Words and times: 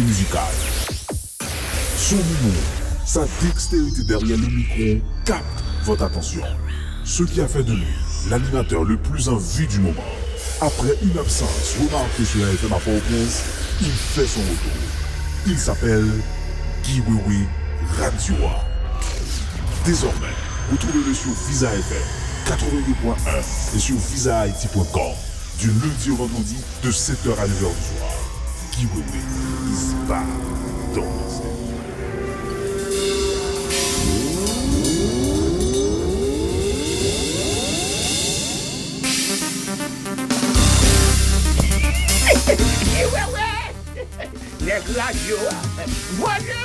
musicale. 0.00 0.42
Son 1.96 2.16
humour, 2.16 2.62
sa 3.04 3.26
dextérité 3.42 4.02
derrière 4.04 4.38
le 4.38 4.46
micro 4.46 5.04
capte 5.24 5.44
votre 5.84 6.04
attention. 6.04 6.42
Ce 7.04 7.22
qui 7.24 7.40
a 7.40 7.48
fait 7.48 7.62
de 7.62 7.72
lui 7.72 7.86
l'animateur 8.30 8.84
le 8.84 8.96
plus 8.96 9.28
en 9.28 9.36
vue 9.36 9.66
du 9.66 9.80
moment. 9.80 10.04
Après 10.60 10.94
une 11.02 11.18
absence 11.18 11.76
remarquée 11.80 12.24
sur 12.24 12.46
FM 12.46 12.72
à 12.72 12.78
Port-au-Prince, 12.78 13.42
il 13.80 13.90
fait 13.90 14.26
son 14.26 14.40
retour. 14.40 14.72
Il 15.46 15.58
s'appelle 15.58 16.08
Guy 16.84 17.00
Wewe 17.00 17.46
Radio. 17.98 18.34
Désormais, 19.84 20.34
retrouvez-le 20.70 21.14
sur 21.14 21.32
Visa 21.48 21.68
FM 21.74 22.02
82.1 22.46 23.76
et 23.76 23.78
sur 23.78 23.96
visahaiti.com 23.96 25.12
du 25.58 25.68
lundi 25.68 26.10
au 26.10 26.16
vendredi 26.16 26.56
de 26.82 26.90
7h 26.90 27.32
à 27.38 27.46
9h 27.46 27.48
du 27.48 27.98
soir. 27.98 28.11
Guy 28.72 28.86
Wewe 28.94 29.20
is 29.70 29.92
back. 30.08 30.26
Don't 30.94 31.12
miss 31.16 31.40
it. 31.40 31.52
Nèg 44.64 44.84
la 44.96 45.08
yo, 45.26 45.38
volé! 46.18 46.62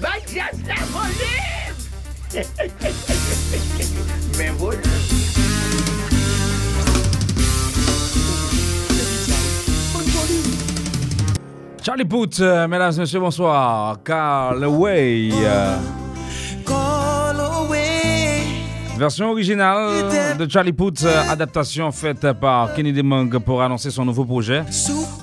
Badias 0.00 0.56
Charlie 11.82 12.04
Puth, 12.04 12.40
euh, 12.40 12.68
mesdames 12.68 12.92
et 12.94 13.00
messieurs, 13.00 13.20
bonsoir. 13.20 13.98
Carl 14.04 14.64
Way. 14.66 15.30
euh, 15.32 15.76
Call 16.66 17.40
away. 17.40 18.42
version 18.98 19.30
originale 19.30 20.36
de 20.38 20.48
Charlie 20.48 20.74
Puth, 20.74 21.02
euh, 21.04 21.22
adaptation 21.30 21.90
faite 21.90 22.32
par 22.38 22.74
Kenny 22.74 22.92
Demong 22.92 23.38
pour 23.38 23.62
annoncer 23.62 23.90
son 23.90 24.04
nouveau 24.04 24.24
projet. 24.26 24.62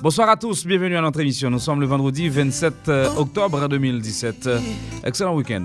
Bonsoir 0.02 0.28
à 0.30 0.36
tous, 0.36 0.66
bienvenue 0.66 0.96
à 0.96 1.00
notre 1.00 1.20
émission. 1.20 1.48
Nous 1.48 1.60
sommes 1.60 1.80
le 1.80 1.86
vendredi 1.86 2.28
27 2.28 2.74
euh, 2.88 3.08
octobre 3.16 3.68
2017. 3.68 4.46
Euh, 4.48 4.58
Excellent 5.04 5.34
week-end. 5.36 5.64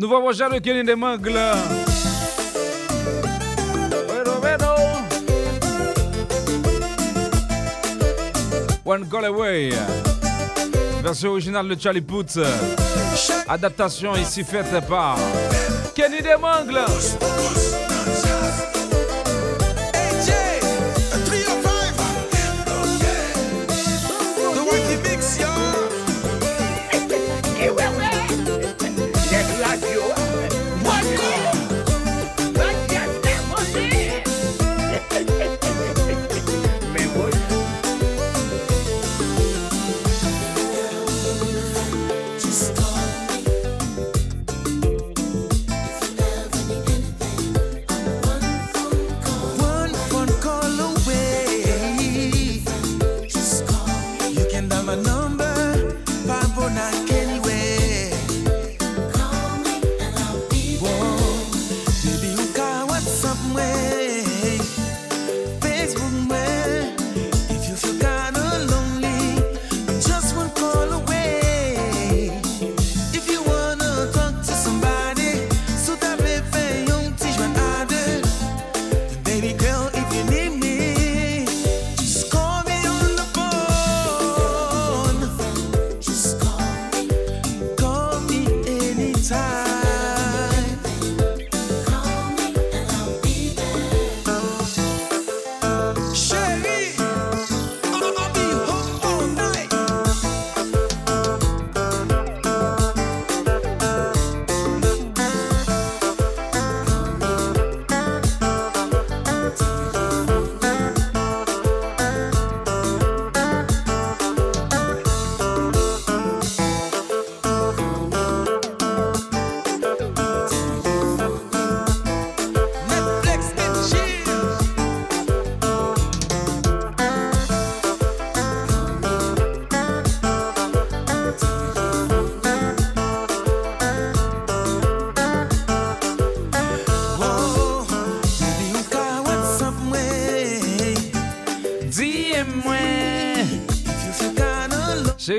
Nouveau 0.00 0.18
projet 0.22 0.48
de 0.48 0.58
Kenny 0.60 0.82
Demong. 0.82 1.26
là. 1.26 1.52
Bueno, 4.08 4.40
bueno. 4.40 4.74
One 8.82 9.06
Call 9.10 9.26
Away. 9.26 9.72
Version 11.02 11.32
originale 11.32 11.68
de 11.68 11.74
Charlie 11.74 12.00
Puth. 12.00 12.38
Adaptation 13.46 14.16
ici 14.16 14.42
faite 14.42 14.80
par 14.88 15.18
Kenny 15.94 16.22
Demong. 16.22 16.70
là. 16.72 16.86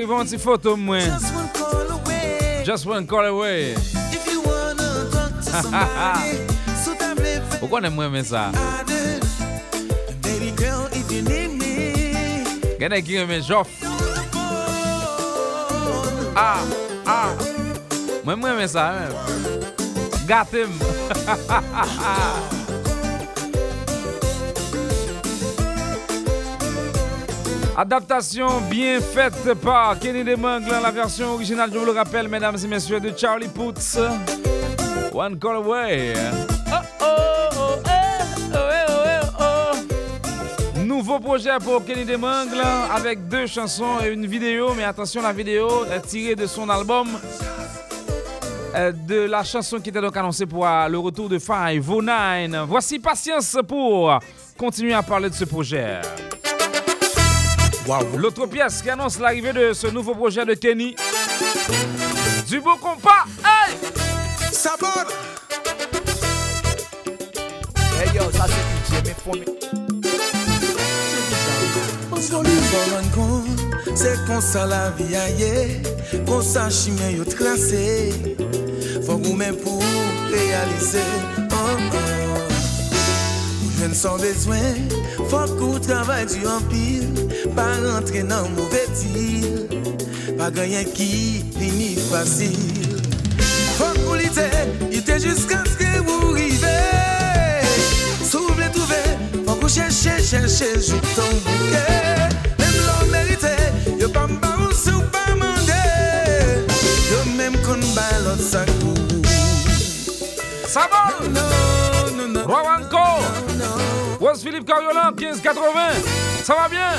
Chéri, 0.02 0.06
bon 0.06 0.26
ti 0.26 0.38
foto 0.38 0.76
mwen. 0.76 1.12
Just 2.64 2.86
one 2.86 3.06
call 3.06 3.24
away. 3.24 3.74
Ou 7.62 7.68
konen 7.68 7.92
mwen 7.94 8.10
men 8.10 8.24
sa? 8.24 8.50
Gene 12.80 13.02
ki 13.02 13.24
men 13.26 13.42
jof. 13.46 13.68
Ah, 16.34 16.58
ah. 17.06 17.30
Mwen 18.24 18.42
mwen 18.42 18.58
men 18.58 18.68
sa. 18.68 18.90
Gatim. 20.26 20.74
Adaptation 27.76 28.60
bien 28.70 29.00
faite 29.00 29.54
par 29.54 29.98
Kenny 29.98 30.22
Demangler, 30.22 30.78
la 30.82 30.90
version 30.90 31.32
originale, 31.32 31.70
je 31.72 31.78
vous 31.78 31.86
le 31.86 31.92
rappelle, 31.92 32.28
mesdames 32.28 32.56
et 32.62 32.66
messieurs, 32.66 33.00
de 33.00 33.12
Charlie 33.16 33.48
Puth. 33.48 33.98
One 35.14 35.38
Call 35.38 35.56
Away. 35.56 36.12
Oh, 36.70 36.74
oh, 37.00 37.04
oh, 37.56 37.74
eh, 37.86 38.22
oh, 38.52 38.56
eh, 38.56 38.90
oh, 38.90 39.06
eh, 39.06 40.76
oh. 40.76 40.78
Nouveau 40.80 41.18
projet 41.18 41.56
pour 41.64 41.82
Kenny 41.84 42.04
Demangler 42.04 42.60
avec 42.94 43.26
deux 43.28 43.46
chansons 43.46 44.00
et 44.04 44.08
une 44.08 44.26
vidéo, 44.26 44.74
mais 44.76 44.84
attention, 44.84 45.22
la 45.22 45.32
vidéo 45.32 45.86
est 45.86 46.02
tirée 46.02 46.34
de 46.34 46.46
son 46.46 46.68
album 46.68 47.08
euh, 48.74 48.92
de 48.92 49.20
la 49.20 49.44
chanson 49.44 49.80
qui 49.80 49.88
était 49.88 50.00
donc 50.00 50.16
annoncée 50.16 50.44
pour 50.44 50.66
euh, 50.66 50.88
le 50.88 50.98
retour 50.98 51.28
de 51.30 51.38
Five 51.38 51.90
Oh 51.90 52.02
Nine. 52.02 52.64
Voici 52.68 52.98
Patience 52.98 53.56
pour 53.66 54.18
continuer 54.58 54.92
à 54.92 55.02
parler 55.02 55.30
de 55.30 55.34
ce 55.34 55.46
projet. 55.46 56.00
L'autre 58.16 58.46
pièce 58.46 58.80
qui 58.80 58.90
annonce 58.90 59.18
l'arrivée 59.18 59.52
de 59.52 59.72
ce 59.72 59.88
nouveau 59.88 60.14
projet 60.14 60.44
de 60.44 60.54
Kenny. 60.54 60.94
Du 62.48 62.60
beau 62.60 62.76
compas. 62.76 63.24
Hey! 63.44 63.76
Sabon. 64.52 64.86
Hey 67.98 68.08
yo, 68.14 68.22
ça 68.32 68.46
c'est 68.46 68.94
DJ, 68.94 69.02
mais 69.26 69.40
me- 69.40 69.44
Volan 72.72 73.08
kon, 73.14 74.40
sa 74.40 74.64
la 74.66 74.90
vie 74.90 75.14
aye 75.16 75.82
Kon 76.26 76.40
sa 76.40 76.70
chimè 76.70 77.10
yo 77.16 77.24
trase 77.24 78.12
Fok 79.04 79.26
ou 79.28 79.34
men 79.36 79.56
pou 79.60 79.82
realize 80.32 81.02
oh, 81.50 81.76
oh. 81.92 82.38
Ou 83.60 83.72
jwen 83.76 83.92
son 83.94 84.16
bezwen 84.22 84.88
Fok 85.28 85.60
ou 85.60 85.82
travay 85.82 86.24
du 86.30 86.46
an 86.48 86.64
pil 86.70 87.11
Pa 87.56 87.66
rentre 87.76 88.22
nan 88.24 88.48
mouve 88.56 88.80
til 88.96 89.68
Pa 90.38 90.48
ganyen 90.54 90.88
ki 90.96 91.44
fini 91.56 91.90
fasil 92.08 92.56
Fok 93.76 93.98
ou 94.08 94.14
lite, 94.16 94.48
ite 94.90 95.18
jusqu'à 95.20 95.62
ce 95.66 95.76
que 95.76 96.00
ou 96.00 96.32
rive 96.32 96.76
Sou 98.24 98.46
vle 98.56 98.70
touve, 98.72 99.02
fok 99.46 99.64
ou 99.64 99.68
chèche, 99.68 100.16
chèche 100.24 100.70
jou 100.80 101.00
ton 101.16 101.32
bouke 101.44 101.84
Mem 102.58 102.78
lò 102.86 102.96
merite, 103.12 103.54
yo 104.00 104.08
pa 104.08 104.26
mba 104.26 104.54
ou 104.64 104.72
se 104.72 104.94
ou 104.96 105.04
pa 105.12 105.26
mande 105.36 105.82
Yo 107.10 107.24
mem 107.36 107.58
kon 107.66 107.84
ba 107.96 108.08
lot 108.24 108.40
sa 108.40 108.64
kou 108.78 108.96
Sabol! 110.72 111.28
Non, 111.28 112.16
non, 112.16 112.28
non, 112.32 112.46
Rowanko! 112.48 113.04
Rose 114.22 114.42
Philippe 114.42 114.64
Cariolan, 114.64 115.12
1580. 115.12 116.44
Ça 116.44 116.54
va 116.54 116.68
bien? 116.68 116.92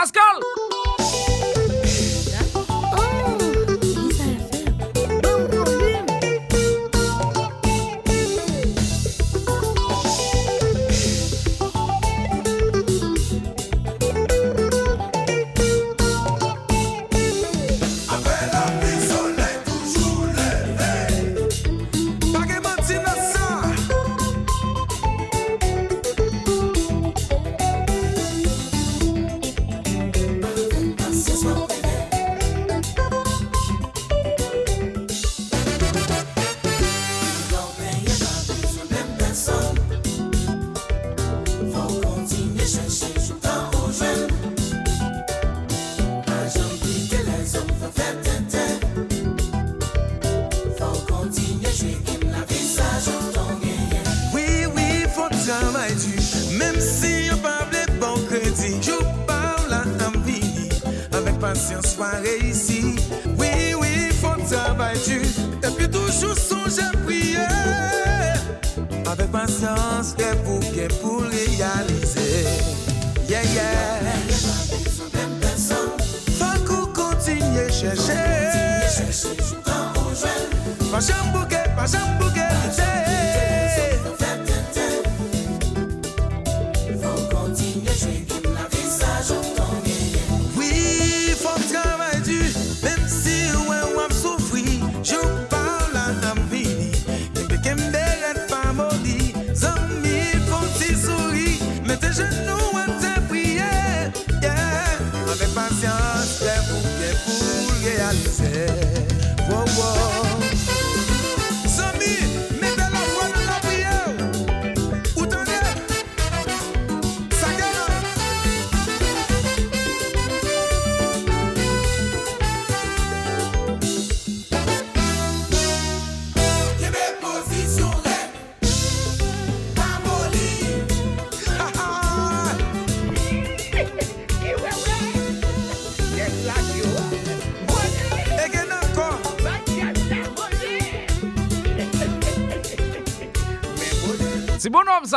Ça 0.00 0.06
va, 0.06 0.12
Pascal! 0.12 0.79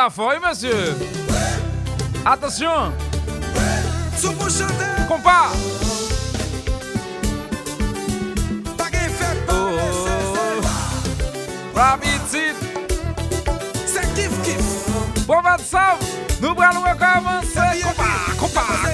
la 0.04 0.10
foi, 0.10 0.38
monsieur. 0.40 0.96
Attention. 2.26 2.92
Compas. 5.08 5.52
Rabitit 11.76 12.56
Se 13.88 14.02
kif 14.16 14.34
kif 14.44 15.26
Bon 15.26 15.42
vat 15.42 15.62
sav 15.66 15.98
Nou 16.40 16.54
bral 16.54 16.78
wè 16.84 16.94
koman 17.02 17.42
se 17.50 17.66
Kompa, 17.82 18.12
kompa, 18.40 18.93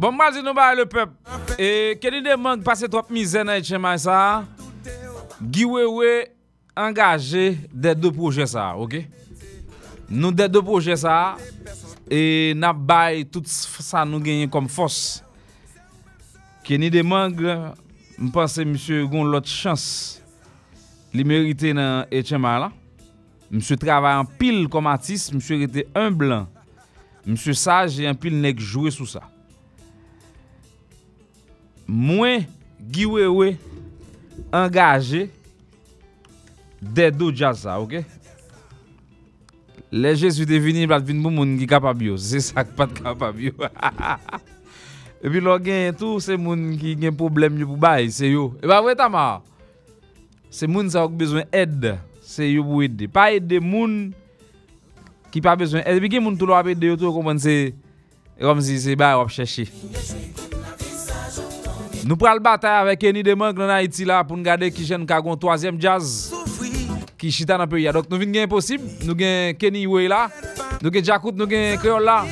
Bon, 0.00 0.14
mal 0.16 0.32
di 0.32 0.40
nou 0.40 0.56
ba 0.56 0.70
le 0.72 0.86
pep. 0.88 1.10
E, 1.60 1.92
keni 2.00 2.22
de 2.24 2.32
mank 2.40 2.62
pase 2.64 2.88
trop 2.88 3.10
mizè 3.12 3.42
nan 3.44 3.58
etchema 3.60 3.90
sa, 4.00 4.16
Giwewe 5.40 6.30
angaje 6.72 7.58
de 7.68 7.92
do 7.98 8.08
proje 8.16 8.46
sa, 8.48 8.70
ok? 8.80 9.02
Nou 10.08 10.32
de 10.32 10.46
do 10.48 10.62
proje 10.64 10.94
sa, 11.02 11.36
e 12.08 12.54
nap 12.56 12.80
bay 12.88 13.26
tout 13.28 13.44
sa 13.44 14.06
nou 14.08 14.24
genye 14.24 14.48
kom 14.48 14.70
fos. 14.72 15.18
Keni 16.64 16.88
de 16.94 17.02
mank, 17.04 17.42
mpense 18.16 18.64
msye 18.64 19.02
yon 19.02 19.28
lot 19.28 19.48
chans 19.52 19.84
li 21.12 21.26
merite 21.28 21.74
nan 21.76 22.06
etchema 22.08 22.54
la. 22.62 22.70
Msye 23.52 23.76
travay 23.84 24.16
an 24.22 24.32
pil 24.40 24.64
kom 24.72 24.88
atis, 24.88 25.28
msye 25.36 25.60
rete 25.66 25.84
un 25.92 26.16
blan. 26.16 26.48
Msye 27.28 27.52
saj, 27.66 28.00
an 28.08 28.16
pil 28.16 28.40
nek 28.40 28.64
jwe 28.64 28.94
sou 28.96 29.04
sa. 29.04 29.26
mwen 31.90 32.46
giwewe 32.78 33.56
angaje 34.52 35.28
dedo 36.80 37.30
jazza, 37.32 37.78
ok? 37.78 38.00
Le 39.90 40.14
jesu 40.14 40.46
te 40.46 40.58
vini 40.62 40.86
plat 40.86 41.02
vin 41.02 41.18
pou 41.22 41.34
moun 41.34 41.56
ki 41.58 41.66
kapab 41.70 41.98
yo, 42.04 42.14
se 42.22 42.38
sak 42.46 42.76
pat 42.78 42.94
kapab 43.02 43.40
yo. 43.42 43.52
e 45.22 45.26
pi 45.26 45.42
lo 45.42 45.56
gen 45.62 45.96
tou 45.98 46.22
se 46.22 46.38
moun 46.38 46.76
ki 46.78 46.94
gen 47.00 47.16
problem 47.18 47.58
yo 47.58 47.72
pou 47.72 47.80
bay, 47.80 48.06
se 48.14 48.30
yo. 48.30 48.52
E 48.62 48.70
ba 48.70 48.78
wè 48.86 48.94
tama, 48.98 49.42
se 50.46 50.70
moun 50.70 50.88
sa 50.94 51.02
wak 51.04 51.18
bezwen 51.18 51.48
ed, 51.50 51.90
se 52.22 52.46
yo 52.52 52.62
pou 52.68 52.84
ed. 52.86 53.08
Pa 53.10 53.32
ed 53.34 53.50
de 53.50 53.58
moun 53.58 54.12
ki 55.34 55.42
pa 55.42 55.58
bezwen 55.58 55.82
ed. 55.82 55.98
E 55.98 56.06
pi 56.06 56.14
gen 56.14 56.24
moun 56.28 56.38
tou 56.38 56.46
lo 56.46 56.54
ap 56.54 56.70
ed 56.70 56.78
de 56.78 56.94
yo 56.94 57.00
tou 57.00 57.10
koman 57.18 57.42
se, 57.42 57.74
e 58.38 58.46
kom 58.46 58.62
si 58.62 58.78
se 58.86 58.94
bay 58.94 59.18
wap 59.18 59.34
chèche. 59.34 59.66
Cheshe. 62.00 62.08
Nou 62.08 62.16
pral 62.16 62.40
batay 62.40 62.80
avek 62.80 63.00
Kenny 63.00 63.22
Demang 63.22 63.56
nan 63.56 63.70
Haiti 63.70 64.04
la 64.04 64.22
pou 64.24 64.36
n 64.36 64.42
gade 64.42 64.70
ki 64.72 64.84
jen 64.84 65.06
kagon 65.06 65.36
3e 65.36 65.78
jazz 65.78 66.32
ki 67.18 67.30
chita 67.30 67.58
nan 67.58 67.68
pe 67.68 67.80
ya. 67.80 67.92
Dok 67.92 68.08
nou 68.08 68.18
vin 68.18 68.32
gen 68.32 68.48
posib, 68.48 68.80
nou 69.04 69.14
gen 69.14 69.56
Kenny 69.60 69.84
Iwe 69.84 70.08
la, 70.08 70.28
nou 70.80 70.90
gen 70.90 71.04
Jakout, 71.04 71.36
nou 71.36 71.46
gen 71.46 71.78
Creole 71.80 72.04
la. 72.04 72.24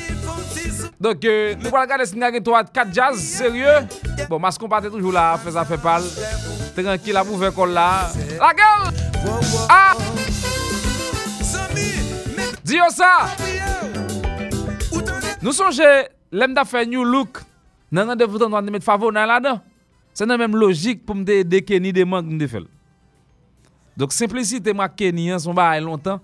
Dok 0.99 1.23
nou 1.61 1.71
pral 1.71 1.87
gade 1.87 2.07
sin 2.09 2.21
gen 2.21 2.43
3-4 2.43 2.93
jazz, 2.93 3.21
serye. 3.21 3.85
Bon, 4.29 4.39
mas 4.41 4.59
kon 4.59 4.69
pate 4.69 4.91
toujou 4.91 5.13
la, 5.13 5.37
feza 5.43 5.65
fe 5.69 5.79
pal. 5.81 6.05
Tranquil 6.75 7.17
la 7.17 7.25
pou 7.27 7.39
ve 7.41 7.53
kol 7.55 7.73
la. 7.75 8.09
La 8.39 8.53
gel! 8.57 8.89
Ah! 9.69 9.95
Diyo 12.69 12.89
sa! 12.93 13.29
Nou 15.41 15.55
sonje, 15.55 15.87
lem 16.35 16.55
da 16.57 16.65
fe 16.69 16.85
new 16.89 17.05
look. 17.07 17.45
Nan 17.91 18.07
nan 18.07 18.19
devoutan 18.19 18.65
de 18.65 18.71
met 18.71 18.85
favo 18.85 19.11
nan 19.11 19.29
la 19.29 19.41
dan. 19.41 19.61
Se 20.19 20.27
nan 20.27 20.35
menm 20.41 20.57
logik 20.59 21.05
pou 21.07 21.15
mde 21.15 21.45
de 21.47 21.61
Kenny 21.63 21.93
de 21.95 22.03
mank 22.05 22.27
mde 22.27 22.49
fel. 22.51 22.65
Dok 23.99 24.13
simplicite 24.15 24.73
mwa 24.75 24.89
Kenny 24.91 25.31
an 25.31 25.39
son 25.43 25.55
ba 25.55 25.71
ay 25.77 25.81
lontan. 25.85 26.19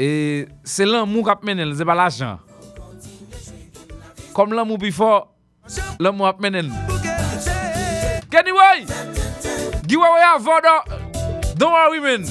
E 0.00 0.46
se 0.64 0.84
lan 0.88 1.08
mou 1.08 1.24
kap 1.26 1.44
menen, 1.44 1.74
ze 1.76 1.84
ba 1.84 1.94
la 1.94 2.08
jan. 2.08 2.38
Kom 4.32 4.52
lan 4.56 4.68
lan 6.00 6.16
mou 6.16 6.26
ap 6.26 6.40
menen. 6.40 6.72
Kenny 8.30 8.52
woy! 8.56 8.86
Giwa 9.84 10.10
woy 10.14 10.22
a 10.22 10.38
vodo, 10.38 10.84
don 11.58 11.72
worry 11.72 12.00
men. 12.00 12.24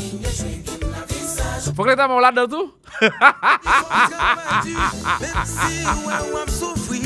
Fok 1.75 1.87
leta 1.91 2.07
mwen 2.09 2.21
la 2.23 2.31
dan 2.31 2.49
tou? 2.49 2.71
Kenny 4.63 4.75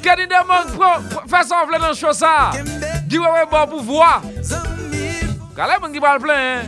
Gadi 0.00 0.26
pro, 0.76 0.90
fè 1.28 1.42
son 1.44 1.66
vle 1.68 1.78
nan 1.82 1.94
chosa. 1.94 2.50
Di 3.06 3.18
wè 3.20 3.44
bon 3.50 3.68
pou 3.70 3.84
vwa. 3.84 4.20
Gale 5.56 5.78
moun 5.80 5.92
ki 5.92 6.00
pal 6.02 6.20
plen 6.22 6.40
eh? 6.40 6.60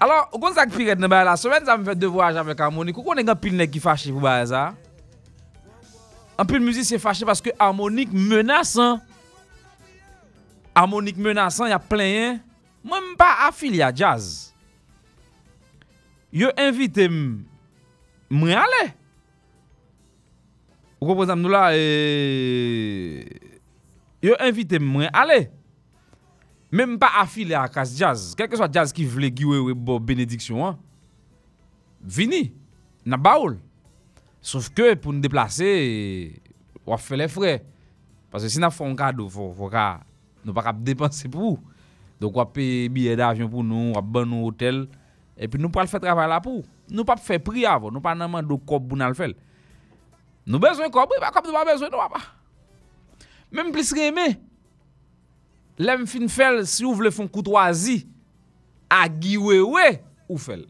Alors, 0.00 0.28
ou 0.32 0.38
kon 0.38 0.54
sak 0.54 0.70
piret 0.72 1.00
nan 1.00 1.10
bay 1.10 1.24
la? 1.26 1.34
Semen 1.36 1.66
sa 1.66 1.74
mwen 1.76 1.88
fè 1.90 1.96
devoyaj 1.98 2.38
avèk 2.38 2.60
harmonik 2.62 2.96
Ou 3.00 3.04
kon 3.04 3.18
e 3.18 3.24
gen 3.26 3.40
pil 3.42 3.56
nek 3.58 3.72
ki 3.74 3.82
fache 3.82 4.12
pou 4.14 4.22
bay 4.22 4.44
za? 4.46 4.68
An 6.38 6.46
pil 6.46 6.62
müzik 6.62 6.86
se 6.86 7.00
fache 7.02 7.26
Paske 7.26 7.50
harmonik 7.58 8.14
menasan 8.14 9.02
Harmonik 10.76 11.18
menasan 11.18 11.74
Ya 11.74 11.80
plen 11.82 12.14
eh? 12.22 12.38
Mwen 12.86 13.12
mpa 13.12 13.48
afil 13.48 13.74
ya 13.74 13.90
jazz. 13.92 14.54
Yo 16.32 16.48
invite 16.56 17.08
m. 17.08 17.44
Mwen 18.30 18.56
ale. 18.56 18.94
Ou 20.98 21.06
kompozam 21.06 21.38
nou 21.38 21.52
la, 21.52 21.68
yo 24.24 24.34
invite 24.42 24.80
m 24.82 24.90
mwen 24.96 25.14
ale. 25.14 25.44
Men 26.74 26.94
m 26.94 26.98
pa 27.00 27.12
afile 27.22 27.56
akas 27.56 27.94
jazz. 27.96 28.32
Kelke 28.38 28.58
swa 28.58 28.68
jazz 28.72 28.92
ki 28.94 29.06
vle 29.08 29.30
giwe 29.32 29.62
we 29.68 29.76
bo 29.76 29.96
benediksyon 30.02 30.72
an. 30.72 30.82
Vini, 32.02 32.48
na 33.06 33.16
baoul. 33.20 33.56
Sof 34.44 34.68
ke 34.74 34.92
pou 34.98 35.14
n 35.14 35.22
deplase, 35.22 35.70
wap 36.86 37.02
fe 37.02 37.18
le 37.18 37.30
fre. 37.30 37.58
Pase 38.32 38.50
si 38.52 38.60
na 38.60 38.70
fon 38.74 38.94
kado, 38.98 39.26
fò 39.32 39.70
ka 39.72 39.88
nou 40.44 40.54
pa 40.56 40.66
kap 40.66 40.82
depanse 40.84 41.30
pou. 41.32 41.56
Donk 42.18 42.36
wap 42.36 42.50
pe 42.56 42.88
biye 42.92 43.14
davyon 43.18 43.50
pou 43.50 43.62
nou, 43.62 43.94
wap 43.94 44.06
ban 44.18 44.26
nou 44.28 44.50
hotel. 44.50 44.84
E 45.38 45.46
pi 45.46 45.60
nou 45.62 45.70
pral 45.72 45.88
fè 45.90 46.00
travay 46.02 46.28
la 46.30 46.40
pou. 46.42 46.64
Nou 46.90 47.06
pa 47.06 47.16
fè 47.20 47.38
pri 47.42 47.64
avon, 47.70 47.94
nou 47.94 48.02
pa 48.04 48.16
nanman 48.18 48.46
do 48.46 48.58
kob 48.58 48.90
pou 48.90 48.98
nan 48.98 49.14
l 49.14 49.18
fèl. 49.18 49.36
Nou 50.48 50.60
bezwen 50.62 50.92
kob, 50.92 51.12
wè 51.12 51.20
pa 51.20 51.32
kob 51.34 51.46
nou 51.46 51.56
pa 51.56 51.66
bezwen 51.68 51.92
nou 51.92 52.00
wè. 52.00 52.20
Mèm 53.52 53.68
plis 53.72 53.90
reme, 53.96 54.26
lèm 55.80 56.06
fin 56.08 56.28
fèl 56.32 56.62
si 56.68 56.86
ou 56.88 56.96
vle 56.96 57.12
fon 57.12 57.28
koutwazi, 57.28 58.02
a 58.88 59.04
giwe 59.08 59.60
we 59.60 59.88
ou 60.28 60.40
fèl. 60.40 60.64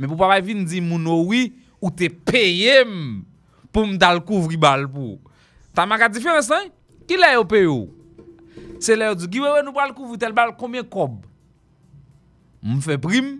Mè 0.00 0.08
pou 0.08 0.16
pa 0.20 0.30
bay 0.32 0.40
vin 0.44 0.64
di 0.68 0.80
moun 0.84 1.04
ou 1.08 1.28
wè, 1.28 1.44
wi, 1.44 1.52
ou 1.82 1.92
te 1.92 2.08
peyem 2.08 3.20
pou 3.72 3.84
mdal 3.88 4.22
kouvri 4.24 4.56
bal 4.60 4.86
pou. 4.88 5.18
Ta 5.76 5.84
maka 5.88 6.08
difyans 6.12 6.48
nan, 6.52 6.70
ki 7.08 7.20
lè 7.20 7.34
yo 7.34 7.44
pey 7.48 7.68
ou? 7.68 7.90
Se 8.82 8.96
lè 8.96 9.08
yo 9.10 9.18
di 9.18 9.28
giwe 9.36 9.52
we 9.58 9.64
nou 9.66 9.76
bal 9.76 9.92
kouvri 9.96 10.20
tel 10.20 10.36
bal 10.36 10.54
koumyen 10.56 10.88
kob? 10.88 11.20
Mwen 12.62 12.80
fè 12.84 12.96
prim, 13.00 13.34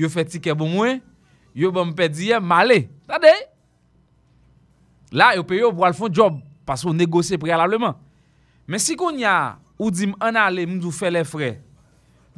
yo 0.00 0.08
fè 0.12 0.24
tike 0.28 0.56
bon 0.56 0.72
mwen, 0.72 1.00
yo 1.56 1.72
bon 1.74 1.92
pè 1.96 2.08
diye 2.08 2.40
malè. 2.40 2.86
Tade, 3.10 3.32
La, 5.10 5.32
yo 5.36 5.44
pè 5.46 5.58
yo 5.58 5.72
pou 5.74 5.86
al 5.86 5.96
fon 5.96 6.12
job, 6.12 6.38
pas 6.66 6.82
ou 6.86 6.94
negosye 6.94 7.38
prealableman. 7.40 7.96
Men 8.70 8.82
si 8.82 8.96
kon 8.98 9.18
ya, 9.18 9.58
ou 9.80 9.90
di 9.94 10.08
m 10.10 10.14
an 10.22 10.38
ale, 10.38 10.66
m 10.68 10.78
dou 10.82 10.94
fè 10.94 11.10
le 11.10 11.24
fre. 11.26 11.56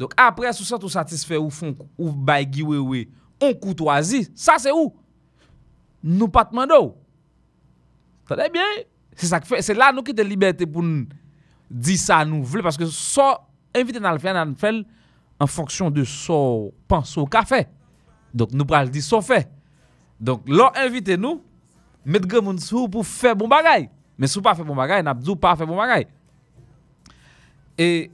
Dok 0.01 0.17
apre, 0.21 0.49
sou 0.57 0.65
sot 0.67 0.83
ou 0.87 0.93
satisfè 0.93 1.37
ou 1.39 2.13
bay 2.27 2.47
giwewe, 2.49 3.07
on 3.43 3.53
koutwazi, 3.61 4.25
sa 4.39 4.57
se 4.63 4.73
ou? 4.73 4.93
Nou 6.03 6.31
patman 6.33 6.71
do. 6.71 6.81
Tade 8.31 8.49
bien? 8.55 8.87
Se 9.19 9.29
sa 9.29 9.43
k 9.43 9.51
fè, 9.51 9.61
se 9.65 9.77
la 9.77 9.93
nou 9.93 10.07
ki 10.07 10.17
te 10.17 10.25
libertè 10.25 10.65
pou 10.65 10.85
nou 10.87 11.05
di 11.73 11.97
sa 12.01 12.23
nou 12.29 12.45
vle, 12.45 12.65
paske 12.65 12.89
so, 12.93 13.27
evite 13.77 14.01
nan 14.01 14.17
l 14.17 14.21
fè, 14.23 14.33
nan 14.33 14.53
l 14.53 14.59
fèl, 14.61 14.83
an 15.43 15.51
fonksyon 15.51 15.93
de 15.93 16.05
so 16.09 16.71
panso 16.91 17.25
ka 17.31 17.43
fe. 17.49 17.65
Donk 18.33 18.55
nou 18.57 18.69
pral 18.69 18.91
di 18.93 19.03
so 19.05 19.21
fe. 19.25 19.43
Donk 20.23 20.47
lò 20.49 20.71
invite 20.85 21.19
nou, 21.21 21.43
met 22.05 22.27
gè 22.29 22.43
moun 22.43 22.59
sou 22.63 22.89
pou 22.91 23.07
fe 23.07 23.35
bon 23.39 23.51
bagay. 23.51 23.89
Men 24.19 24.31
sou 24.31 24.43
pa 24.45 24.55
fe 24.59 24.67
bon 24.67 24.79
bagay, 24.79 25.03
nap 25.05 25.23
zou 25.25 25.39
pa 25.39 25.55
fe 25.59 25.67
bon 25.69 25.81
bagay. 25.81 26.07
E, 27.81 28.11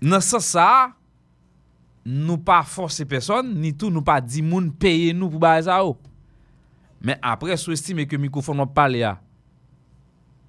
nan 0.00 0.22
sa 0.24 0.40
sa, 0.44 0.68
nou 2.06 2.38
pa 2.38 2.62
force 2.68 3.04
person, 3.08 3.44
ni 3.44 3.72
tou 3.74 3.90
nou 3.92 4.04
pa 4.06 4.20
di 4.22 4.44
moun 4.44 4.70
peye 4.70 5.12
nou 5.16 5.32
pou 5.32 5.42
bagay 5.42 5.66
sa 5.68 5.82
ou. 5.84 5.96
Men 7.02 7.20
apre 7.24 7.56
sou 7.60 7.74
estime 7.76 8.06
ke 8.08 8.20
mikou 8.20 8.44
fon 8.44 8.62
wap 8.62 8.72
pale 8.76 9.02
ya. 9.02 9.16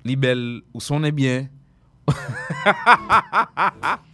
Li 0.07 0.15
bel 0.19 0.61
ou 0.71 0.83
sonen 0.83 1.11
bien. 1.15 1.49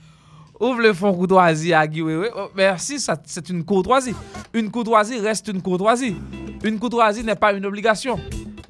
Ouvre 0.63 0.79
le 0.79 0.93
fond 0.93 1.13
courtoisie 1.13 1.74
à 1.74 1.86
Guy 1.86 2.01
oh, 2.01 2.50
Merci, 2.55 2.98
c'est 2.98 3.50
une 3.50 3.65
courtoisie. 3.65 4.15
Une 4.53 4.72
courtoisie 4.72 5.20
reste 5.20 5.50
une 5.50 5.62
courtoisie. 5.62 6.15
Une 6.63 6.79
courtoisie 6.79 7.22
n'est 7.22 7.36
pas 7.36 7.51
une 7.51 7.65
obligation. 7.65 8.17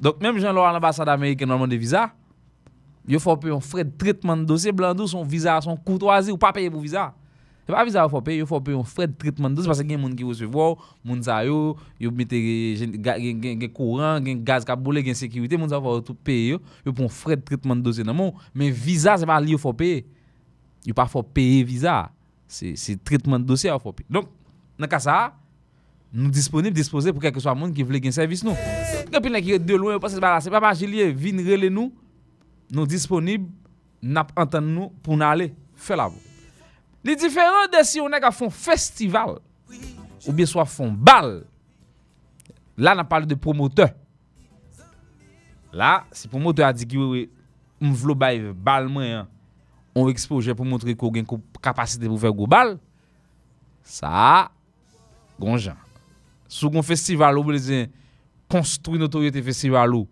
Donc, 0.00 0.20
même 0.20 0.36
Jean-Laurent 0.36 0.72
l'ambassade 0.72 1.08
américaine 1.08 1.50
dans 1.50 1.58
le 1.58 1.68
des 1.68 1.76
visas, 1.76 2.10
il 3.06 3.20
faut 3.20 3.36
payer 3.36 3.54
un 3.54 3.60
frais 3.60 3.84
de 3.84 3.92
traitement 3.96 4.36
de 4.36 4.42
dossier 4.42 4.72
blanc 4.72 4.92
son 5.06 5.22
visa, 5.22 5.60
son 5.60 5.76
courtoisie, 5.76 6.32
ou 6.32 6.36
pas 6.36 6.52
payer 6.52 6.68
pour 6.68 6.80
visa. 6.80 7.14
C'est 7.64 7.72
pas 7.72 7.84
visa 7.84 8.02
qu'il 8.02 8.10
faut 8.10 8.20
payer, 8.20 8.40
il 8.40 8.46
faut 8.46 8.60
payer 8.60 8.76
un 8.76 8.82
frais 8.82 9.06
de 9.06 9.14
traitement 9.16 9.48
de 9.48 9.54
dossier 9.54 9.68
parce 9.68 9.80
qu'il 9.80 9.92
y 9.92 9.94
a 9.94 9.96
des 9.96 10.02
gens 10.02 10.16
qui 10.16 10.24
recevoir, 10.24 10.74
gens 11.06 11.22
sa 11.22 11.44
yo, 11.44 11.76
yo 12.00 12.10
mette 12.10 12.32
gen 12.32 13.72
courant, 13.72 14.16
gen 14.16 14.42
gaz 14.42 14.64
qui 14.64 15.04
gen 15.04 15.14
sécurité, 15.14 15.56
gens 15.56 15.80
faut 15.80 16.00
tout 16.00 16.14
payer, 16.14 16.56
pour 16.84 17.04
un 17.04 17.08
frais 17.08 17.36
de 17.36 17.42
traitement 17.42 17.76
de 17.76 17.82
dossier 17.82 18.02
mais 18.52 18.70
visa 18.70 19.16
c'est 19.16 19.26
pas 19.26 19.40
lui 19.40 19.52
il 19.52 19.58
faut 19.58 19.72
payer. 19.72 20.04
Yo 20.84 20.96
pa 20.96 21.08
fò 21.10 21.24
peye 21.24 21.62
viza. 21.66 22.04
Se 22.48 22.98
tritman 23.06 23.42
de 23.42 23.48
dosye 23.48 23.72
a 23.72 23.80
fò 23.80 23.94
peye. 23.96 24.06
Donk, 24.12 24.28
nan 24.78 24.90
ka 24.90 25.00
sa, 25.02 25.16
nou 26.14 26.30
disponib, 26.30 26.74
dispose 26.76 27.10
pou 27.10 27.22
kèkè 27.22 27.42
so 27.42 27.50
a 27.50 27.56
moun 27.58 27.72
ki 27.74 27.86
vle 27.86 28.00
gen 28.04 28.14
servis 28.14 28.44
nou. 28.46 28.54
Epi 29.10 29.32
nek 29.32 29.46
ki 29.46 29.58
de 29.58 29.78
pas 29.98 30.12
se 30.12 30.22
bala, 30.22 30.42
se 30.44 30.52
pa 30.52 30.62
pa 30.62 30.74
jilye, 30.76 31.10
vin 31.10 31.42
rele 31.46 31.70
nou, 31.72 31.90
nou 32.70 32.86
disponib, 32.86 33.48
nap 34.04 34.30
antan 34.38 34.64
nou 34.64 34.92
pou 35.02 35.16
nan 35.16 35.32
ale, 35.32 35.50
fe 35.74 35.96
la 35.96 36.06
vou. 36.12 36.20
Li 37.04 37.16
diferent 37.16 37.72
de 37.72 37.82
si 37.84 38.00
a 38.00 38.30
fon 38.30 38.50
festival, 38.50 39.40
ou 40.26 40.32
bien 40.32 40.46
so 40.46 40.60
a 40.60 40.64
fon 40.64 40.92
bal, 40.92 41.44
la 42.76 42.94
nan 42.94 43.06
pale 43.06 43.26
de 43.26 43.34
promoteur. 43.34 43.90
La, 45.72 46.06
si 46.12 46.28
promoteur 46.28 46.68
a 46.68 46.72
di 46.72 46.86
ki 46.86 46.96
we, 46.96 47.26
m 47.82 47.92
vlo 47.92 48.14
bay 48.14 48.40
bal 48.54 48.88
mwen, 48.88 49.26
on 49.94 50.10
expoje 50.10 50.52
pou 50.56 50.66
montre 50.66 50.92
ko 50.98 51.10
gen 51.14 51.26
kapasite 51.62 52.08
pou 52.10 52.18
fè 52.20 52.32
goubal, 52.34 52.74
sa, 53.86 54.50
gonjan. 55.38 55.78
Sou 56.50 56.72
kon 56.74 56.84
festival 56.86 57.38
ou 57.38 57.46
blezen, 57.46 57.88
konstruy 58.50 58.98
notoryote 59.00 59.42
festival 59.46 59.94
ou, 59.96 60.08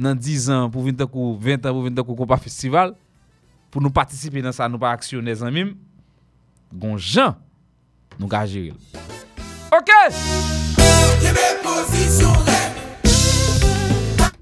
nan 0.00 0.16
10 0.16 0.48
an 0.54 0.72
pou 0.72 0.86
20 0.86 1.04
an 1.04 1.12
pou 1.12 1.36
20 1.36 1.68
an 1.68 1.76
pou 1.76 1.86
20 1.86 2.00
an 2.00 2.08
pou 2.08 2.18
kompa 2.22 2.40
festival, 2.40 2.96
pou 3.70 3.84
nou 3.84 3.92
patisipe 3.94 4.42
nan 4.42 4.56
sa 4.56 4.68
nou 4.70 4.80
pa 4.80 4.94
aksyonè 4.96 5.36
zan 5.42 5.52
mim, 5.54 5.76
gonjan, 6.72 7.36
nou 8.16 8.30
ka 8.30 8.42
jiril. 8.48 8.78
Ok! 9.70 9.92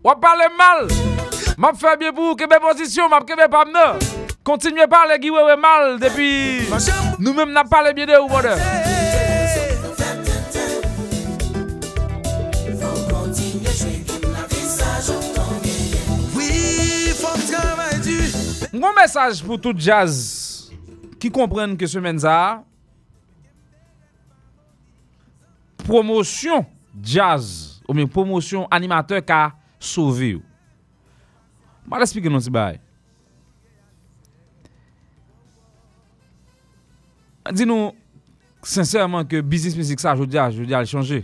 Wap 0.07 0.23
pale 0.23 0.47
mal, 0.55 0.87
map 1.59 1.77
fè 1.77 1.99
bie 2.01 2.15
pou 2.15 2.39
kebe 2.39 2.63
pozisyon, 2.63 3.11
map 3.13 3.27
kebe 3.29 3.51
pamne, 3.53 3.89
kontinye 4.43 4.87
pale 4.87 5.19
giwewe 5.19 5.57
mal, 5.61 5.99
depi 6.01 6.29
nou 7.19 7.35
menm 7.37 7.53
nap 7.53 7.69
pale 7.71 7.93
bie 7.97 8.07
de 8.09 8.17
ou 8.21 8.29
bode. 8.31 8.55
Oui, 16.37 17.13
faut 17.19 17.45
travail 17.51 18.01
du. 18.05 18.19
Mwen 18.79 18.97
mesaj 18.97 19.43
pou 19.45 19.61
tout 19.61 19.77
jazz 19.77 20.19
ki 21.19 21.31
komprenn 21.35 21.77
ke 21.79 21.89
semen 21.91 22.21
za 22.23 22.35
promosyon 25.85 26.67
jazz 27.03 27.81
ou 27.89 27.97
men 27.97 28.09
promosyon 28.11 28.69
animateur 28.73 29.25
ka 29.25 29.49
sove 29.81 30.37
ou. 30.39 30.45
Mwen 31.89 32.05
espike 32.05 32.31
non 32.33 32.45
si 32.45 32.53
bay. 32.53 32.79
Di 37.55 37.65
nou 37.69 37.93
sensèrman 38.67 39.27
ke 39.29 39.41
business 39.41 39.77
music 39.79 40.03
sa 40.03 40.17
jodi 40.19 40.39
a, 40.39 40.49
jodi 40.53 40.75
a 40.75 40.83
li 40.85 40.91
chanje. 40.91 41.23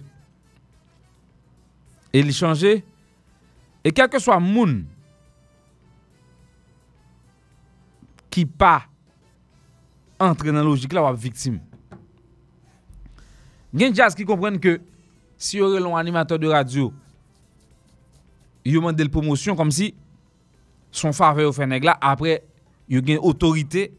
E 2.15 2.23
li 2.23 2.35
chanje 2.35 2.79
e 3.85 3.93
kelke 3.93 4.21
swa 4.23 4.39
moun 4.41 4.83
ki 8.33 8.47
pa 8.49 8.87
entre 10.23 10.55
logik 10.55 10.95
la 10.95 11.05
wap 11.05 11.19
viktim. 11.21 11.59
Gen 13.75 13.95
jazz 13.95 14.15
ki 14.15 14.27
komprenn 14.27 14.61
ke 14.63 14.79
si 15.37 15.59
yore 15.59 15.81
lon 15.83 15.99
animateur 15.99 16.39
de 16.39 16.49
radio 16.49 16.93
yo 18.65 18.81
mande 18.81 19.05
l 19.05 19.11
promosyon 19.13 19.59
kom 19.59 19.71
si 19.75 19.93
son 20.95 21.13
fave 21.13 21.45
yo 21.45 21.53
fè 21.53 21.67
neg 21.69 21.85
la 21.85 21.97
apre 22.01 22.39
yo 22.89 23.03
gen 23.05 23.21
otorite 23.21 23.91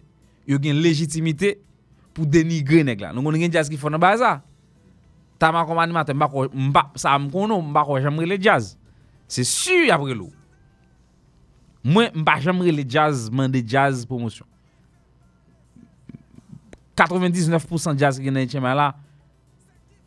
yo 0.47 0.57
gen 0.61 0.79
legitimite 0.81 1.57
pou 2.15 2.27
denigre 2.29 2.83
neg 2.87 3.03
la. 3.03 3.11
Nou 3.13 3.25
kon 3.25 3.37
gen 3.39 3.53
jazz 3.53 3.69
ki 3.71 3.79
fò 3.79 3.91
nan 3.91 4.01
baza. 4.01 4.37
Ta 5.41 5.51
man 5.51 5.67
kom 5.67 5.81
animateur 5.83 6.15
mbako, 6.15 6.47
mba, 6.53 6.87
sa 6.99 7.17
m 7.19 7.27
konon 7.33 7.69
mbako 7.71 7.99
jemre 7.99 8.27
le 8.29 8.39
jazz. 8.39 8.73
Se 9.27 9.43
su 9.47 9.85
apre 9.91 10.15
lou. 10.15 10.31
Mwen 11.85 12.15
mba 12.21 12.39
jemre 12.41 12.71
le 12.71 12.85
jazz, 12.87 13.27
mande 13.29 13.61
jazz 13.61 14.05
promosyon. 14.07 14.47
99% 16.95 17.99
jazz 17.99 18.19
ki 18.23 18.31
nan 18.31 18.47
chema 18.47 18.71
la, 18.77 18.89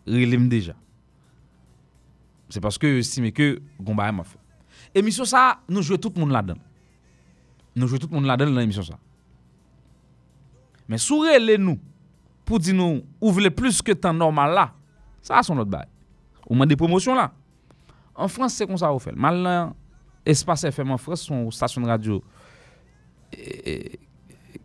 relim 0.09 0.49
deja. 0.49 0.75
Se 2.49 2.63
paske 2.65 2.89
estime 2.97 3.31
ke 3.37 3.59
gomba 3.77 4.09
e 4.09 4.15
ma 4.17 4.25
fè. 4.25 4.39
Emisyon 4.97 5.29
sa, 5.29 5.59
nou 5.69 5.85
jwe 5.85 5.99
tout 6.01 6.17
moun 6.17 6.33
la 6.33 6.41
den. 6.43 6.57
Nou 7.77 7.91
jwe 7.91 8.01
tout 8.01 8.13
moun 8.15 8.25
la 8.27 8.39
den 8.41 8.55
nan 8.55 8.65
emisyon 8.65 8.89
sa. 8.89 8.97
Men 10.89 11.01
sou 11.03 11.27
rele 11.29 11.59
nou, 11.61 11.77
pou 12.49 12.61
di 12.63 12.73
nou 12.77 13.03
ouvle 13.21 13.53
plus 13.53 13.83
ke 13.85 13.93
tan 13.93 14.17
normal 14.17 14.57
la, 14.57 14.67
sa 15.25 15.43
a 15.43 15.45
son 15.45 15.61
lot 15.61 15.69
bay. 15.69 15.85
Ou 16.49 16.57
man 16.57 16.69
de 16.69 16.79
promosyon 16.81 17.19
la. 17.19 17.29
En 18.19 18.49
se 18.51 18.67
kon 18.67 18.81
sa 18.81 18.91
ou 18.95 19.03
fel. 19.03 19.15
Mal 19.21 19.39
nan 19.45 19.77
Espace 20.29 20.69
FM 20.69 20.91
en 20.93 21.01
Frans, 21.01 21.21
son 21.29 21.47
stasyon 21.55 21.87
radio 21.89 22.19
e, 23.33 23.97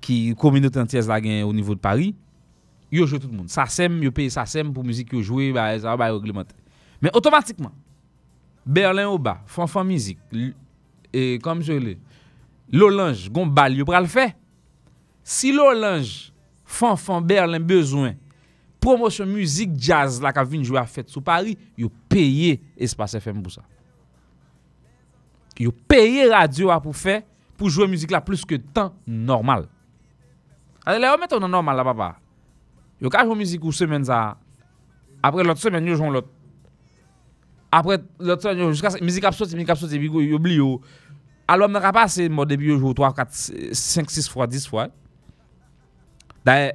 ki 0.04 0.34
kominote 0.40 0.80
antyez 0.82 1.08
la 1.08 1.20
au 1.46 1.54
nivou 1.54 1.76
de 1.76 1.80
Paris, 1.80 2.16
yo 2.92 3.06
jwe 3.06 3.20
tout 3.20 3.32
moun. 3.32 3.48
Sa 3.48 3.66
sem, 3.72 4.02
yo 4.04 4.12
peye 4.12 4.32
sa 4.34 4.46
sem 4.50 4.74
pou 4.74 4.84
müzik 4.84 5.14
yo 5.14 5.22
jwe, 5.22 5.52
ba, 5.56 5.70
sa 5.80 5.96
ba 6.00 6.10
reglemente. 6.12 6.56
Men 7.02 7.14
otomatikman, 7.16 7.72
Berlin 8.66 9.12
ou 9.12 9.20
ba, 9.20 9.42
Fanfan 9.48 9.88
Mizik, 9.88 10.20
e 11.14 11.38
kom 11.44 11.64
jwe 11.64 11.80
le, 11.80 11.96
Lolange, 12.74 13.30
gon 13.32 13.48
bal, 13.54 13.76
yo 13.78 13.86
pral 13.86 14.08
fe. 14.10 14.32
Si 15.24 15.52
Lolange, 15.54 16.33
Fanfan, 16.74 17.24
Berlin, 17.26 17.64
bezwen, 17.68 18.18
promosyon 18.84 19.30
müzik 19.32 19.76
jazz 19.80 20.20
la 20.24 20.34
ka 20.36 20.44
vin 20.48 20.64
jwe 20.66 20.80
a 20.82 20.86
fet 20.90 21.12
sou 21.12 21.24
Paris, 21.26 21.60
yo 21.80 21.92
peye 22.12 22.58
Espace 22.76 23.22
FM 23.22 23.44
pou 23.44 23.54
sa. 23.54 23.64
Yo 25.60 25.72
peye 25.90 26.26
radio 26.32 26.72
a 26.74 26.80
pou 26.84 26.96
fe, 26.98 27.22
pou 27.60 27.72
jwe 27.72 27.88
müzik 27.92 28.12
la 28.14 28.24
plus 28.26 28.44
ke 28.48 28.58
tan 28.74 28.92
normal. 29.06 29.68
Ale 30.84 31.00
le, 31.00 31.12
yo 31.12 31.20
meton 31.22 31.46
normal 31.48 31.80
la 31.80 31.88
papa. 31.88 32.10
Yo 33.04 33.12
ka 33.14 33.24
jwe 33.28 33.38
müzik 33.40 33.64
ou 33.64 33.76
semen 33.76 34.04
za, 34.08 34.34
apre 35.24 35.46
lot 35.46 35.62
semen 35.62 35.88
yo 35.88 36.00
jwen 36.00 36.18
lot. 36.18 36.28
Apre 37.74 38.02
lot 38.20 38.44
semen 38.44 38.66
yo, 38.66 38.74
jiska 38.74 38.98
müzik 39.06 39.30
ap 39.30 39.38
soti, 39.38 39.56
müzik 39.60 39.72
ap 39.72 39.80
soti, 39.80 40.02
yo 40.02 40.42
bli 40.42 40.58
yo. 40.60 40.76
Alwam 41.48 41.72
nan 41.76 41.84
ka 41.84 41.94
pase, 41.96 42.26
mo 42.32 42.48
debi 42.48 42.72
yo 42.72 42.82
jwe 42.82 42.98
3, 42.98 43.14
4, 43.22 43.74
5, 43.78 44.14
6 44.18 44.30
fwa, 44.32 44.50
10 44.50 44.68
fwa. 44.72 44.90
Daye, 46.46 46.74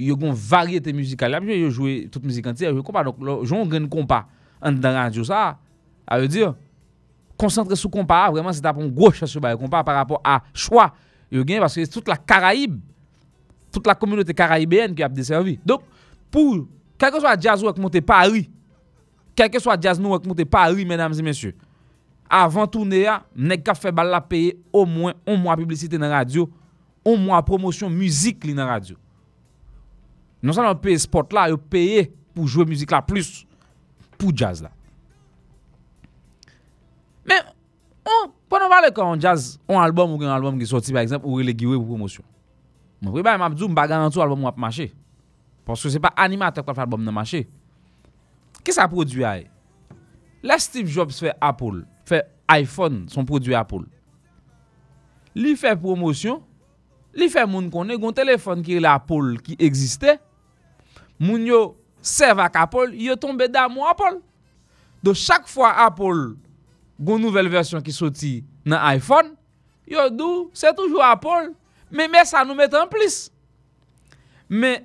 yo 0.00 0.16
gon 0.18 0.34
varyete 0.36 0.92
müzikal. 0.96 1.36
Apre 1.38 1.56
yo 1.58 1.70
jwe 1.70 1.96
tout 2.12 2.24
müzik 2.24 2.46
anti, 2.48 2.66
yo 2.66 2.74
jwe 2.74 2.84
kompa. 2.86 3.04
Joun 3.44 3.68
gen 3.70 3.88
kompa 3.92 4.24
an 4.60 4.78
dan 4.80 4.96
radio 4.96 5.24
sa, 5.26 5.56
a 6.06 6.20
yo 6.22 6.30
dir, 6.30 6.54
koncentre 7.40 7.76
sou 7.76 7.92
kompa, 7.92 8.22
vreman 8.32 8.54
se 8.56 8.64
tapon 8.64 8.88
gwo 8.92 9.12
chasyo 9.14 9.42
baye 9.44 9.58
kompa 9.60 9.84
par 9.84 10.00
rapport 10.00 10.22
a 10.24 10.40
chwa. 10.54 10.90
Yo 11.30 11.44
gen, 11.46 11.60
parce 11.60 11.88
tout 11.90 12.04
la 12.06 12.16
Karaib, 12.16 12.78
tout 13.72 13.82
la 13.86 13.94
komunote 13.94 14.32
Karaibéenne 14.32 14.94
ki 14.96 15.04
ap 15.04 15.14
deservi. 15.14 15.58
Donk, 15.66 15.84
pou, 16.32 16.64
kelke 17.00 17.20
swa 17.20 17.36
jazz 17.36 17.64
ou 17.64 17.70
ak 17.70 17.80
monte 17.82 18.00
Paris, 18.04 18.48
kelke 19.36 19.60
swa 19.62 19.76
jazz 19.80 20.00
nou 20.00 20.16
ak 20.16 20.24
monte 20.26 20.46
Paris, 20.48 20.86
mesdames 20.88 21.18
et 21.18 21.22
messieurs, 21.22 21.56
avan 22.30 22.66
tourne 22.70 23.02
ya, 23.02 23.20
nek 23.36 23.64
ka 23.66 23.74
fe 23.76 23.92
bal 23.94 24.08
la 24.10 24.22
peye 24.24 24.56
au 24.72 24.86
mwen, 24.88 25.16
on 25.28 25.42
mwa 25.44 25.56
publicite 25.58 26.00
nan 26.00 26.14
radio, 26.14 26.48
on 27.06 27.20
mwa 27.22 27.40
promosyon 27.46 27.92
müzik 27.94 28.44
li 28.46 28.54
nan 28.56 28.68
radio. 28.70 28.98
Non 30.42 30.56
sa 30.56 30.64
nan 30.66 30.78
peye 30.82 30.98
spot 31.00 31.34
la, 31.36 31.48
yo 31.52 31.58
peye 31.58 32.08
pou 32.34 32.50
jwe 32.50 32.66
müzik 32.68 32.92
la 32.92 33.02
plus, 33.04 33.44
pou 34.18 34.34
jazz 34.34 34.62
la. 34.64 34.72
Men, 37.26 37.48
on, 38.06 38.30
pon 38.50 38.62
an 38.66 38.70
vale 38.70 38.92
kon 38.94 39.22
jazz, 39.22 39.54
on 39.70 39.80
album 39.80 40.14
ou 40.14 40.22
gen 40.22 40.34
album 40.34 40.58
ki 40.60 40.68
sorti 40.70 40.94
par 40.94 41.06
exemple, 41.06 41.26
ou 41.26 41.40
re 41.40 41.46
le 41.46 41.54
giwe 41.56 41.78
pou 41.78 41.94
promosyon. 41.94 42.26
Mwen 43.02 43.12
pre 43.12 43.24
ba 43.26 43.34
yon 43.34 43.42
mabdou 43.42 43.68
mba 43.70 43.86
garantou 43.90 44.24
album 44.24 44.46
wap 44.46 44.58
mache. 44.60 44.90
Porske 45.66 45.90
se 45.92 46.00
pa 46.02 46.12
animatek 46.22 46.64
kwa 46.64 46.76
fè 46.76 46.84
album 46.84 47.04
nan 47.04 47.16
mache. 47.16 47.44
Kè 48.62 48.74
sa 48.74 48.86
prodwi 48.90 49.26
a 49.26 49.36
e? 49.40 49.46
La 50.46 50.58
Steve 50.62 50.90
Jobs 50.92 51.18
fè 51.22 51.34
Apple, 51.42 51.82
fè 52.06 52.22
iPhone, 52.54 53.04
son 53.12 53.26
prodwi 53.26 53.56
Apple. 53.58 53.84
Li 55.36 55.56
fè 55.58 55.74
promosyon, 55.80 56.40
li 57.16 57.28
fè 57.32 57.46
moun 57.48 57.70
konen, 57.72 57.98
goun 58.00 58.14
telefon 58.16 58.62
ki 58.64 58.78
la 58.82 58.96
Apple 59.00 59.40
ki 59.44 59.56
egziste, 59.62 60.18
moun 61.18 61.46
yo 61.48 61.60
serv 62.04 62.42
ak 62.44 62.58
Apple, 62.66 62.92
yo 63.00 63.16
tombe 63.20 63.48
da 63.50 63.66
moun 63.72 63.88
Apple. 63.88 64.20
Do 65.04 65.14
chak 65.16 65.48
fwa 65.50 65.72
Apple 65.86 66.34
goun 66.98 67.22
nouvel 67.22 67.50
versyon 67.52 67.84
ki 67.84 67.94
soti 67.94 68.34
nan 68.66 68.80
iPhone, 68.96 69.34
yo 69.88 70.08
dou, 70.10 70.46
se 70.56 70.70
toujou 70.76 71.04
Apple, 71.04 71.52
men 71.92 72.10
mè 72.12 72.24
sa 72.26 72.44
nou 72.46 72.56
met 72.58 72.72
an 72.76 72.88
plis. 72.90 73.26
Men, 74.48 74.84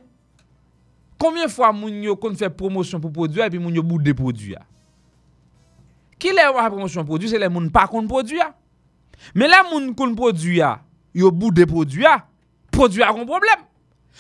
konmyen 1.22 1.52
fwa 1.52 1.72
moun 1.76 2.02
yo 2.06 2.16
kon 2.20 2.36
fè 2.38 2.50
promosyon 2.54 3.02
pou 3.02 3.14
prodwi, 3.14 3.44
epi 3.46 3.62
moun 3.62 3.76
yo 3.78 3.84
bout 3.86 4.04
de 4.04 4.16
prodwi 4.18 4.56
ya? 4.56 4.64
Ki 6.22 6.34
lè 6.36 6.48
wè 6.50 6.70
promosyon 6.70 7.08
prodwi, 7.08 7.32
se 7.32 7.42
lè 7.42 7.50
moun 7.52 7.70
pa 7.74 7.88
kon 7.90 8.10
prodwi 8.10 8.42
ya? 8.42 8.52
Men 9.38 9.52
lè 9.54 9.62
moun 9.70 9.92
kon 9.98 10.16
prodwi 10.18 10.60
ya, 10.60 10.80
yo 11.14 11.32
bout 11.32 11.52
de 11.56 11.66
prodwi 11.68 12.06
ya, 12.06 12.22
prodwi 12.72 13.04
ya 13.04 13.12
kon 13.14 13.28
problem. 13.30 13.68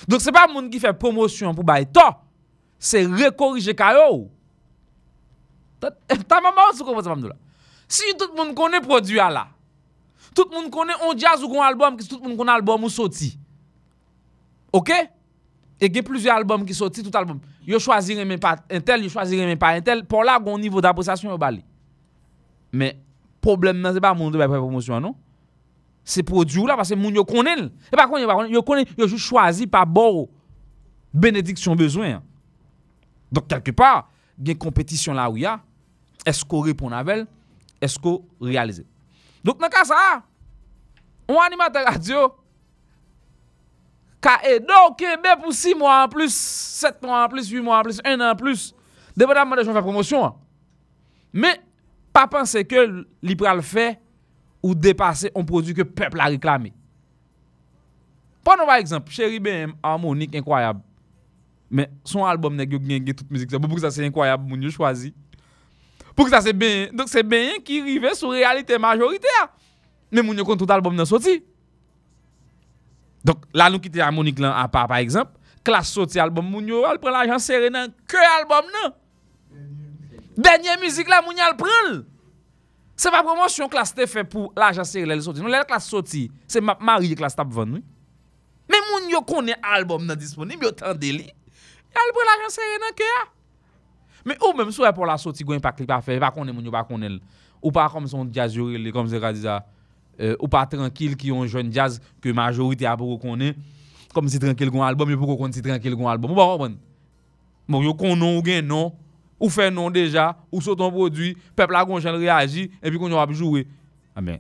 Donk 0.08 0.24
se 0.24 0.34
pa 0.34 0.48
moun 0.50 0.70
ki 0.72 0.80
fè 0.82 0.94
promosyon 0.98 1.56
pou 1.56 1.68
bay 1.68 1.86
to, 1.86 2.04
se 2.82 3.04
rekorije 3.06 3.76
kayo. 3.78 4.26
Ta 5.82 6.42
maman 6.46 6.76
sou 6.78 6.86
sa 7.02 7.12
mamdou 7.12 7.32
la. 7.32 7.38
Si 7.92 8.14
tout 8.18 8.32
moun 8.38 8.54
konen 8.56 8.84
produit 8.86 9.20
a 9.20 9.30
la, 9.30 9.48
tout 10.36 10.50
moun 10.54 10.70
konen 10.72 10.96
on 11.08 11.18
jazz 11.18 11.44
ou 11.44 11.52
kon 11.52 11.64
album, 11.66 11.98
tout 12.00 12.22
moun 12.22 12.38
konen 12.40 12.56
album 12.56 12.88
ou 12.88 12.94
soti. 12.94 13.34
Ok? 14.72 14.94
E 15.82 15.90
gen 15.90 16.06
plizye 16.06 16.32
album 16.32 16.64
ki 16.66 16.78
soti, 16.78 17.04
tout 17.04 17.16
album. 17.18 17.42
Yo 17.68 17.82
chwazi 17.82 18.16
remen 18.18 18.40
pa 18.42 18.56
entel, 18.72 19.04
yo 19.06 19.12
chwazi 19.12 19.40
remen 19.42 19.60
pa 19.60 19.76
entel, 19.78 20.06
por 20.08 20.26
la 20.26 20.40
gon 20.40 20.62
nivou 20.62 20.82
d'aposasyon 20.82 21.34
yo 21.34 21.40
bali. 21.42 21.62
Men, 22.72 22.96
problem 23.44 23.82
nan 23.84 23.94
se 23.94 24.02
pa 26.06 26.26
moun 26.26 26.42
de 26.42 26.52
bay 26.52 26.62
promosyon, 26.62 26.62
non? 26.62 26.62
Se 26.62 26.66
produit 26.66 26.66
la, 26.66 26.76
parce 26.76 26.96
moun 26.96 27.16
yo 27.16 27.24
konen. 27.24 27.70
E 27.92 27.96
pa 27.96 28.08
konen, 28.08 28.24
yo 28.24 28.28
pa 28.28 28.36
konen, 28.40 28.52
yo 28.52 28.64
konen, 28.64 28.86
yo 28.98 29.08
jou 29.08 29.20
chwazi 29.22 29.68
pa 29.70 29.86
bor 29.86 30.30
benediksyon 31.14 31.78
bezwen. 31.78 32.22
Donk, 33.32 33.48
kelke 33.48 33.72
par, 33.72 34.10
gen 34.42 34.58
kompetisyon 34.60 35.16
la 35.16 35.30
ou 35.30 35.38
ya, 35.40 35.60
esko 36.28 36.64
repon 36.66 36.94
avel, 36.96 37.26
esko 37.82 38.22
realize. 38.42 38.84
Donk, 39.46 39.62
nan 39.62 39.72
ka 39.72 39.86
sa, 39.88 40.22
ou 41.30 41.40
animateur 41.42 41.88
radio, 41.88 42.28
ka 44.22 44.40
edo 44.46 44.84
kebe 45.00 45.38
pou 45.42 45.54
6 45.56 45.78
mwa 45.80 46.04
an 46.04 46.12
plus, 46.12 46.36
7 46.82 47.02
mwa 47.06 47.24
an 47.24 47.32
plus, 47.32 47.50
8 47.50 47.66
mwa 47.66 47.80
an 47.80 47.88
plus, 47.88 48.02
1 48.04 48.26
an 48.26 48.38
plus, 48.38 48.70
debe 49.18 49.38
da 49.38 49.46
mwen 49.46 49.62
de 49.62 49.66
joun 49.66 49.78
fè 49.78 49.86
promosyon. 49.86 50.34
Men, 51.32 51.62
pa 52.12 52.28
pense 52.30 52.66
ke 52.68 52.84
li 53.24 53.38
pral 53.40 53.64
ou 54.62 54.76
depase 54.78 55.32
on 55.36 55.46
produt 55.48 55.76
ke 55.78 55.86
pepl 55.86 56.22
a 56.22 56.30
reklame. 56.32 56.72
Pon 58.46 58.58
nou 58.58 58.70
va 58.70 58.80
eksemp, 58.82 59.10
Chéri 59.14 59.42
BM, 59.42 59.76
harmonik, 59.86 60.34
inkwayab. 60.38 60.80
Men, 61.72 61.92
son 62.04 62.26
album 62.28 62.58
nek 62.58 62.74
yo 62.74 62.82
gen 62.84 63.06
gen 63.08 63.16
tout 63.16 63.28
müzik 63.32 63.52
sa. 63.52 63.60
Pou 63.62 63.70
pou 63.70 63.80
ki 63.80 63.86
sa 63.86 63.94
se 63.94 64.04
inkwayab 64.04 64.44
moun 64.44 64.64
yo 64.66 64.72
chwazi. 64.74 65.14
Pou 66.12 66.26
ki 66.28 66.34
sa 66.34 66.42
se 66.44 66.54
ben, 66.54 66.92
donk 66.98 67.10
se 67.12 67.22
ben 67.24 67.62
ki 67.66 67.80
rive 67.86 68.12
sou 68.18 68.34
realite 68.36 68.76
majorite 68.82 69.30
ya. 69.38 69.46
Men 70.12 70.28
moun 70.28 70.42
yo 70.42 70.46
kont 70.48 70.60
tout 70.60 70.74
album 70.74 70.98
nan 70.98 71.08
soti. 71.08 71.38
Donk, 73.24 73.46
la 73.56 73.70
nou 73.72 73.80
kite 73.82 74.02
harmonik 74.02 74.42
lan 74.42 74.52
a 74.58 74.66
pa, 74.68 74.84
par 74.90 75.00
eksemp, 75.06 75.32
klas 75.64 75.94
soti 75.94 76.20
album 76.20 76.50
moun 76.50 76.68
yo, 76.68 76.82
al 76.90 77.00
pren 77.00 77.16
l'ajan 77.16 77.40
sere 77.40 77.70
nan 77.72 77.94
ke 78.10 78.26
album 78.36 78.68
nan. 78.74 78.98
Denye 80.42 80.76
müzik 80.82 81.08
la 81.12 81.22
moun 81.24 81.38
yo 81.38 81.46
al 81.46 81.56
pren. 81.60 82.02
Se 83.02 83.10
pa 83.10 83.24
promosyon 83.26 83.70
klas 83.72 83.96
te 83.98 84.06
fe 84.06 84.22
pou 84.30 84.52
l'ajan 84.60 84.86
sere 84.86 85.10
lè 85.10 85.18
lè 85.18 85.26
soti. 85.26 85.42
Nou 85.42 85.50
lè 85.50 85.64
klas 85.66 85.88
soti, 85.90 86.28
se 86.46 86.62
mari 86.62 87.16
klas 87.18 87.34
tap 87.38 87.50
van, 87.54 87.80
oui. 87.80 87.82
Men 88.70 88.86
moun 88.92 89.08
yo 89.12 89.24
konen 89.28 89.58
album 89.74 90.06
nan 90.06 90.20
disponib, 90.20 90.62
yo 90.62 90.70
tan 90.78 91.00
deli. 91.00 91.26
Yal 91.92 92.14
pre 92.16 92.26
la 92.28 92.36
jan 92.44 92.54
sere 92.54 92.78
nan 92.84 93.02
ya. 93.02 93.24
Men 94.30 94.38
ou 94.38 94.54
menm 94.54 94.70
sou 94.70 94.86
e 94.86 94.92
pou 94.94 95.10
la 95.10 95.18
soti 95.20 95.46
gwen 95.48 95.64
pa 95.64 95.74
klik 95.74 95.90
pa 95.90 95.98
fe, 96.06 96.20
pa 96.22 96.30
konen 96.36 96.54
moun 96.54 96.68
yo 96.70 96.74
pa 96.74 96.84
konen. 96.86 97.18
Ou 97.58 97.74
pa 97.74 97.88
kom 97.90 98.06
son 98.10 98.30
jazz 98.34 98.54
yorele, 98.58 98.94
kom 98.94 99.10
se. 99.10 99.18
Ou 100.38 100.50
pa 100.52 100.68
tranquil 100.70 101.18
ki 101.18 101.32
yon 101.32 101.50
jwen 101.50 101.74
jazz 101.74 101.98
ke 102.22 102.34
majorite 102.38 102.86
a 102.86 102.94
pou 103.00 103.18
konen. 103.22 103.58
Kom 104.14 104.30
si 104.30 104.38
tranquil 104.44 104.70
gwen 104.70 104.86
album, 104.86 105.10
yo 105.10 105.18
pou 105.18 105.40
konen 105.40 105.58
si 105.58 105.66
tranquil 105.66 105.98
gwen 105.98 106.12
album. 106.14 106.36
Ba 106.38 106.46
wapon? 106.54 106.78
Moun 107.66 107.90
yo 107.90 107.96
konon 107.98 108.38
ou 108.38 108.46
gen 108.46 108.70
non, 108.70 108.94
ou 109.42 109.50
fe 109.50 109.72
non 109.74 109.90
deja, 109.90 110.36
ou 110.54 110.62
so 110.62 110.76
ton 110.78 110.94
prodwi, 110.94 111.34
pep 111.58 111.74
la 111.74 111.82
gwen 111.88 112.04
jen 112.04 112.20
reagi, 112.22 112.68
epi 112.78 113.02
kon 113.02 113.10
yo 113.10 113.18
wap 113.18 113.34
jowe. 113.34 113.64
Amen, 114.14 114.38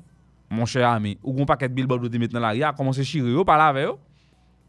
moun 0.51 0.69
chè 0.69 0.83
ame, 0.85 1.15
ou 1.23 1.33
gwen 1.33 1.49
paket 1.49 1.73
billboard 1.73 2.05
ou 2.05 2.21
met 2.21 2.31
nan 2.35 2.45
la 2.45 2.53
ria, 2.53 2.73
koman 2.77 2.93
se 2.93 3.05
chire 3.07 3.33
yo, 3.33 3.45
pala 3.47 3.71
ve 3.73 3.87
yo. 3.87 3.95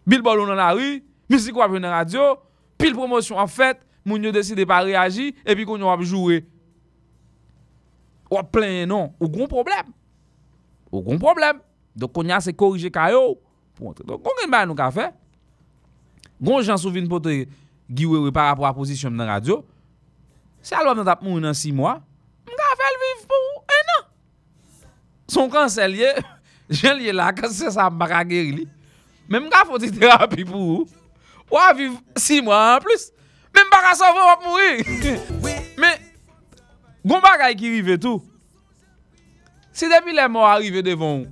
Billboard 0.09 0.41
ou 0.41 0.49
nan 0.49 0.57
la 0.57 0.71
ri, 0.79 1.03
misik 1.29 1.61
wap 1.61 1.77
jen 1.77 1.85
nan 1.85 1.93
radio, 1.99 2.33
pil 2.81 2.97
promosyon 2.97 3.43
an 3.45 3.51
fèt, 3.53 3.85
moun 4.09 4.25
yo 4.25 4.33
deside 4.33 4.65
pa 4.67 4.81
reagi, 4.87 5.35
epi 5.45 5.69
kon 5.69 5.85
yo 5.85 5.93
wap 5.93 6.01
jowe. 6.07 6.41
Wap 8.33 8.49
plen 8.57 8.87
non, 8.89 9.13
ou 9.21 9.29
gon 9.29 9.51
problem. 9.51 9.93
Ou 10.89 11.05
gon 11.05 11.21
problem. 11.21 11.61
Dok 11.93 12.15
kon 12.17 12.33
ya 12.33 12.41
se 12.41 12.55
korije 12.57 12.89
kayo. 12.93 13.35
Don 13.77 14.17
kon 14.23 14.41
gen 14.41 14.53
bay 14.53 14.65
nou 14.65 14.79
ka 14.79 14.89
fè? 14.95 15.11
Gon 16.41 16.65
jan 16.65 16.81
souvin 16.81 17.05
pote 17.11 17.45
giwewe 17.93 18.33
par 18.33 18.49
rapport 18.49 18.71
a 18.71 18.73
posisyon 18.77 19.13
nan 19.13 19.29
radio. 19.29 19.61
Se 20.63 20.77
alwa 20.79 20.95
mwen 20.95 21.07
tap 21.07 21.23
moun 21.27 21.43
nan 21.43 21.57
6 21.59 21.75
mwa, 21.75 21.97
mwen 22.47 22.59
ka 22.59 22.69
fel 22.79 22.99
viv 23.03 23.23
pou 23.31 23.63
1 23.77 23.93
an. 23.97 24.05
Son 25.35 25.51
kanser 25.51 25.91
liye, 25.91 26.13
jen 26.79 26.95
liye 27.01 27.15
la, 27.17 27.33
kanser 27.35 27.73
sa 27.75 27.89
mbaka 27.91 28.23
geri 28.31 28.53
li. 28.61 28.67
Men 29.27 29.43
mwen 29.43 29.53
ka 29.53 29.65
foti 29.67 29.91
terapi 29.95 30.47
pou 30.47 30.79
ou. 30.79 30.87
Ou 31.51 31.61
a 31.61 31.73
viv 31.77 31.99
6 32.15 32.45
mwa 32.47 32.61
an 32.77 32.85
plus. 32.85 33.11
Men 33.53 33.67
mbaka 33.69 33.97
savo 33.99 34.21
wap 34.29 34.47
mouri. 34.47 34.73
Men, 35.83 35.99
goun 37.05 37.25
bagay 37.25 37.57
ki 37.59 37.75
rive 37.75 37.99
tou. 38.01 38.23
Si 39.75 39.89
depi 39.91 40.15
le 40.15 40.29
mwa 40.31 40.53
arrive 40.53 40.83
devon 40.85 41.25
ou, 41.25 41.29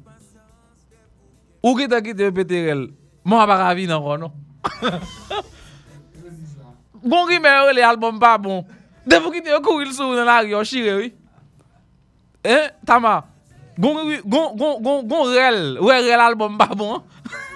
ou 1.71 1.77
ki 1.77 1.87
te 1.93 1.99
ki 2.03 2.15
te 2.17 2.31
peterel, 2.33 2.87
mwa 3.29 3.45
baka 3.47 3.75
vi 3.77 3.85
nan 3.89 4.01
konon. 4.03 4.33
Gon 7.01 7.29
ki 7.29 7.39
mè 7.41 7.53
ou 7.63 7.73
le 7.77 7.83
albom 7.85 8.19
pa 8.21 8.35
bon. 8.41 8.65
Devou 9.07 9.33
ki 9.33 9.41
te 9.45 9.53
yo 9.53 9.61
kouril 9.65 9.93
sou 9.97 10.13
nan 10.17 10.29
la 10.29 10.41
riyo 10.45 10.61
shire 10.67 10.97
oui. 10.99 11.13
Eh, 12.45 12.71
tama. 12.89 13.25
Gon, 13.81 13.97
gon, 14.25 14.57
gon, 14.57 14.81
gon, 14.81 15.03
gon 15.09 15.33
rel. 15.33 15.79
Wè 15.81 16.01
rel 16.05 16.21
album 16.21 16.59
ba 16.61 16.69
bon. 16.77 17.01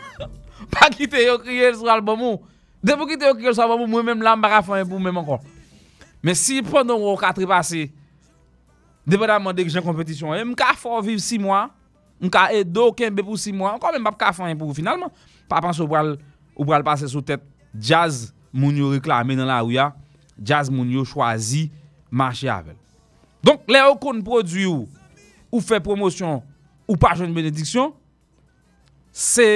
pa 0.73 0.89
ki 0.93 1.09
te 1.11 1.25
yo 1.25 1.37
kriye 1.43 1.73
sou 1.77 1.91
album 1.93 2.23
ou. 2.31 2.41
Devou 2.85 3.09
ki 3.09 3.19
te 3.21 3.29
yo 3.29 3.37
kriye 3.37 3.53
sou 3.53 3.65
album 3.67 3.85
ou, 3.85 3.93
mwen 3.93 4.07
mèm 4.13 4.25
lan 4.25 4.41
baka 4.41 4.63
fanyen 4.65 4.89
pou 4.89 5.03
mèm 5.03 5.21
ankon. 5.21 5.43
Men 6.25 6.37
si 6.39 6.63
pon 6.65 6.87
don 6.89 7.03
wò 7.05 7.13
katri 7.21 7.49
pase, 7.49 7.87
devou 9.05 9.29
da 9.29 9.37
mwen 9.41 9.57
dek 9.57 9.73
jen 9.73 9.85
kompetisyon, 9.85 10.37
eh, 10.39 10.47
mka 10.49 10.73
fò 10.81 11.03
viv 11.05 11.21
6 11.21 11.35
si 11.35 11.41
mwa, 11.43 11.67
mka 12.25 12.47
edo 12.57 12.89
kenbe 12.97 13.25
pou 13.25 13.37
6 13.37 13.51
si 13.51 13.57
mwa, 13.57 13.75
ankon 13.77 13.99
mèm 13.99 14.09
baka 14.09 14.33
fanyen 14.37 14.57
pou 14.61 14.77
finalman. 14.77 15.13
Pa 15.51 15.61
panse 15.61 15.83
ou 15.85 15.93
pral, 15.93 16.15
ou 16.57 16.65
pral 16.65 16.85
pase 16.87 17.11
sou 17.13 17.21
tèt 17.21 17.45
jazz 17.77 18.31
moun 18.49 18.77
yo 18.81 18.95
reklame 18.95 19.37
nan 19.37 19.51
la 19.51 19.61
riyo. 19.61 19.91
Jazz 20.39 20.71
moun 20.73 20.91
yo 20.93 21.05
chwazi, 21.09 21.69
marche 22.11 22.49
avel. 22.51 22.77
Donk, 23.45 23.67
le 23.69 23.83
ou 23.91 23.99
kon 24.01 24.23
produ 24.25 24.67
ou, 24.71 24.89
ou 25.53 25.61
fe 25.61 25.81
promosyon, 25.85 26.41
ou 26.89 26.97
pa 27.01 27.13
jen 27.19 27.35
benediksyon, 27.37 27.93
se 29.15 29.47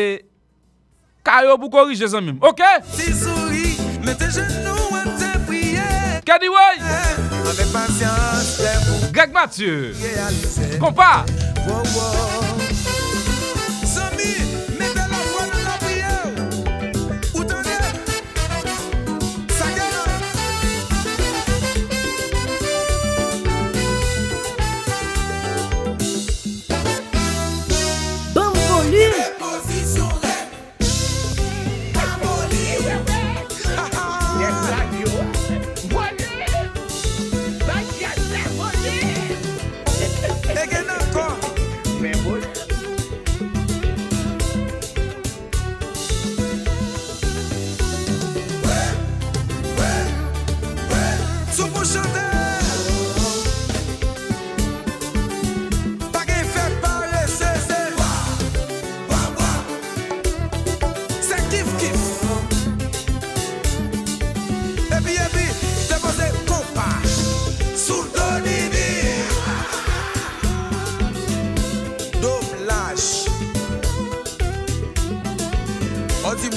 kayo 1.26 1.56
pou 1.58 1.72
korije 1.72 2.10
zan 2.12 2.26
mim. 2.26 2.38
Ok? 2.44 2.62
Si 2.92 3.14
souri, 3.16 3.72
mette 4.04 4.28
genou 4.34 5.00
an 5.00 5.08
te 5.18 5.32
priye. 5.48 5.88
Kadi 6.28 6.52
woy? 6.52 6.84
Avec 7.48 7.72
patience, 7.72 8.60
les 8.60 9.12
Greg 9.12 9.32
Mathieu. 9.32 9.94
Kompa. 10.78 11.24
Wow, 11.66 11.82
wow. 11.82 12.57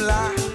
lie. 0.01 0.50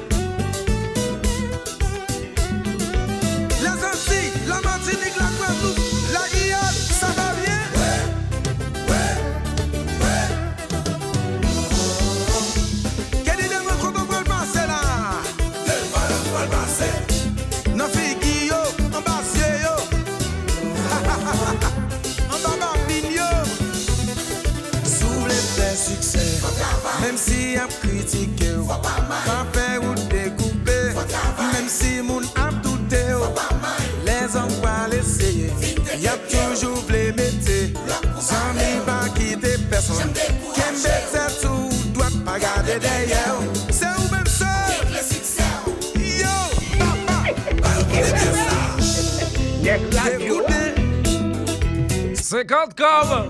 50 52.47 52.75
comme 52.75 53.29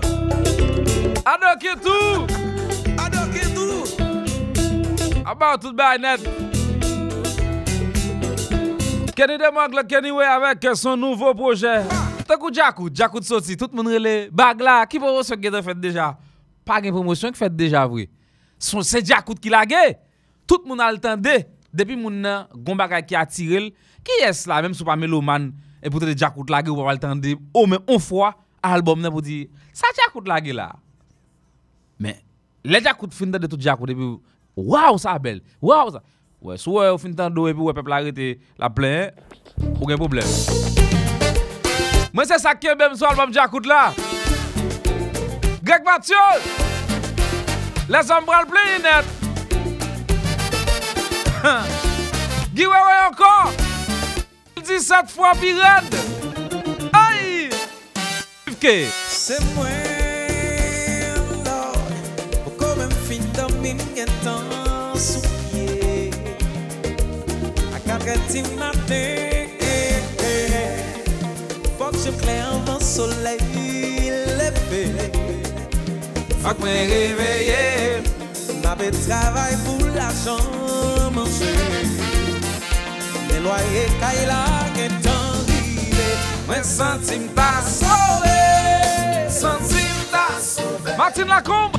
Adoke 1.25 1.81
tout. 1.81 2.27
Adoke 2.97 3.41
tout. 3.55 4.03
About 5.25 5.57
tout 5.59 5.73
bay 5.73 5.97
net. 5.97 6.21
Kenny 9.15 9.37
Demog 9.37 9.73
la 9.73 9.83
Kenny 9.83 10.11
Way 10.11 10.25
avec 10.25 10.67
son 10.75 10.95
nouveau 10.95 11.33
projet. 11.33 11.81
Takou 12.27 12.51
Djakout, 12.51 12.93
Djakout 12.93 13.23
sorti 13.23 13.57
Tout 13.57 13.73
moun 13.73 13.87
rele 13.87 14.29
bag 14.31 14.61
la 14.61 14.85
Ki 14.85 14.99
pou 14.99 15.23
se 15.23 15.35
gede 15.39 15.63
fet 15.65 15.79
deja 15.81 16.11
Pa 16.67 16.81
gen 16.83 16.93
promosyon 16.93 17.33
ki 17.33 17.39
fet 17.39 17.53
deja 17.55 17.85
vwe 17.87 18.09
Son 18.59 18.85
se 18.85 19.01
Djakout 19.01 19.39
ki 19.41 19.49
lage 19.49 19.95
Tout 20.45 20.67
moun 20.67 20.83
al 20.83 20.99
tende 21.01 21.39
Depi 21.73 21.95
moun 21.97 22.19
nan 22.21 22.51
gon 22.53 22.77
bagay 22.77 23.05
ki 23.07 23.17
atirel 23.17 23.71
Ki 24.03 24.21
yes 24.21 24.45
la, 24.47 24.59
menm 24.61 24.75
sou 24.77 24.85
pa 24.87 24.99
meloman 24.99 25.49
E 25.81 25.87
pou 25.87 26.03
te 26.03 26.11
de 26.11 26.17
Djakout 26.17 26.51
lage 26.51 26.69
ou 26.69 26.83
pa 26.83 26.91
al 26.91 26.99
tende 27.01 27.37
Ou 27.55 27.65
men 27.71 27.79
on 27.87 28.03
fwa 28.03 28.35
album 28.75 29.01
nan 29.03 29.13
pou 29.13 29.23
di 29.23 29.45
Sa 29.75 29.89
Djakout 29.93 30.27
lage 30.29 30.53
la. 30.55 30.71
Men, 32.01 32.19
le 32.65 32.81
Djakout 32.83 33.13
fin 33.13 33.31
de 33.33 33.47
tout 33.47 33.59
Djakout 33.61 33.93
epi 33.93 34.13
Waw 34.57 34.97
sa 35.01 35.17
bel, 35.21 35.43
waw 35.61 35.91
sa 35.93 36.03
Wè, 36.37 36.53
sou 36.61 36.77
wè 36.77 36.91
ou 36.93 37.01
fin 37.01 37.15
tan 37.17 37.33
do 37.33 37.47
epi 37.49 37.63
wè 37.65 37.73
pep 37.73 37.87
la 37.89 38.03
rete 38.05 38.35
la 38.61 38.69
plen 38.69 39.09
Ou 39.79 39.89
gen 39.89 39.97
problem 39.97 40.27
Mwen 42.13 42.29
se 42.29 42.37
sakye 42.41 42.75
bem 42.77 42.95
sou 42.97 43.09
album 43.09 43.33
Djakout 43.35 43.67
la. 43.69 43.91
Greg 45.61 45.83
Mathieu. 45.85 46.39
Les 47.91 48.09
ombral 48.11 48.45
plen 48.49 48.81
net 48.83 49.05
Gi 52.57 52.65
wè 52.65 52.79
wè 52.87 52.95
ankon 53.05 53.53
17 54.67 55.13
fwa 55.13 55.31
Fke 58.57 58.87
Se 59.09 59.35
mwen 59.53 61.13
Lord 61.45 61.91
Pou 62.43 62.51
komen 62.57 62.89
fin 63.07 63.21
domin 63.37 63.77
gen 63.95 64.09
tan 64.23 64.97
sou 64.97 65.21
pie 65.51 66.09
A 67.75 67.81
kati 67.85 68.41
matin 68.57 69.53
Fok 71.77 71.99
je 72.01 72.15
kle 72.17 72.39
anvan 72.47 72.81
soleil 72.81 74.17
leve 74.39 74.81
Fak 76.41 76.57
mwen 76.63 76.81
reveye 76.89 78.01
Ma 78.63 78.73
be 78.79 78.89
travay 79.03 79.53
pou 79.67 79.93
l'ajan 79.93 80.41
manje 81.13 81.53
Men 83.29 83.45
loye 83.45 83.85
kay 84.01 84.25
la 84.31 84.41
gen 84.79 84.97
tan 85.05 85.45
rive 85.45 86.36
Mwen 86.47 86.63
sentim 86.63 87.27
ta 87.35 87.61
sove 87.61 89.29
Sentim 89.29 89.95
ta 90.11 90.27
sove. 90.39 90.97
Martin 90.97 91.27
Lacombe! 91.27 91.77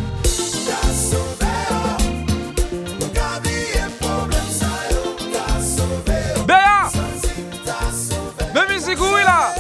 Béa! 6.47 6.91
Là 9.25 9.53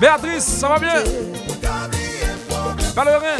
Béatrice, 0.00 0.44
ça 0.44 0.68
va 0.68 0.78
bien? 0.78 1.02
Pas 2.94 3.04
le 3.04 3.16
rein. 3.16 3.38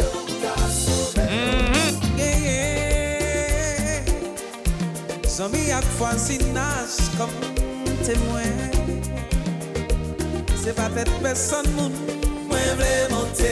Zami 5.27 5.71
ak 5.71 5.83
voisinage 5.99 7.11
kom 7.17 7.29
témoin 8.05 8.47
Se 10.65 10.71
pa 10.73 10.87
tèt 10.89 11.09
peson 11.21 11.67
moun 11.75 11.93
Mwen 12.49 12.71
vle 12.79 12.93
monte. 13.11 13.51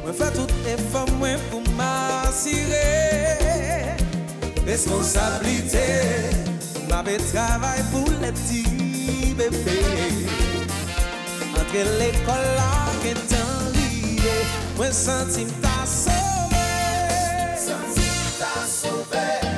Mwen 0.00 0.14
fè 0.16 0.30
tout 0.32 0.54
e 0.64 0.76
fòm 0.94 1.10
mwen 1.20 1.42
pou 1.50 1.60
m'asire. 1.76 2.86
Responsabilite 4.64 5.84
Mwen 6.86 6.96
apè 7.02 7.18
travay 7.26 7.84
pou 7.92 8.16
lè 8.22 8.32
ti 8.46 8.64
bebe 9.36 9.76
Antre 11.50 11.84
l'ekol 12.00 12.48
la 12.56 12.72
ke 13.04 13.12
tan 13.26 13.68
liye 13.76 14.40
Mwen 14.80 14.96
sentim 14.96 15.52
ta 15.60 15.84
sove 15.84 16.66
Sentim 17.60 18.24
ta 18.40 18.56
sove 18.72 19.49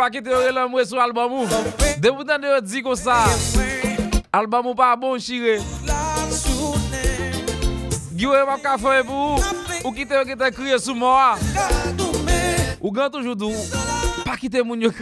travay 0.00 0.08
Nzi 0.08 0.08
nou 0.08 0.08
pa 0.08 0.10
kite 0.10 0.30
yore 0.30 0.52
lan 0.52 0.70
mwe 0.70 0.84
sou 0.84 1.00
album 1.00 1.32
ou. 1.32 1.46
De 2.00 2.10
pou 2.10 2.24
tan 2.24 2.40
de 2.40 2.48
yo 2.48 2.60
di 2.60 2.82
kon 2.82 2.96
sa 2.96 3.24
Album 4.32 4.66
ou 4.66 4.74
pa 4.74 4.96
bon 4.96 5.18
journée 6.46 7.32
Giwe 8.16 8.44
map 8.46 8.62
ka 8.62 8.78
fwe 8.78 9.02
pou 9.04 9.36
ou 9.36 9.40
Ou 9.84 9.92
kriye 10.50 10.78
sou 10.78 10.94
mwa 10.94 11.36
Ka 11.54 11.68
koume 11.98 12.40
Ou 12.80 12.92
gan 12.92 13.10
toujou 13.10 13.34
dou 13.34 13.54
Pa 14.24 14.36
kite 14.36 14.62
moun 14.64 14.80
yo 14.80 14.92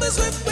bezwen 0.00 0.48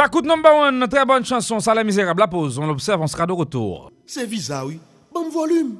J'écoute 0.00 0.26
number 0.26 0.54
one, 0.54 0.86
très 0.86 1.04
bonne 1.04 1.24
chanson, 1.24 1.58
ça 1.58 1.74
la 1.74 1.82
misérable. 1.82 2.20
La 2.20 2.28
pause, 2.28 2.56
on 2.56 2.68
l'observe, 2.68 3.00
on 3.00 3.08
sera 3.08 3.26
de 3.26 3.32
retour. 3.32 3.90
C'est 4.06 4.26
visa, 4.26 4.64
oui. 4.64 4.78
Bon 5.12 5.28
volume. 5.28 5.78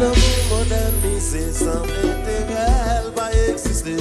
L'amour 0.00 0.14
modernisé 0.50 1.52
sans 1.52 1.82
intérêt 1.82 3.10
va 3.14 3.30
exister. 3.50 3.96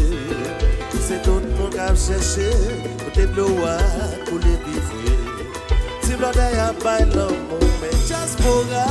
C'est 1.02 1.22
tout 1.22 1.41
le 1.44 1.50
monde 1.58 1.72
qui 1.74 2.90
koute 3.12 3.28
blowa 3.28 3.78
koule 4.30 4.58
bifwe 4.65 5.17
Ti 6.02 6.15
blode 6.17 6.56
ya 6.58 6.74
bay 6.84 7.06
lan 7.15 7.36
moun 7.50 7.71
men 7.82 7.97
Jaspora 8.08 8.86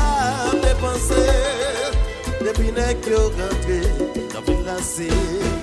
depanse 0.63 1.25
Depi 2.45 2.73
nek 2.73 3.07
yo 3.07 3.31
rentre 3.39 3.81
Nan 4.35 4.43
vin 4.47 4.65
lase 4.67 5.09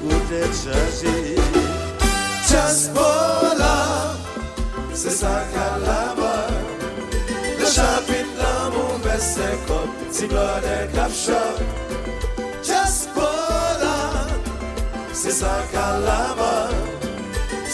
koute 0.02 0.42
chaje. 0.62 1.36
Jaspora 2.50 3.76
Se 4.94 5.10
sa 5.10 5.44
kalaba 5.54 6.34
Le 7.60 7.66
chapit 7.66 8.28
lan 8.38 8.72
moun 8.74 9.02
besen 9.04 9.58
kom 9.68 9.90
Ti 10.12 10.28
blode 10.28 10.78
kap 10.96 11.12
chok 11.12 11.58
Jaspora 12.64 13.96
Se 15.14 15.32
sa 15.32 15.54
kalaba 15.72 16.47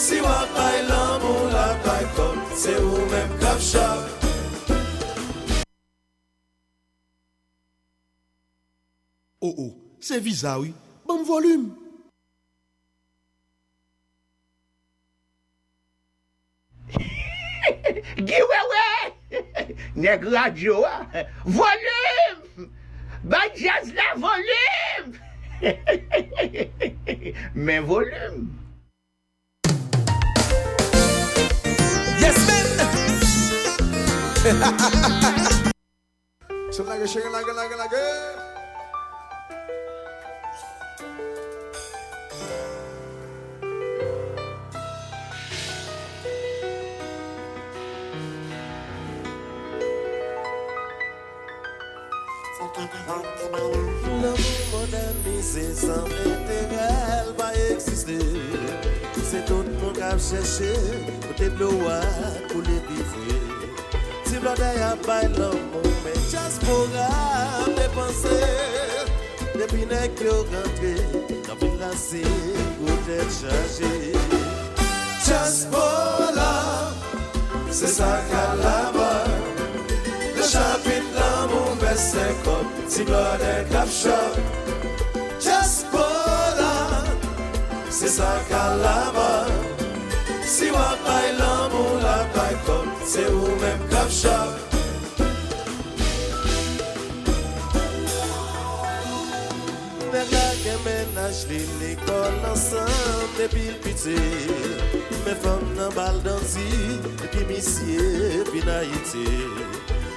Si 0.04 0.20
wakay 0.20 0.84
lan 0.84 1.16
moun 1.16 1.48
lakay 1.48 2.04
kon 2.12 2.36
Se 2.52 2.76
ou 2.76 3.04
men 3.08 3.30
kap 3.40 3.56
chak. 3.56 4.04
Oh 9.40 9.54
oh, 9.64 9.72
se 10.00 10.20
viza 10.20 10.60
oui, 10.60 10.74
bon 11.08 11.24
volume. 11.24 11.72
Giwewe, 18.28 18.88
neg 20.04 20.20
radyo 20.34 20.84
a, 20.84 21.24
volume, 21.48 22.68
ba 23.24 23.40
jaz 23.56 23.88
la 23.96 24.12
volume, 24.20 25.16
men 27.54 27.88
volume. 27.88 28.63
Yes, 32.24 32.40
man! 32.48 32.64
So 36.72 36.82
like 36.84 37.00
a 37.00 37.06
shake 37.06 37.26
it 37.26 37.30
like 37.30 37.46
it 37.46 37.54
like 37.54 37.70
it 37.70 37.76
like 37.76 37.92
it. 37.92 38.38
L'amour 54.22 54.62
modernisé 54.72 55.74
sans 55.74 56.06
intérêt 56.06 57.24
va 57.36 57.54
exister. 57.70 58.83
ap 60.10 60.18
chèche, 60.18 60.72
kote 61.26 61.48
blou 61.56 61.88
a 61.88 62.00
koule 62.50 62.76
bivye. 62.88 63.38
Ti 64.26 64.36
blode 64.42 64.70
a 64.90 64.92
bay 65.06 65.28
lan 65.38 65.56
moun, 65.72 65.94
men 66.04 66.18
jaspora 66.30 67.08
depanse. 67.76 68.38
Depi 69.54 69.86
nek 69.90 70.20
yo 70.20 70.34
rentre, 70.50 70.94
nan 71.46 71.56
vin 71.60 71.74
lase, 71.80 72.24
kote 72.80 73.18
chaje. 73.38 73.94
Jaspora, 75.26 76.52
se 77.70 77.88
sa 77.88 78.12
kalaba, 78.30 79.10
le 80.36 80.42
chapit 80.52 81.04
lan 81.16 81.48
moun 81.52 81.78
besè 81.80 82.26
kom, 82.44 82.66
ti 82.90 83.06
blode 83.08 83.54
kap 83.72 83.88
chok. 83.88 84.34
Jaspora, 85.40 86.74
se 87.90 88.08
sa 88.08 88.32
kalaba, 88.50 89.53
Se 93.06 93.26
ou 93.28 93.56
men 93.60 93.88
kap 93.90 94.08
chap 94.08 94.74
Menaj 100.84 101.46
li 101.48 101.60
l'ekol 101.80 102.34
ansan 102.50 102.90
Depil 103.38 103.72
piti. 103.84 104.16
Me 105.24 105.32
fom 105.40 105.62
nan 105.78 105.92
bal 105.96 106.18
danzi 106.26 106.66
Epi 107.24 107.44
misye 107.48 108.44
pinayite 108.50 109.24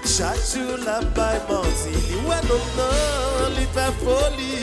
Chak 0.04 0.40
chou 0.50 0.76
la 0.84 0.98
bay 1.16 1.40
manti 1.48 1.96
Li 2.10 2.20
wè 2.28 2.40
non 2.50 2.68
nan 2.80 3.56
li 3.56 3.68
fè 3.76 3.88
foli. 4.04 4.60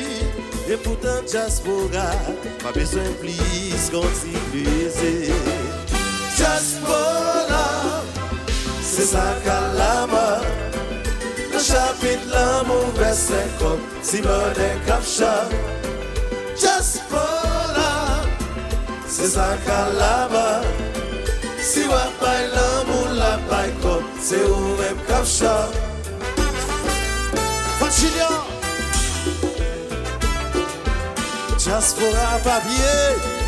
E 0.69 0.77
poutan 0.85 1.25
jaspora 1.31 2.09
Ma 2.65 2.75
bezwen 2.77 3.13
plis 3.23 3.89
konti 3.95 4.37
pleze 4.51 5.15
Jaspora 6.37 7.64
Se 8.95 9.03
sa 9.03 9.35
kalama 9.43 10.39
Nan 11.51 11.59
chapit 11.59 12.21
lan 12.31 12.63
mou 12.69 12.95
vese 12.95 13.43
Kom 13.59 13.81
Simone 14.07 14.69
Kapcha 14.87 15.51
Jaspola 16.55 18.23
Se 19.11 19.27
sa 19.35 19.59
kalama 19.67 20.63
Si 21.59 21.83
wapay 21.91 22.47
lan 22.55 22.87
mou 22.87 23.19
lapay 23.19 23.75
Kom 23.83 24.07
se 24.23 24.39
ou 24.47 24.79
mèm 24.79 25.03
Kapcha 25.11 25.57
Fanchilyan 27.83 28.39
Jaspola 31.59 32.39
papye 32.47 33.44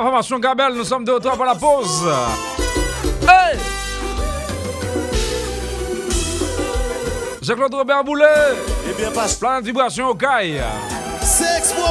Information 0.00 0.38
Gabel, 0.38 0.72
nous 0.72 0.84
sommes 0.84 1.04
de 1.04 1.12
retour 1.12 1.32
pour 1.32 1.44
la 1.44 1.54
pause. 1.54 2.08
Hey! 3.28 3.58
Jean-Claude 7.42 7.74
Robert 7.74 8.02
Boulet. 8.02 8.24
Eh 8.88 8.94
bien, 8.94 9.10
passe. 9.10 9.34
Plein 9.34 9.60
de 9.60 9.66
vibrations 9.66 10.08
au 10.08 10.14
caille. 10.14 10.62
C'est 11.20 11.58
expo 11.58 11.82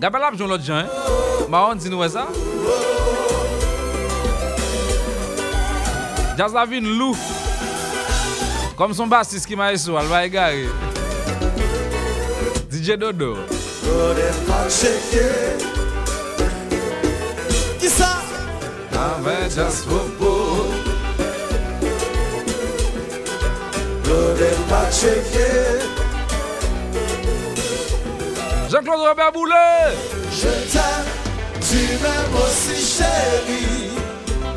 Gabel 0.00 0.22
a 0.24 0.30
besoin 0.32 0.48
l'autre 0.48 0.64
gens. 0.64 0.82
Marron, 1.48 1.76
dis-nous 1.76 2.08
ça. 2.08 2.26
Jazz 6.36 6.52
la 6.52 6.66
vie, 6.66 6.80
loup. 6.80 7.16
Comme 8.76 8.92
son 8.92 9.06
bassiste 9.06 9.46
qui 9.46 9.54
m'a 9.54 9.72
essou, 9.72 9.96
elle 9.96 10.06
va 10.06 10.26
égarer. 10.26 10.68
DJ 12.68 12.96
Dodo. 12.98 13.36
Go 13.84 15.71
Jean-Claude 28.68 29.00
Robert 29.00 29.32
Boulet. 29.32 29.94
Je 30.32 30.48
t'aime, 30.72 31.08
tu 31.60 31.76
m'aimes 32.02 32.36
aussi 32.44 32.76
chérie. 32.80 33.90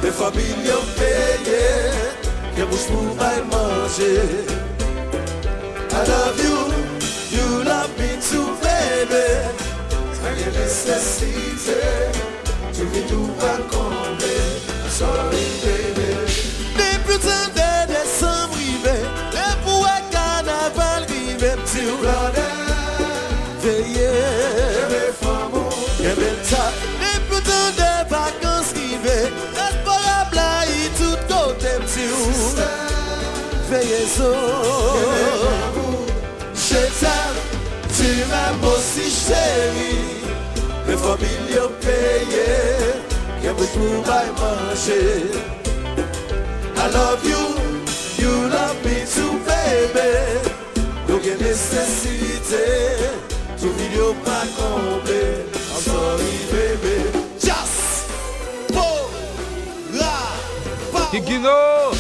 Les 0.01 0.11
familles 0.11 0.72
ont 0.72 0.88
payé, 0.97 1.66
que 2.55 2.63
bouche 2.63 2.88
pour 2.88 3.16
manger. 3.16 4.22
I 5.91 6.07
love 6.07 6.39
you, 6.43 6.57
you 7.38 7.63
love 7.63 7.91
me 7.99 8.18
too, 8.20 8.47
baby. 8.61 9.45
Tu 12.74 12.84
vis 12.88 13.03
tout 13.07 13.30
combler. 13.72 14.55
Depi 16.77 17.15
tan 17.19 17.51
de 17.55 17.71
desan 17.91 18.47
brive 18.51 18.95
Le 19.35 19.47
pou 19.65 19.83
e 19.83 19.97
kanaval 20.11 21.03
rive 21.09 21.51
Ti 21.67 21.81
ou 21.91 21.97
blade 21.99 22.45
Veye 23.59 24.13
Keme 24.71 25.03
famou 25.19 25.67
Keme 25.99 26.31
ta 26.47 26.71
Depi 27.01 27.41
tan 27.43 27.75
de 27.75 27.91
vakans 28.07 28.71
rive 28.77 29.17
Esparab 29.67 30.31
la 30.31 30.63
yi 30.71 30.87
tout 30.95 31.19
kote 31.27 31.73
Ti 31.91 32.07
ou 32.15 32.55
Veye 33.67 34.01
zo 34.15 34.31
Keme 34.95 35.25
famou 35.43 36.05
Chetan 36.55 37.35
Ti 37.91 38.13
mè 38.31 38.45
mò 38.61 38.77
si 38.79 39.11
chèri 39.11 39.91
Le 40.87 40.95
fòmil 41.03 41.51
yo 41.51 41.67
peye 41.83 43.05
Give 43.45 43.61
it 43.61 43.69
through 43.75 44.01
my 44.01 44.25
mercy. 44.41 45.29
I 46.77 46.89
love 46.89 47.23
you, 47.23 47.43
you 48.17 48.49
love 48.49 48.75
me 48.83 49.05
too, 49.05 49.37
baby. 49.45 50.13
Donc 51.07 51.21
il 51.23 51.29
y 51.29 51.31
a 51.31 51.37
nécessité, 51.37 52.65
tout 53.61 53.69
vidéo 53.77 54.15
pas 54.25 54.45
comblé. 54.57 55.45
I'm 55.53 55.79
sorry, 55.79 56.33
baby. 56.51 56.97
Just, 57.39 58.09
pour 58.73 59.11
la, 59.93 60.17
pas. 60.91 61.07
Kikino, 61.11 61.91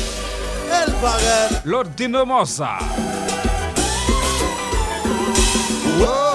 elle 0.71 0.93
paraît. 0.93 1.61
L'ordinaire. 1.63 2.25
Whoa. 5.99 6.34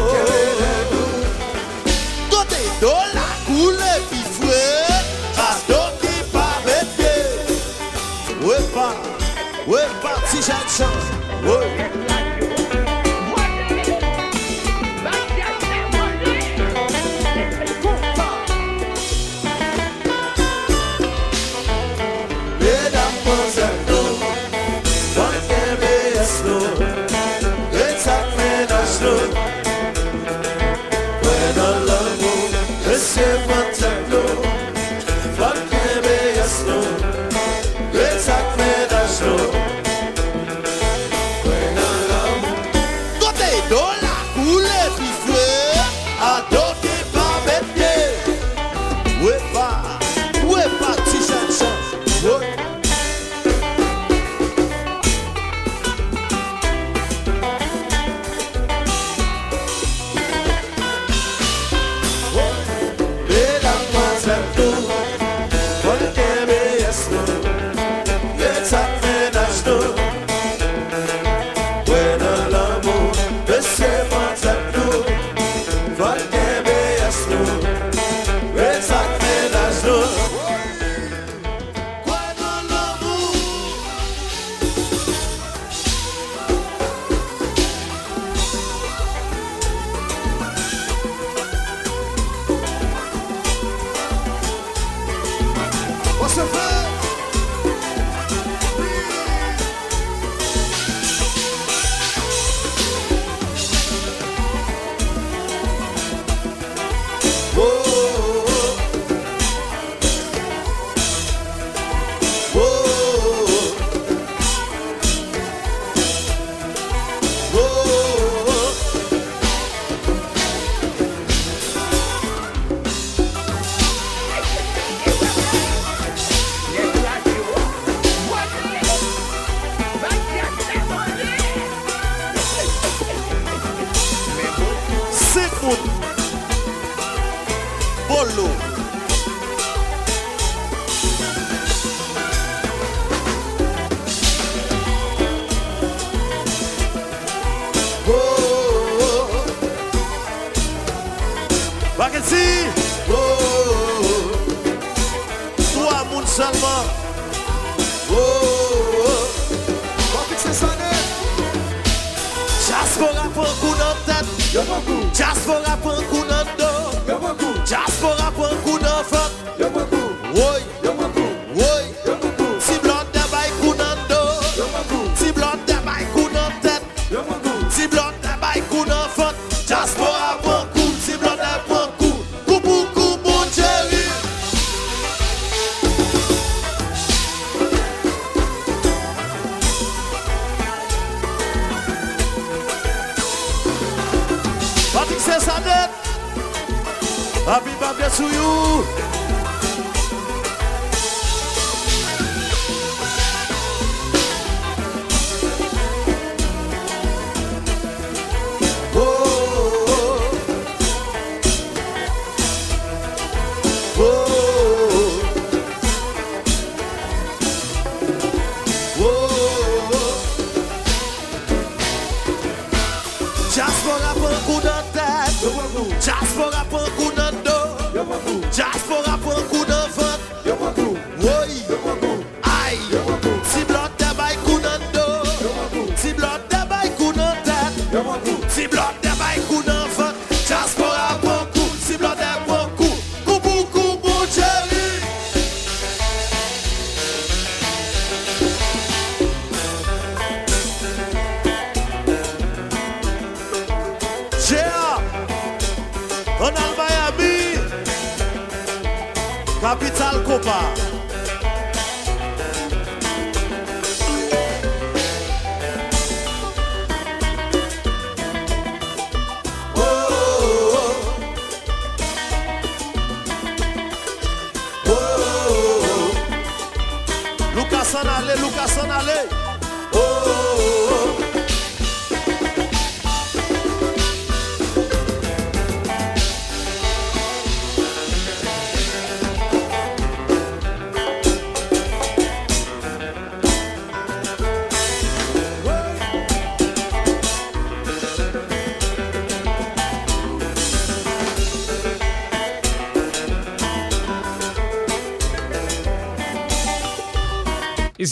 to 198.17 198.23
you. 198.23 199.10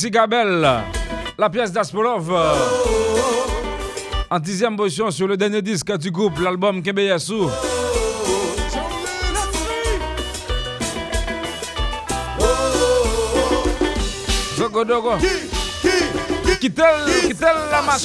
Gabel, 0.07 0.67
la 1.37 1.49
pièce 1.49 1.71
d'Aspolov. 1.71 2.31
euh, 2.31 2.53
En 4.29 4.39
dixième 4.39 4.77
position 4.77 5.11
sur 5.11 5.27
le 5.27 5.35
dernier 5.35 5.61
disque 5.61 5.91
du 5.97 6.11
groupe, 6.11 6.39
l'album 6.39 6.81
Kebeyasu. 6.81 7.47
Dogo. 14.85 15.15
La 17.71 17.81
ma. 17.81 17.97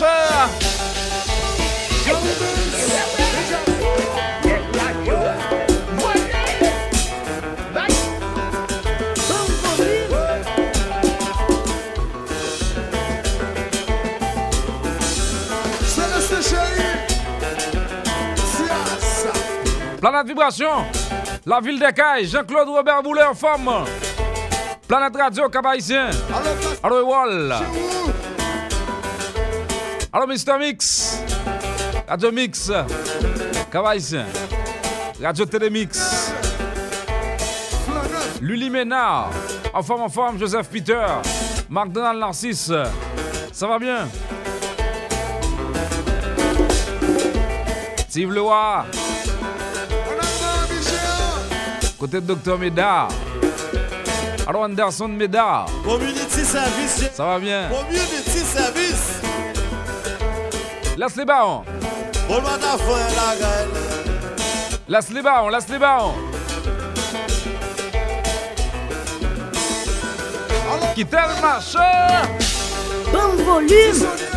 Planète 20.15 20.29
Vibration, 20.29 20.71
la 21.45 21.61
ville 21.61 21.81
des 21.81 21.93
Cailles, 21.93 22.29
Jean-Claude 22.29 22.69
Robert 22.69 23.03
Boulet 23.03 23.25
en 23.25 23.35
forme. 23.35 23.85
Planète 24.87 25.17
Radio 25.17 25.49
place 25.49 25.91
Allo 26.85 27.05
où 27.05 27.13
Allo 30.13 30.27
Mr. 30.29 30.57
Mix. 30.61 31.19
Radio 32.07 32.31
Mix. 32.31 32.71
Cap-Haïtien. 33.73 34.27
Radio 35.21 35.47
Télémix. 35.47 36.33
Luli 38.41 38.71
Ménard. 38.71 39.31
En 39.73 39.83
forme, 39.83 40.03
en 40.03 40.09
forme, 40.09 40.39
Joseph 40.39 40.69
Peter. 40.69 41.05
McDonald 41.69 42.21
Narcisse. 42.21 42.71
Ça 43.51 43.67
va 43.67 43.81
bien? 43.81 44.07
Steve 48.07 48.33
Leroy. 48.33 49.04
Côté 52.05 52.21
de 52.21 52.35
Dr 52.35 52.59
Médard. 52.59 53.09
Allo 54.47 54.63
Anderson 54.63 55.09
Médard. 55.09 55.71
Community 55.83 56.45
service. 56.45 57.11
Ça 57.15 57.25
va 57.25 57.39
bien? 57.39 57.71
Community 57.71 58.41
service. 58.41 59.23
Laisse 60.99 61.17
les 61.17 61.25
barons. 61.25 61.65
Bon 62.29 62.43
matin, 62.43 62.77
frère, 62.77 63.09
la 63.17 63.37
gueule. 63.41 63.69
Laisse 64.87 65.09
les 65.13 65.23
barons, 65.23 65.49
laisse 65.49 65.67
les 65.71 65.79
barons. 65.79 66.13
Quittez 70.95 71.17
le 71.17 71.41
marché? 71.41 71.79
Bon 73.11 73.43
volume 73.45 74.34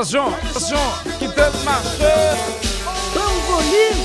attention. 0.00 0.32
Attention. 0.50 0.78
Quittez 1.18 1.26
le 1.36 1.64
marché. 1.64 2.14
Bon 3.14 3.20
volume 3.48 4.00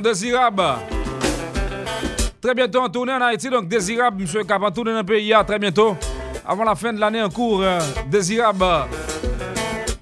Désirable? 0.00 0.62
Très 2.40 2.54
bientôt 2.54 2.80
en 2.80 2.88
tournée 2.88 3.12
en 3.12 3.20
Haïti, 3.20 3.48
donc 3.48 3.68
Désirable, 3.68 4.22
monsieur 4.22 4.42
Cap 4.42 4.62
en 4.62 4.70
tournée 4.70 4.92
dans 4.92 4.98
le 4.98 5.04
pays, 5.04 5.32
très 5.46 5.58
bientôt. 5.58 5.96
Avant 6.46 6.64
la 6.64 6.74
fin 6.74 6.92
de 6.92 6.98
l'année 6.98 7.22
en 7.22 7.30
cours, 7.30 7.62
euh, 7.62 7.78
Désirable. 8.10 8.66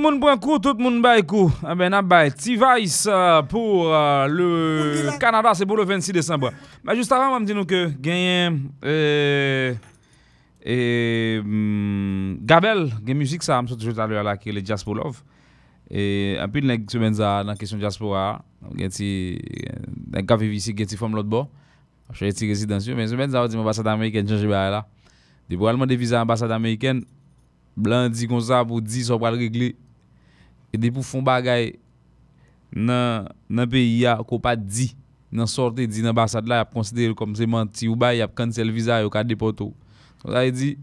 moun 0.00 0.18
pren 0.22 0.38
kou, 0.40 0.58
tout 0.62 0.78
moun 0.80 1.00
bay 1.02 1.22
kou. 1.26 1.50
A 1.66 1.74
ben 1.78 1.94
ap 1.96 2.06
bay 2.08 2.30
T-Vice 2.34 3.10
uh, 3.10 3.42
pou 3.50 3.86
uh, 3.90 4.24
le 4.30 5.14
Kanada 5.20 5.52
se 5.58 5.66
pou 5.68 5.78
le 5.78 5.86
26 5.88 6.14
Desembre. 6.16 6.52
Ba 6.86 6.96
just 6.98 7.12
avan 7.14 7.34
mam 7.34 7.46
di 7.48 7.56
nou 7.56 7.68
ke 7.68 7.88
genyen 8.02 8.60
eh, 8.82 9.74
eh, 10.62 11.40
mm, 11.42 12.38
Gabel 12.48 12.86
gen 13.04 13.18
müzik 13.18 13.46
sa 13.46 13.58
am 13.58 13.68
sot 13.70 13.82
jote 13.82 14.02
alwe 14.04 14.20
ala 14.20 14.36
ki 14.38 14.54
le 14.54 14.62
Jaspo 14.64 14.96
Love. 14.96 15.24
E 15.88 16.36
apil 16.42 16.68
nek 16.68 16.86
semen 16.92 17.16
za 17.18 17.38
nan 17.48 17.58
kesyon 17.58 17.82
Jaspo 17.82 18.14
a, 18.16 18.38
gen 18.78 18.92
ti, 18.94 19.10
nek 20.14 20.28
kafe 20.28 20.48
visi 20.50 20.76
gen 20.76 20.88
ti 20.88 21.00
fom 21.00 21.16
lot 21.18 21.28
bo. 21.28 21.46
Che 22.16 22.30
ti 22.32 22.48
rezidansyon, 22.48 22.96
men 22.96 23.10
semen 23.10 23.34
za 23.34 23.42
wadi 23.44 23.58
m 23.58 23.64
ambasade 23.66 23.90
Ameriken 23.92 24.28
chanje 24.28 24.48
ba 24.48 24.68
la. 24.72 24.86
Debo 25.48 25.68
alman 25.68 25.88
devize 25.88 26.16
ambasade 26.16 26.54
Ameriken, 26.56 27.02
blan 27.76 28.12
di 28.12 28.28
kon 28.30 28.40
sa 28.40 28.62
pou 28.64 28.80
di 28.80 29.04
so 29.04 29.18
pral 29.20 29.36
regli 29.40 29.74
Et 30.72 30.78
depuis 30.78 30.90
pour 30.90 31.04
font 31.04 31.22
bagay 31.22 31.78
dans 32.72 33.28
dans 33.48 33.66
pays 33.66 34.06
a 34.06 34.16
ko 34.16 34.38
pas 34.38 34.56
dit 34.56 34.94
dans 35.32 35.46
sorte 35.46 35.76
dit 35.76 36.02
dans 36.02 36.10
ambassade 36.10 36.46
là 36.46 36.56
y 36.56 36.60
a 36.60 36.64
considéré 36.64 37.14
comme 37.14 37.34
c'est 37.34 37.46
menti 37.46 37.88
ou 37.88 37.96
ba 37.96 38.14
y 38.14 38.20
a 38.20 38.28
cancel 38.28 38.70
visa 38.70 39.00
yo 39.02 39.10
ka 39.10 39.24
déporter. 39.24 39.72
Ça 40.24 40.44
veut 40.44 40.52
dire 40.52 40.76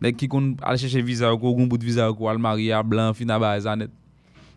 nèg 0.00 0.16
qui 0.16 0.28
kon 0.28 0.56
aller 0.62 0.78
chercher 0.78 1.02
visa 1.02 1.30
ko 1.36 1.54
gon 1.54 1.66
bout 1.66 1.78
de 1.78 1.84
visa 1.84 2.12
ko 2.12 2.28
al 2.28 2.38
marier 2.38 2.72
à 2.72 2.82
blanc 2.82 3.12
fin 3.14 3.28
à 3.28 3.38
bas 3.38 3.76
net. 3.76 3.90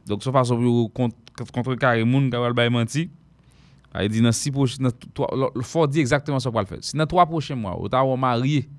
Donc 0.07 0.23
son 0.23 0.31
façon 0.31 0.57
pour 0.57 0.93
contre 0.93 1.15
contre 1.51 1.75
carré 1.75 2.03
moun 2.03 2.29
ka 2.29 2.39
va 2.39 2.53
bay 2.53 2.69
menti. 2.69 3.09
Il 3.99 4.07
dit 4.07 4.21
dans 4.21 4.31
six 4.31 4.51
prochains 4.51 4.89
il 5.55 5.63
faut 5.63 5.87
dire 5.87 6.01
exactement 6.01 6.37
qu'on 6.37 6.51
va 6.51 6.61
le 6.61 6.67
faire. 6.67 6.77
Si 6.79 6.95
dans 6.95 7.07
trois 7.07 7.25
prochains 7.25 7.55
mois, 7.55 7.75
ou 7.81 7.89
ta 7.89 8.03
marié 8.15 8.69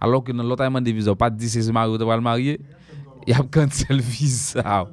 alors 0.00 0.24
que 0.24 0.32
dans 0.32 0.42
l'autre 0.42 0.64
demande 0.64 0.82
de 0.82 0.90
visa, 0.90 1.14
pas 1.14 1.30
dit 1.30 1.48
c'est 1.48 1.70
marié, 1.70 1.96
tu 1.96 2.04
vas 2.04 2.16
le 2.16 2.22
marier, 2.22 2.60
il 3.24 3.30
y 3.30 3.36
a 3.36 3.42
cancel 3.44 4.00
visa. 4.00 4.90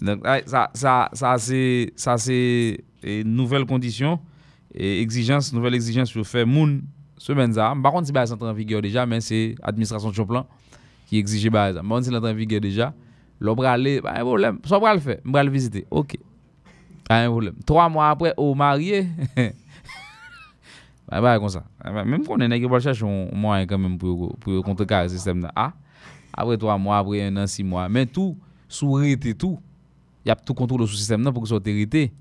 Donc 0.00 0.20
ça 0.46 0.70
ça 0.74 1.10
ça 1.12 1.38
c'est 1.38 1.92
ça 1.96 2.16
une 2.28 3.34
nouvelle 3.34 3.64
condition 3.66 4.18
et 4.74 5.00
exigence, 5.00 5.52
nouvelle 5.52 5.74
exigence 5.74 6.12
pour 6.12 6.26
faire 6.26 6.46
moun 6.46 6.82
semaine 7.16 7.52
ça. 7.52 7.74
Par 7.80 7.92
contre, 7.92 8.06
si 8.06 8.12
bah 8.12 8.24
en 8.40 8.52
vigueur 8.52 8.82
déjà, 8.82 9.06
mais 9.06 9.20
c'est 9.20 9.54
administration 9.62 10.10
de 10.10 10.40
qui 11.06 11.18
exige 11.18 11.48
bah 11.50 11.72
ça. 11.72 11.80
Par 11.80 11.88
contre, 11.88 12.04
c'est 12.04 12.14
en 12.14 12.34
vigueur 12.34 12.60
déjà. 12.60 12.92
L'obra 13.40 13.72
aller, 13.72 14.00
pas 14.00 14.12
un 14.12 14.20
problème. 14.20 14.58
Ça 14.64 14.78
va 14.78 14.94
le 14.94 15.00
faire, 15.00 15.18
on 15.26 15.30
va 15.30 15.42
le 15.44 15.50
visiter. 15.50 15.86
OK. 15.90 16.16
Pas 17.08 17.24
un 17.24 17.28
problème. 17.28 17.54
Trois 17.66 17.88
mois 17.88 18.10
après, 18.10 18.32
au 18.36 18.54
marié. 18.54 19.06
bah, 21.08 21.20
bah, 21.20 21.38
comme 21.38 21.48
ça. 21.48 21.64
Même 21.84 22.24
qu'on 22.24 22.38
est 22.38 22.60
qui 22.60 22.66
va 22.66 22.80
chercher 22.80 23.04
un 23.04 23.28
moyen 23.34 23.66
quand 23.66 23.78
même 23.78 23.98
pour, 23.98 24.36
pour 24.38 24.64
contrecarrer 24.64 25.08
ce 25.08 25.16
système. 25.16 25.48
Ah, 25.54 25.72
après 26.32 26.56
trois 26.56 26.78
mois, 26.78 26.98
après 26.98 27.22
un 27.22 27.36
an, 27.36 27.46
six 27.46 27.64
mois. 27.64 27.88
Mais 27.88 28.06
tout, 28.06 28.36
sous 28.68 29.00
et 29.02 29.18
tout, 29.34 29.58
y 30.28 30.30
a 30.30 30.36
tout 30.36 30.54
contrôle 30.54 30.80
sur 30.86 30.92
le 30.92 30.96
système 30.96 31.22
pour 31.24 31.42
que 31.42 31.48
ce 31.48 31.54
soit 31.54 31.66
hérité. 31.66 32.12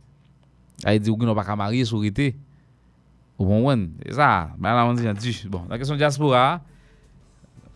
Il 0.88 1.00
dit 1.00 1.10
qu'on 1.10 1.26
n'a 1.26 1.36
pas 1.36 1.44
qu'à 1.44 1.56
marier 1.56 1.86
sur 1.86 1.98
hérité. 1.98 2.36
Bon 3.38 3.70
one, 3.70 3.92
c'est 4.06 4.14
ça. 4.14 4.50
Ben 4.58 4.74
là, 4.74 4.86
on 4.86 4.94
dit, 4.94 5.48
bon, 5.50 5.64
la 5.70 5.78
question 5.78 5.96
de 5.96 6.00
diaspora, 6.00 6.62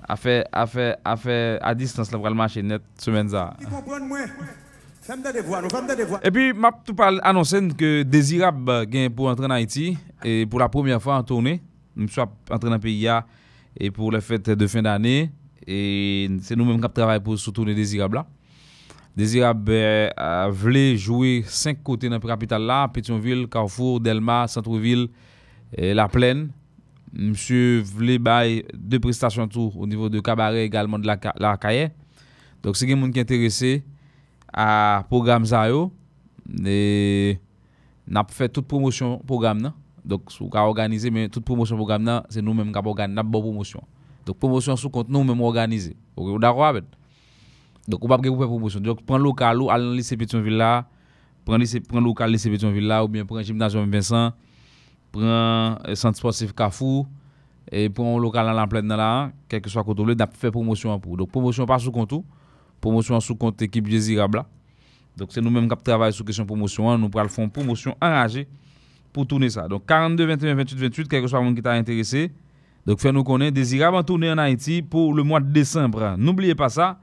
a 0.08 0.16
fait, 0.16 0.46
a 0.52 0.66
fait, 0.66 0.98
a 1.04 1.18
fait 1.18 1.60
à 1.62 1.76
distance, 1.76 2.12
le 2.12 2.34
marché 2.34 2.64
net, 2.64 2.82
semaine 2.98 3.28
ça. 3.28 3.56
Et 6.24 6.32
puis, 6.32 6.54
m'a 6.54 6.72
tout 6.84 6.94
parle 6.94 7.20
annoncé 7.24 7.66
que 7.78 8.04
Désirable 8.04 8.86
gagne 8.86 9.10
pour 9.10 9.28
entrer 9.28 9.46
en 9.46 9.52
Haïti 9.52 9.98
et 10.24 10.46
pour 10.46 10.60
la 10.60 10.70
première 10.70 11.02
fois 11.02 11.18
en 11.18 11.24
tournée. 11.24 11.62
Nous 11.96 12.08
sommes 12.10 12.30
entrés 12.50 12.70
dans 12.70 12.76
le 12.76 12.80
pays 12.80 13.08
et 13.78 13.92
pour 13.92 14.12
les 14.12 14.22
fêtes 14.22 14.50
de 14.50 14.68
fin 14.68 14.82
d'année. 14.82 15.32
Et 15.66 16.30
c'est 16.42 16.56
nous-mêmes 16.56 16.82
qui 16.82 16.90
travaillons 16.90 17.22
pour 17.24 17.38
ce 17.38 17.50
tournée 17.52 17.76
Désirable 17.76 18.18
là. 18.18 18.26
Désirable 19.18 20.14
a 20.16 20.48
voulu 20.48 20.96
jouer 20.96 21.44
cinq 21.48 21.82
côtés 21.82 22.08
dans 22.08 22.20
la 22.20 22.22
capitale 22.22 22.62
là, 22.62 22.88
Pétionville, 22.88 23.48
Carrefour, 23.48 24.00
Delma, 24.00 24.48
Centre-ville, 24.48 25.08
et 25.74 25.96
La 25.96 26.08
Plaine. 26.08 26.52
Monsieur 27.14 27.82
voulait 27.82 28.20
bailler 28.20 28.64
deux 28.76 29.00
prestations 29.00 29.48
tour 29.48 29.76
au 29.76 29.88
niveau 29.88 30.08
de 30.08 30.20
cabaret 30.20 30.66
également 30.66 31.00
de 31.00 31.08
la, 31.08 31.18
la. 31.40 31.58
Donc, 32.62 32.78
c'est 32.78 32.86
quelqu'un 32.86 33.10
qui 33.10 33.18
est 33.18 33.24
intéressé 33.24 33.84
à 34.54 35.04
programme 35.10 35.46
ça 35.46 35.68
yo. 35.68 35.92
Et 36.64 37.40
n'a 38.08 38.24
fait 38.30 38.50
toute 38.50 38.68
promotion 38.68 39.20
programme 39.26 39.62
là 39.62 39.74
donc 40.06 40.32
sou 40.32 40.48
ka 40.48 40.64
organiser 40.64 41.12
mais 41.12 41.28
toute 41.28 41.44
promotion 41.44 41.76
programme 41.76 42.22
c'est 42.30 42.42
nous 42.42 42.54
mêmes 42.54 42.72
qui 42.72 42.78
organiser 42.78 43.14
n'a 43.14 43.24
bonne 43.24 43.42
promotion. 43.42 43.84
Donc 44.26 44.38
promotion 44.38 44.76
sous 44.78 44.90
compte 44.90 45.10
nous 45.10 45.24
mêmes 45.24 45.42
organiser 45.42 45.98
OK 46.16 46.40
d'accord 46.40 46.76
donc 47.88 48.04
on 48.04 48.08
pas 48.08 48.18
pour 48.18 48.38
promotion 48.38 48.80
donc 48.80 49.04
prend 49.04 49.18
local 49.18 49.62
ou 49.62 49.70
aller 49.70 49.98
lycée 49.98 50.18
Pétionville 50.18 50.58
là 50.58 50.88
prend 51.46 51.58
lycée 51.58 51.80
prend 51.80 52.02
local 52.02 52.32
lycée 52.32 52.50
Pétionville 52.50 52.88
là 52.88 53.04
ou 53.04 53.08
bien 53.08 53.26
prend 53.26 53.42
gymnasium 53.42 53.90
Vincent 53.90 54.34
prend 55.12 55.78
centre 55.94 56.18
sportif 56.18 56.54
Carrefour 56.54 57.08
et 57.72 57.90
prend 57.90 58.18
local 58.18 58.46
dans 58.46 58.54
la 58.54 58.68
plaine 58.68 58.88
là 58.88 59.32
quel 59.48 59.62
que 59.62 59.70
soit 59.70 59.84
côté 59.84 60.04
n'a 60.16 60.28
fait 60.28 60.52
promotion 60.52 61.00
pour 61.00 61.18
donc 61.18 61.32
promotion 61.32 61.66
pas 61.66 61.80
sous 61.80 61.92
compte 61.92 62.14
promotion 62.80 63.20
sous 63.20 63.36
compte 63.36 63.62
équipe 63.62 63.88
désirable. 63.88 64.44
Donc 65.16 65.30
c'est 65.32 65.42
nous-mêmes 65.42 65.68
qui 65.68 65.76
travaillons 65.84 66.12
sur 66.12 66.26
question 66.26 66.46
promotion, 66.46 66.98
nous 66.98 67.10
pourrons 67.10 67.28
faire 67.28 67.44
une 67.46 67.52
promotion 67.52 67.96
enragée 68.02 68.48
pour 69.12 69.26
tourner 69.26 69.50
ça. 69.50 69.68
Donc 69.68 69.86
42 69.86 70.26
21 70.26 70.56
28 70.56 70.80
28 70.80 71.08
quel 71.08 71.22
que 71.22 71.28
soit 71.28 71.40
le 71.40 71.46
monde 71.46 71.56
qui 71.56 71.62
t'a 71.62 71.72
intéressé. 71.74 72.32
Donc 72.86 73.00
fais-nous 73.00 73.24
connaître 73.24 73.54
désirable 73.54 73.98
en 73.98 74.04
tournée 74.04 74.32
en 74.32 74.38
Haïti 74.38 74.82
pour 74.82 75.14
le 75.14 75.24
mois 75.24 75.40
de 75.40 75.52
décembre. 75.52 76.16
N'oubliez 76.18 76.56
pas 76.56 76.70
ça. 76.70 77.00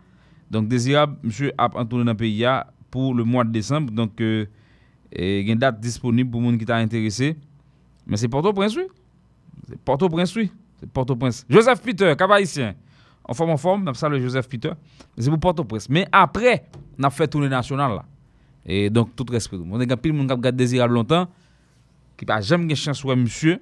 Donc 0.50 0.68
désirable 0.68 1.16
monsieur 1.22 1.52
a 1.58 1.68
en 1.74 1.84
tournée 1.84 2.04
dans 2.04 2.12
le 2.12 2.16
pays 2.16 2.46
pour 2.90 3.14
le 3.14 3.24
mois 3.24 3.44
de 3.44 3.50
décembre. 3.50 3.92
Donc 3.92 4.20
euh, 4.20 4.46
il 5.16 5.46
y 5.46 5.50
a 5.50 5.52
une 5.52 5.58
date 5.58 5.80
disponible 5.80 6.30
pour 6.30 6.40
le 6.40 6.46
monde 6.46 6.58
qui 6.58 6.64
t'a 6.64 6.76
intéressé. 6.76 7.36
Mais 8.06 8.16
c'est 8.16 8.28
Port-au-Prince, 8.28 8.76
oui. 8.76 8.84
C'est 9.68 9.78
Port-au-Prince, 9.78 10.34
oui. 10.36 10.50
C'est 10.78 10.90
Port-au-Prince. 10.90 11.46
Joseph 11.48 11.80
Peter, 11.80 12.14
cavaïsien 12.16 12.74
en 13.26 13.32
forme 13.32 13.50
en 13.50 13.56
forme, 13.56 13.90
on 14.02 14.08
le 14.08 14.20
Joseph 14.20 14.48
Peter. 14.48 14.72
C'est 15.16 15.30
pour 15.30 15.40
Port-au-Prince. 15.40 15.88
Mais 15.88 16.06
après, 16.12 16.66
on 16.98 17.02
a 17.04 17.10
fait 17.10 17.26
tournée 17.26 17.48
nationale 17.48 17.92
là. 17.92 18.04
Et 18.66 18.88
donc, 18.88 19.14
tout 19.14 19.26
respect. 19.30 19.58
On 19.70 19.78
a 19.80 19.96
pile 19.96 20.12
monde 20.12 20.26
qui 20.26 20.32
a 20.32 20.36
gardé 20.36 20.56
désirable 20.64 20.94
longtemps, 20.94 21.28
qui 22.16 22.24
n'a 22.24 22.40
jamais 22.40 22.72
eu 22.72 22.76
chance 22.76 23.04
de 23.04 23.14
monsieur. 23.14 23.60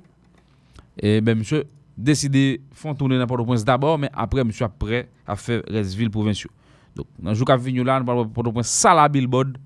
Et 0.99 1.21
ben 1.21 1.39
monsieur 1.39 1.65
décidé 1.97 2.59
de 2.59 2.77
faire 2.77 2.95
tourner 2.95 3.19
dans 3.19 3.27
Port-au-Prince 3.27 3.65
d'abord, 3.65 3.99
mais 3.99 4.11
après, 4.13 4.45
monsieur 4.45 4.65
après 4.65 5.09
a 5.27 5.37
fait 5.37 5.63
Resville 5.69 6.11
provinciaux. 6.11 6.51
Dok, 6.97 7.09
nanjou 7.23 7.49
kap 7.49 7.61
vinyo 7.63 7.85
la, 7.87 7.99
nou 8.01 8.29
palo 8.35 8.53
pon 8.53 8.67
sala 8.67 9.09
billboard 9.09 9.57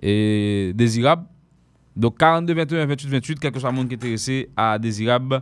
e 0.00 0.72
Desirab. 0.78 1.26
Dok 1.96 2.16
42, 2.16 2.54
21, 2.54 2.86
28, 2.86 3.10
28, 3.10 3.42
kelke 3.42 3.62
swa 3.62 3.72
moun 3.74 3.88
ki 3.90 3.98
enterese 3.98 4.44
a 4.54 4.76
Desirab. 4.80 5.40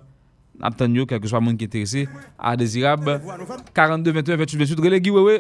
Aptan 0.64 0.96
yo, 0.96 1.04
kelke 1.06 1.28
swa 1.30 1.42
moun 1.44 1.58
ki 1.58 1.68
enterese 1.68 2.06
a 2.38 2.56
Desirab. 2.58 3.04
42, 3.76 4.16
21, 4.16 4.40
28, 4.40 4.58
28, 4.64 4.84
rele 4.88 5.02
giwewe. 5.04 5.38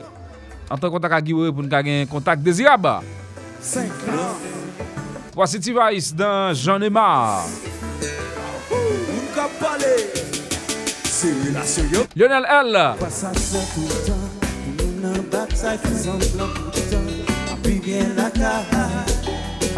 Antan 0.68 0.92
kontak 0.92 1.16
a 1.16 1.22
giwewe 1.24 1.54
pou 1.54 1.64
nou 1.64 1.72
kagen 1.72 2.04
kontak 2.12 2.44
Desirab. 2.44 3.00
5 3.60 4.08
ans. 4.12 4.38
Voici 5.34 5.60
T-Vice 5.60 6.14
dans 6.14 6.52
J'en 6.54 6.80
ai 6.82 6.90
marre. 6.90 7.46
Lionel 12.14 12.44
L. 12.44 12.94
Sa 15.58 15.72
yon 15.74 15.80
fizan 15.82 16.20
plan 16.22 16.50
pou 16.54 16.70
ditan 16.70 17.06
Api 17.50 17.80
gen 17.82 18.12
la 18.14 18.28
ka 18.30 18.52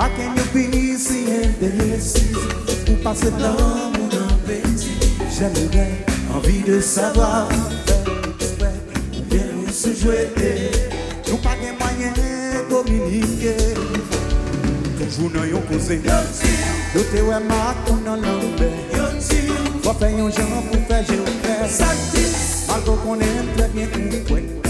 Aken 0.05 0.37
yo 0.37 0.45
pi 0.53 0.65
si 1.01 1.23
en 1.33 1.55
delesi 1.57 2.27
Ou 2.91 2.97
pase 3.01 3.31
plan 3.39 3.57
moun 3.95 4.13
apesi 4.27 4.93
J'aimerais 5.33 6.05
envie 6.35 6.61
de 6.61 6.81
savoir. 6.83 7.49
Ou 9.17 9.23
bien 9.33 9.49
ou 9.57 9.73
se 9.73 9.95
jwe 9.97 10.29
Nou 11.31 11.41
pa 11.41 11.57
gen 11.63 11.73
mwanyen 11.81 12.13
kominike 12.69 13.57
Toujou 15.01 15.33
nan 15.33 15.49
yon 15.49 15.65
kose 15.73 16.03
Nou 16.05 17.09
te 17.09 17.25
we 17.25 17.45
mak 17.49 17.89
ou 17.89 18.03
nan 18.05 18.21
lambe 18.21 18.69
Fwa 19.81 19.97
fe 19.97 20.13
yon 20.13 20.29
jan 20.29 20.59
pou 20.69 20.89
fe 20.93 21.07
je 21.09 21.23
ou 21.25 21.39
fe 21.41 22.27
Malko 22.69 23.01
konen 23.01 23.49
prebyen 23.57 23.89
ou 23.97 24.27
kwen 24.29 24.70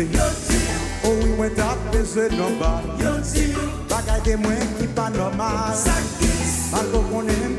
yonzi 0.00 0.58
Ouwi 1.04 1.30
mwen 1.36 1.54
tap 1.54 1.78
beze 1.92 2.28
nan 2.36 2.58
bar 2.60 2.82
Bagay 3.90 4.20
de 4.24 4.36
mwen 4.36 4.68
ki 4.78 4.86
pa 4.94 5.08
normal. 5.10 5.74
Sakis 5.76 6.72
Malko 6.72 7.00
konen 7.10 7.51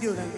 enduring. 0.00 0.29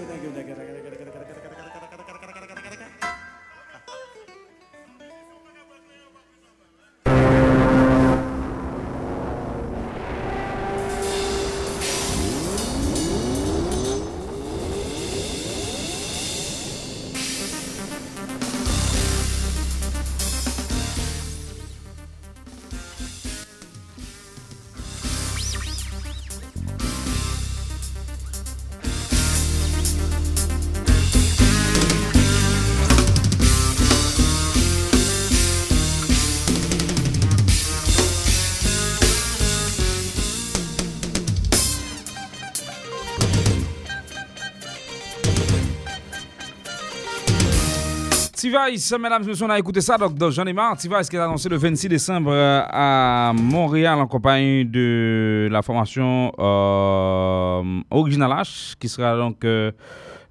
T-Vice, 48.42 48.92
mesdames 49.00 49.22
et 49.22 49.26
messieurs, 49.26 49.46
on 49.46 49.50
a 49.50 49.58
écouté 49.60 49.80
ça, 49.80 49.96
donc, 49.96 50.32
j'en 50.32 50.44
ai 50.44 50.52
marre. 50.52 50.76
T-Vice 50.76 51.08
qui 51.08 51.14
est 51.14 51.20
annoncé 51.20 51.48
le 51.48 51.56
26 51.56 51.88
décembre 51.88 52.32
euh, 52.32 52.64
à 52.68 53.32
Montréal 53.36 54.00
en 54.00 54.08
compagnie 54.08 54.64
de 54.64 55.48
la 55.48 55.62
formation 55.62 56.32
euh, 56.36 57.80
Original 57.88 58.32
H 58.32 58.74
qui 58.80 58.88
sera 58.88 59.16
donc 59.16 59.44
euh, 59.44 59.70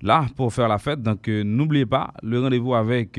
là 0.01 0.25
pour 0.35 0.51
faire 0.53 0.67
la 0.67 0.77
fête. 0.77 1.01
Donc 1.01 1.25
n'oubliez 1.29 1.85
pas, 1.85 2.11
le 2.21 2.41
rendez-vous 2.41 2.75
avec 2.75 3.13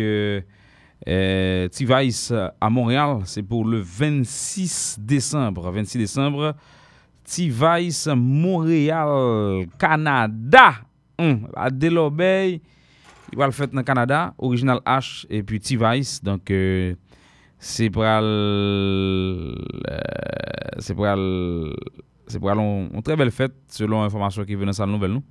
T-Vice 1.07 2.35
à 2.61 2.69
Montréal, 2.69 3.21
c'est 3.25 3.43
pour 3.43 3.65
le 3.65 3.81
26 3.81 4.99
décembre. 5.01 5.71
26 5.71 5.97
décembre, 5.97 6.55
T-Vice 7.25 8.11
Montréal, 8.15 9.69
Canada. 9.79 10.75
Hum, 11.19 11.49
à 11.57 11.71
Delobey. 11.71 12.61
Il 13.33 13.39
va 13.39 13.47
le 13.47 13.53
faire 13.53 13.69
dans 13.69 13.79
le 13.79 13.83
Canada, 13.83 14.35
Original 14.39 14.81
H 14.85 15.25
et 15.31 15.43
puis 15.43 15.59
T-Vice. 15.59 16.23
Donc, 16.23 16.51
euh, 16.51 16.95
c'est 17.59 17.89
pour 17.91 18.03
euh, 18.05 19.55
c'est 20.79 20.95
pour 20.95 21.07
c'est 22.27 22.39
pour 22.39 22.51
une, 22.51 23.03
très 23.03 23.17
belle 23.17 23.31
fête 23.31 23.55
selon 23.69 24.03
l'information 24.03 24.45
qui 24.45 24.55
vient 24.55 24.67
dans 24.67 24.73
sa 24.73 24.87
nouvelle 24.87 25.13
nous. 25.13 25.23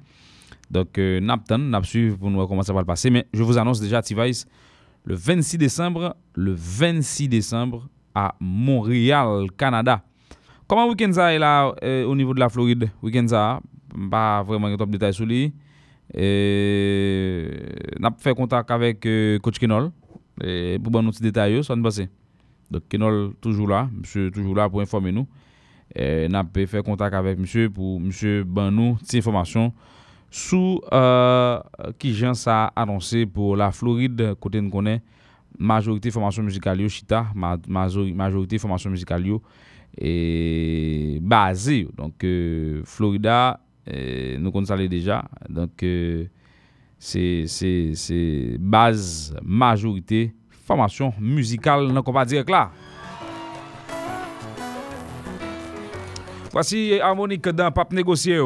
Donc, 0.70 0.98
euh, 0.98 1.20
Napton, 1.20 1.58
n'a 1.58 1.84
suivre 1.84 2.18
pour 2.18 2.30
nous 2.30 2.38
voir 2.38 2.48
comment 2.48 2.64
ça 2.64 2.74
va 2.74 2.80
le 2.80 2.86
passer. 2.86 3.10
Mais 3.10 3.28
je 3.34 3.44
vous 3.44 3.58
annonce 3.58 3.80
déjà 3.80 4.02
T-Vice 4.02 4.48
le 5.04 5.16
26 5.16 5.58
décembre, 5.58 6.16
le 6.36 6.54
26 6.56 7.28
décembre 7.28 7.88
à 8.14 8.36
Montréal, 8.40 9.48
Canada. 9.58 10.04
Comment 10.68 10.88
week-end 10.88 11.12
est 11.12 11.40
là 11.40 11.74
euh, 11.84 12.06
au 12.06 12.16
niveau 12.16 12.34
de 12.34 12.40
la 12.40 12.50
Floride? 12.50 12.90
Week-end 13.02 13.28
ça, 13.28 13.60
pas 14.10 14.42
vraiment 14.44 14.68
un 14.68 14.78
top 14.78 14.90
détail 14.90 15.14
sur 15.14 15.26
lui. 15.26 15.54
Et 16.14 17.48
n'a 18.00 18.12
fait 18.18 18.36
contact 18.36 18.70
avec 18.72 19.06
euh, 19.06 19.40
coach 19.40 19.60
Kenol 19.60 19.92
et 20.44 20.78
pour 20.82 20.92
bon 20.92 21.10
petit 21.10 21.22
détail 21.22 21.64
ça 21.64 21.76
ne 21.76 21.82
passe. 21.82 22.02
Donc 22.70 22.88
Kenol 22.90 23.34
toujours 23.42 23.68
là, 23.68 23.90
monsieur 23.94 24.30
toujours 24.32 24.56
là 24.56 24.70
pour 24.70 24.82
informer 24.82 25.12
nous. 25.12 25.28
Et 25.96 26.28
n'a 26.28 26.46
fait 26.68 26.84
contact 26.84 27.14
avec 27.14 27.38
monsieur 27.40 27.70
pour 27.70 28.00
monsieur 28.00 28.44
ban 28.44 28.72
nous 28.72 28.98
ces 29.04 29.18
informations 29.20 29.74
sous 30.30 30.80
euh, 30.94 31.60
qui 32.00 32.14
gens 32.14 32.34
ça 32.34 32.68
annoncé 32.76 33.26
pour 33.26 33.58
la 33.58 33.72
Floride 33.72 34.36
côté 34.40 34.62
nous 34.62 34.70
connaît 34.70 35.02
majorité 35.60 36.10
formation 36.12 36.44
musicale 36.44 36.88
chita 36.88 37.28
ma, 37.36 37.58
majori- 37.68 38.14
majorité 38.14 38.58
formation 38.58 38.90
musicale 38.90 39.26
et 39.98 41.20
basé 41.22 41.86
donc 41.98 42.24
euh, 42.24 42.82
Florida 42.86 43.60
euh, 43.90 44.38
nous 44.38 44.52
connaissons 44.52 44.76
déjà 44.88 45.24
donc 45.50 45.82
euh, 45.84 46.26
c'est 47.00 48.58
base 48.60 49.36
majorité 49.44 50.34
formation 50.66 51.14
musicale 51.20 51.88
non 51.88 52.04
qu'on 52.04 52.12
va 52.12 52.26
dire 52.26 52.44
là 52.48 52.72
Voici 56.54 57.00
harmonique 57.00 57.48
dans 57.48 57.72
Pape 57.72 57.94
Négocié. 57.94 58.38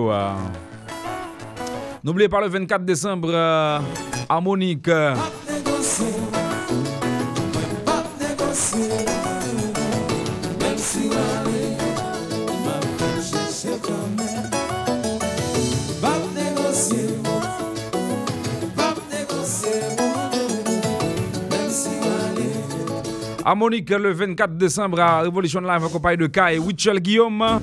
N'oubliez 2.03 2.29
pas 2.29 2.39
le 2.39 2.47
24 2.49 2.85
décembre, 2.85 3.31
euh, 3.33 3.79
harmonique. 4.29 4.87
Harmonique 23.47 23.91
le 23.91 24.11
24 24.11 24.57
décembre 24.57 24.99
à 24.99 25.21
Révolution 25.21 25.61
Live 25.61 25.83
en 25.83 25.89
compagnie 25.89 26.17
de 26.17 26.25
K 26.25 26.53
et 26.53 26.57
Witchell 26.57 26.99
Guillaume. 26.99 27.61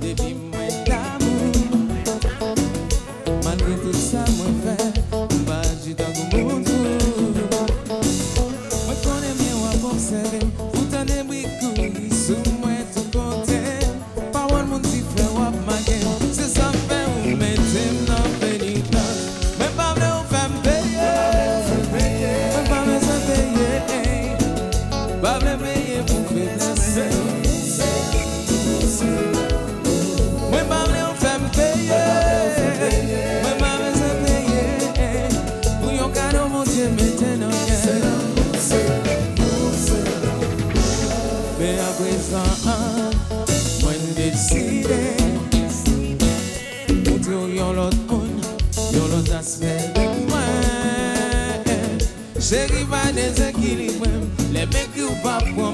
Se 52.52 52.66
rivane 52.66 53.32
zekilibwem 53.32 54.28
Le 54.52 54.66
men 54.66 54.88
ki 54.92 55.02
ou 55.08 55.14
pa 55.24 55.38
pwom 55.40 55.72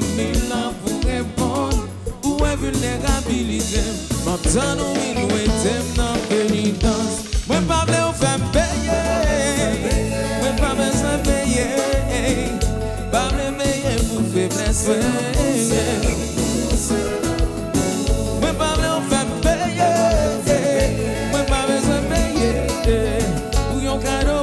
pou 0.79 1.01
repon 1.09 1.73
Ou 2.23 2.47
e 2.47 2.53
vulnerabilizem 2.61 3.97
ou 4.23 5.41
etem 5.41 5.89
nan 5.97 6.15
penitans 6.31 7.17
Mwen 7.49 7.67
pa 7.67 7.81
vle 7.89 7.99
ou 8.07 8.15
peye 8.55 9.01
Mwen 10.39 10.55
pa 10.61 10.71
vle 10.79 10.87
se 11.01 11.17
peye 11.27 11.67
Pa 13.11 13.25
vle 13.33 13.51
meye 13.59 13.99
pou 14.05 14.23
Mwen 18.39 18.55
pa 18.63 18.71
vle 18.79 18.95
ou 18.95 19.03
peye 19.43 19.91
Mwen 21.35 21.45
pa 21.51 21.67
vle 21.67 21.83
se 21.89 21.99
peye 22.07 22.55
Ou 23.67 23.83
yon 23.83 23.99
kado 24.07 24.39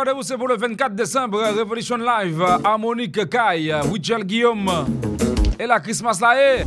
rendez-vous 0.00 0.22
c'est 0.22 0.38
pour 0.38 0.48
le 0.48 0.56
24 0.56 0.94
décembre, 0.94 1.40
euh, 1.40 1.52
Revolution 1.52 1.98
Live, 1.98 2.40
euh, 2.40 2.56
Harmonique 2.64 3.28
Kai, 3.28 3.70
euh, 3.70 3.82
Wigel 3.82 4.24
Guillaume. 4.24 4.70
Et 5.58 5.66
la 5.66 5.78
Christmas 5.78 6.18
là 6.22 6.34
eh? 6.38 6.62
est. 6.62 6.66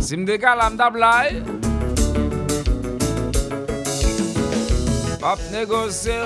Si 0.00 0.16
me 0.16 0.24
dégale 0.24 0.58
la 0.58 0.68
m'dab 0.68 0.96
là 0.96 1.26
eh? 1.30 1.42
Pap 5.20 5.38
négocier, 5.52 6.18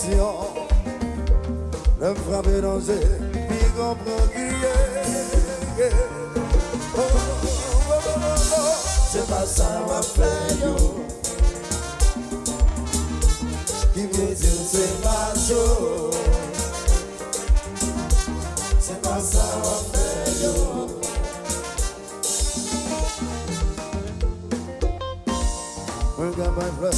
aksyon 0.00 0.34
Le 2.00 2.14
frape 2.14 2.60
nan 2.64 2.80
zè 2.80 2.98
Pi 3.32 3.60
kompran 3.76 4.28
kriye 4.32 4.74
Se 9.10 9.22
pa 9.26 9.40
sa 9.42 9.66
wapè 9.88 10.30
yo. 10.60 10.74
Ki 13.94 14.04
vizil 14.12 14.60
se 14.70 14.84
macho 15.04 15.64
Se 18.78 18.94
pa 19.02 19.16
sa 19.18 19.46
wapè 19.64 20.06
yo. 20.42 20.54
Mwen 26.18 26.32
gen 26.38 26.54
bay 26.54 26.70
flè 26.78 26.94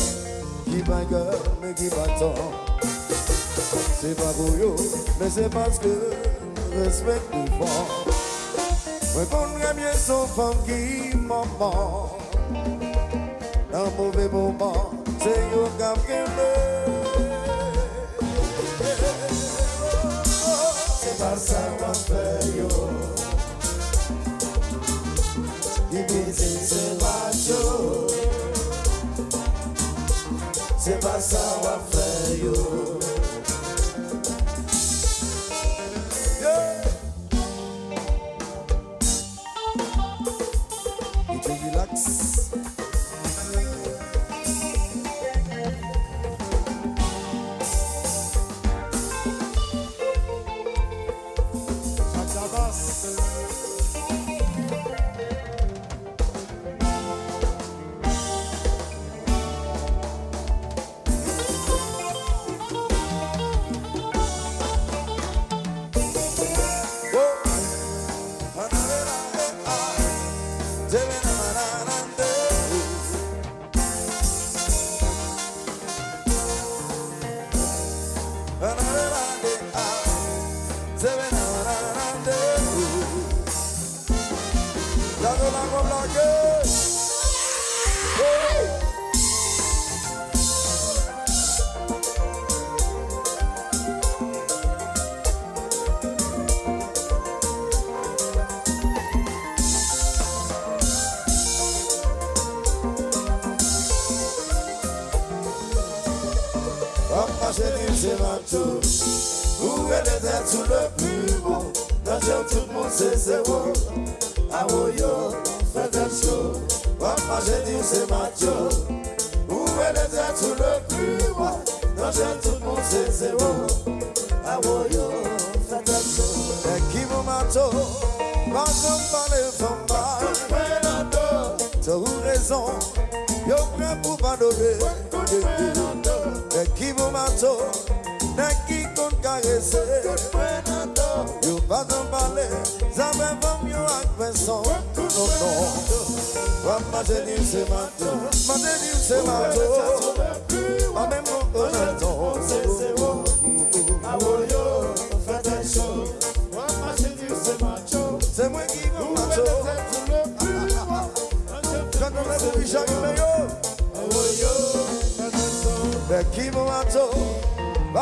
Ki 0.69 0.85
bay 0.91 1.09
gèl, 1.11 1.49
mwen 1.63 1.75
ki 1.81 1.91
bay 1.97 2.21
ton 2.21 2.72
C'est 4.05 4.17
pas 4.17 4.33
pour 4.33 4.49
eux, 4.49 4.75
mais 5.21 5.31
c'est 5.31 5.49
parce 5.49 5.79
que 5.79 6.11
respecte 6.83 7.31
plus 7.31 7.47
fort. 7.57 8.05
Moi, 9.15 9.25
qu'on 9.31 9.75
bien 9.77 9.93
son 9.93 10.27
femme 10.27 10.57
qui 10.67 11.17
maman. 11.17 12.19
Dans 13.73 13.91
mauvais 13.97 14.29
moment, 14.29 14.91
c'est 15.21 15.29
eux 15.29 15.69
qui 15.79 15.85
ont 15.85 15.95
C'est 21.01 21.19
pas 21.19 21.37
ça 21.37 21.61
qu'on 21.79 21.95
fait, 21.95 22.59
yo. 22.59 22.69
Dit 25.93 26.05
c'est 26.35 27.01
macho. 27.01 28.09
C'est 30.77 30.99
pas 30.99 31.21
ça 31.21 31.39
faire 31.63 31.79
yo 31.93 32.02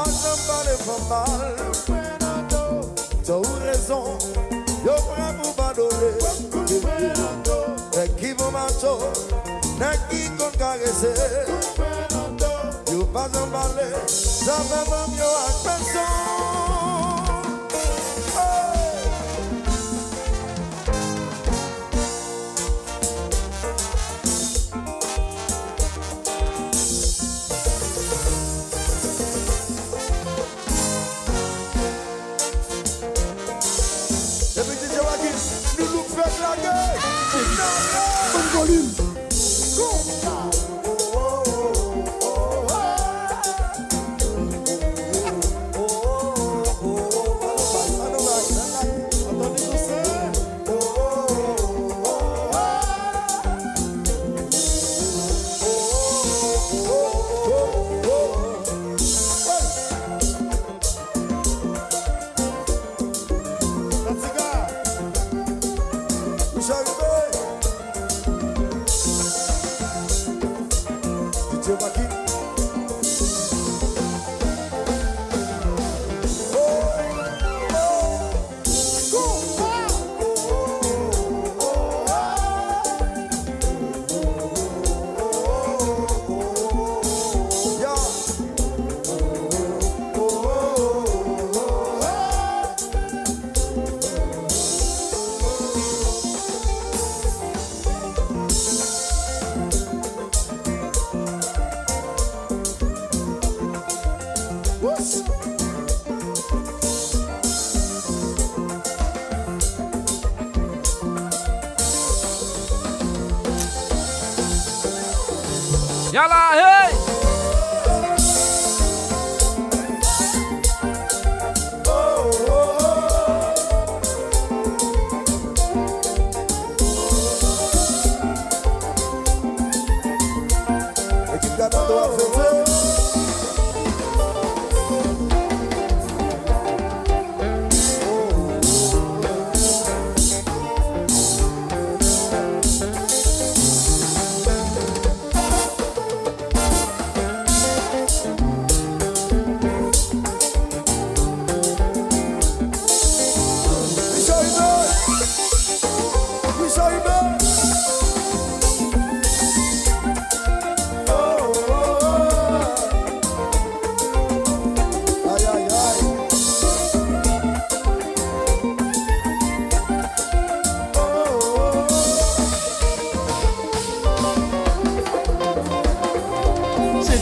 Pajan 0.01 0.39
pale 0.49 0.75
famal 0.81 1.57
Tè 3.27 3.35
ou 3.35 3.59
rezon 3.67 4.17
Yo 4.87 4.95
pre 5.11 5.27
pou 5.37 5.53
badore 5.59 6.13
Nè 7.93 8.07
ki 8.17 8.33
pou 8.39 8.49
macho 8.55 8.97
Nè 9.77 9.93
ki 10.09 10.23
kon 10.41 10.57
karese 10.57 11.13
Yo 12.89 13.05
pajan 13.13 13.53
pale 13.53 13.91
Sa 14.09 14.57
fè 14.73 14.85
fèm 14.89 15.19
yo 15.21 15.33
ak 15.45 15.65
person 15.69 16.80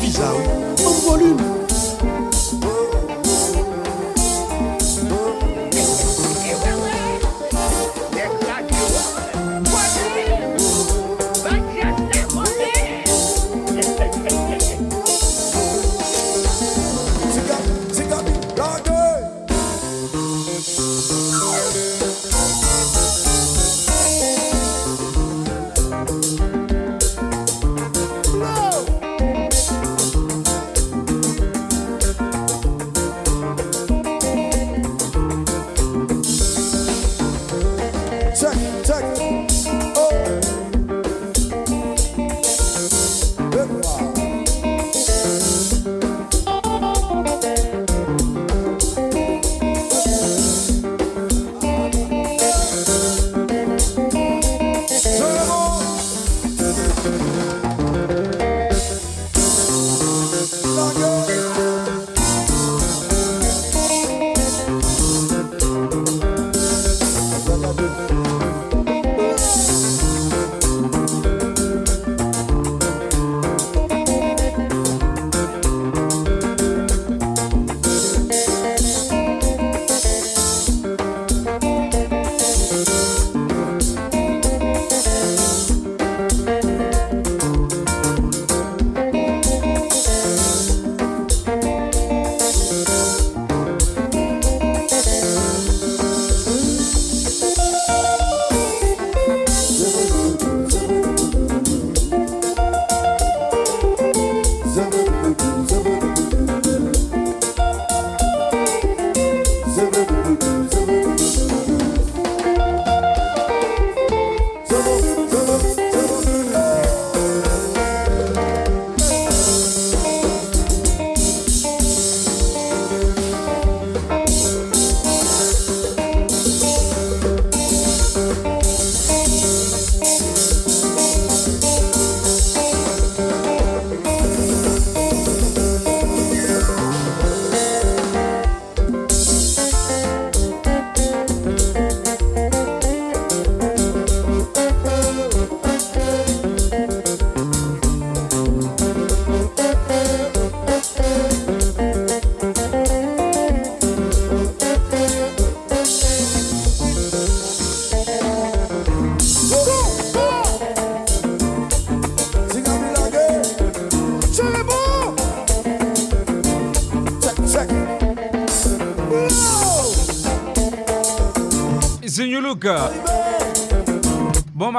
C'est 0.09 0.15
visa, 0.15 0.33
oui. 0.35 0.45
Bon 0.79 1.11
volume. 1.11 1.58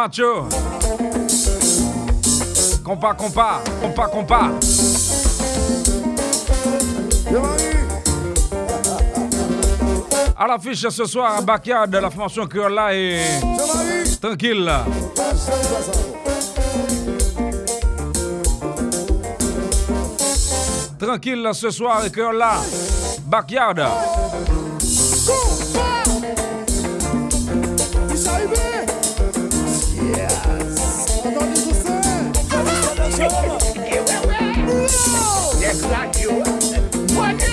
Macho. 0.10 0.50
Compas, 2.84 3.14
compas, 3.14 3.62
compas, 3.80 4.08
compas. 4.08 4.50
À 10.36 10.48
l'affiche 10.48 10.90
ce 10.90 11.06
soir, 11.06 11.44
Backyard, 11.44 11.92
la 11.92 12.10
formation 12.10 12.48
là 12.70 12.96
et 12.96 13.20
tranquille. 14.20 14.72
Tranquille 20.98 21.50
ce 21.54 21.70
soir, 21.70 22.04
et 22.04 22.10
là. 22.32 22.56
Backyard. 23.28 24.29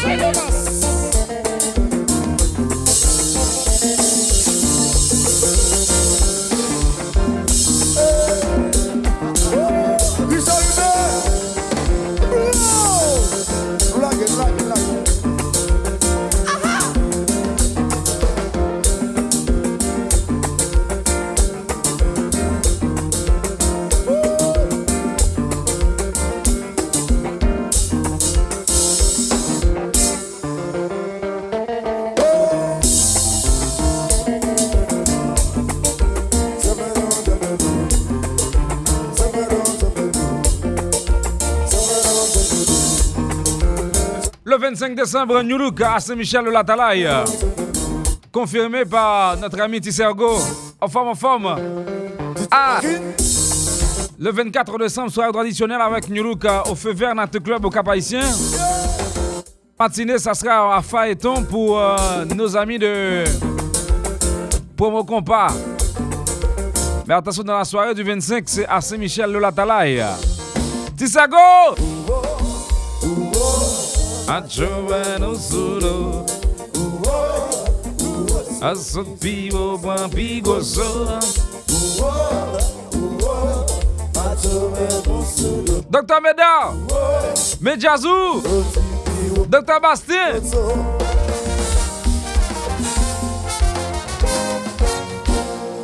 Sing 0.07 0.21
it, 0.21 0.56
5 44.87 44.95
décembre, 44.95 45.43
New 45.43 45.59
Look 45.59 45.81
à 45.81 45.99
Saint-Michel-de-la-Talaye. 45.99 47.09
Confirmé 48.31 48.85
par 48.85 49.37
notre 49.37 49.61
ami 49.61 49.81
Tissergo. 49.81 50.39
En 50.81 50.87
forme, 50.87 51.09
en 51.09 51.15
forme. 51.17 51.57
Ah! 52.53 52.81
Le 54.17 54.31
24 54.31 54.79
décembre, 54.79 55.11
soirée 55.11 55.33
traditionnelle 55.33 55.81
avec 55.81 56.09
New 56.09 56.23
Look 56.23 56.45
euh, 56.45 56.61
au 56.71 56.77
Feu 56.77 56.93
Vert 56.93 57.17
Nature 57.17 57.43
Club 57.43 57.65
au 57.65 57.71
Cap-Haïtien. 57.71 58.21
Matinée, 59.77 60.19
ça 60.19 60.35
sera 60.35 60.77
à 60.77 60.83
Faeton 60.83 61.43
pour 61.43 61.81
euh, 61.81 62.25
nos 62.37 62.57
amis 62.57 62.79
de 62.79 63.25
Promo 64.77 65.03
Compas. 65.03 65.49
Mais 67.09 67.15
attention, 67.15 67.43
dans 67.43 67.59
la 67.59 67.65
soirée 67.65 67.93
du 67.93 68.05
25, 68.05 68.45
c'est 68.47 68.67
à 68.67 68.81
Saint-Michel-de-la-Talaye 68.81 70.05
la 74.27 74.43
Talaye. 74.43 74.49
Tissago! 74.49 75.27
Achobano 75.27 75.35
solo. 75.37 76.27
Asopivo 78.61 79.79
pampigoso. 79.79 81.19
Dr. 85.89 86.21
Meda, 86.21 86.73
Medjazou, 87.61 88.43
Dr. 89.49 89.81
Bastien. 89.81 90.43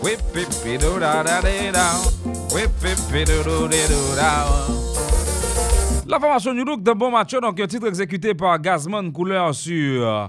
Whip 0.02 0.36
it, 0.36 0.80
do 0.80 0.98
da 0.98 1.22
da 1.22 1.40
da 1.40 2.00
Whip 2.52 2.84
it, 2.84 3.26
do 3.26 3.42
do 3.42 3.68
do 3.68 4.16
da. 4.16 4.81
La 6.12 6.20
formation 6.20 6.52
New 6.52 6.66
Look 6.66 6.82
de 6.82 6.92
Bon 6.92 7.10
Macho, 7.10 7.40
donc 7.40 7.58
un 7.58 7.66
titre 7.66 7.86
exécuté 7.86 8.34
par 8.34 8.60
Gazman 8.60 9.10
Couleur 9.10 9.54
sur 9.54 10.06
euh, 10.06 10.26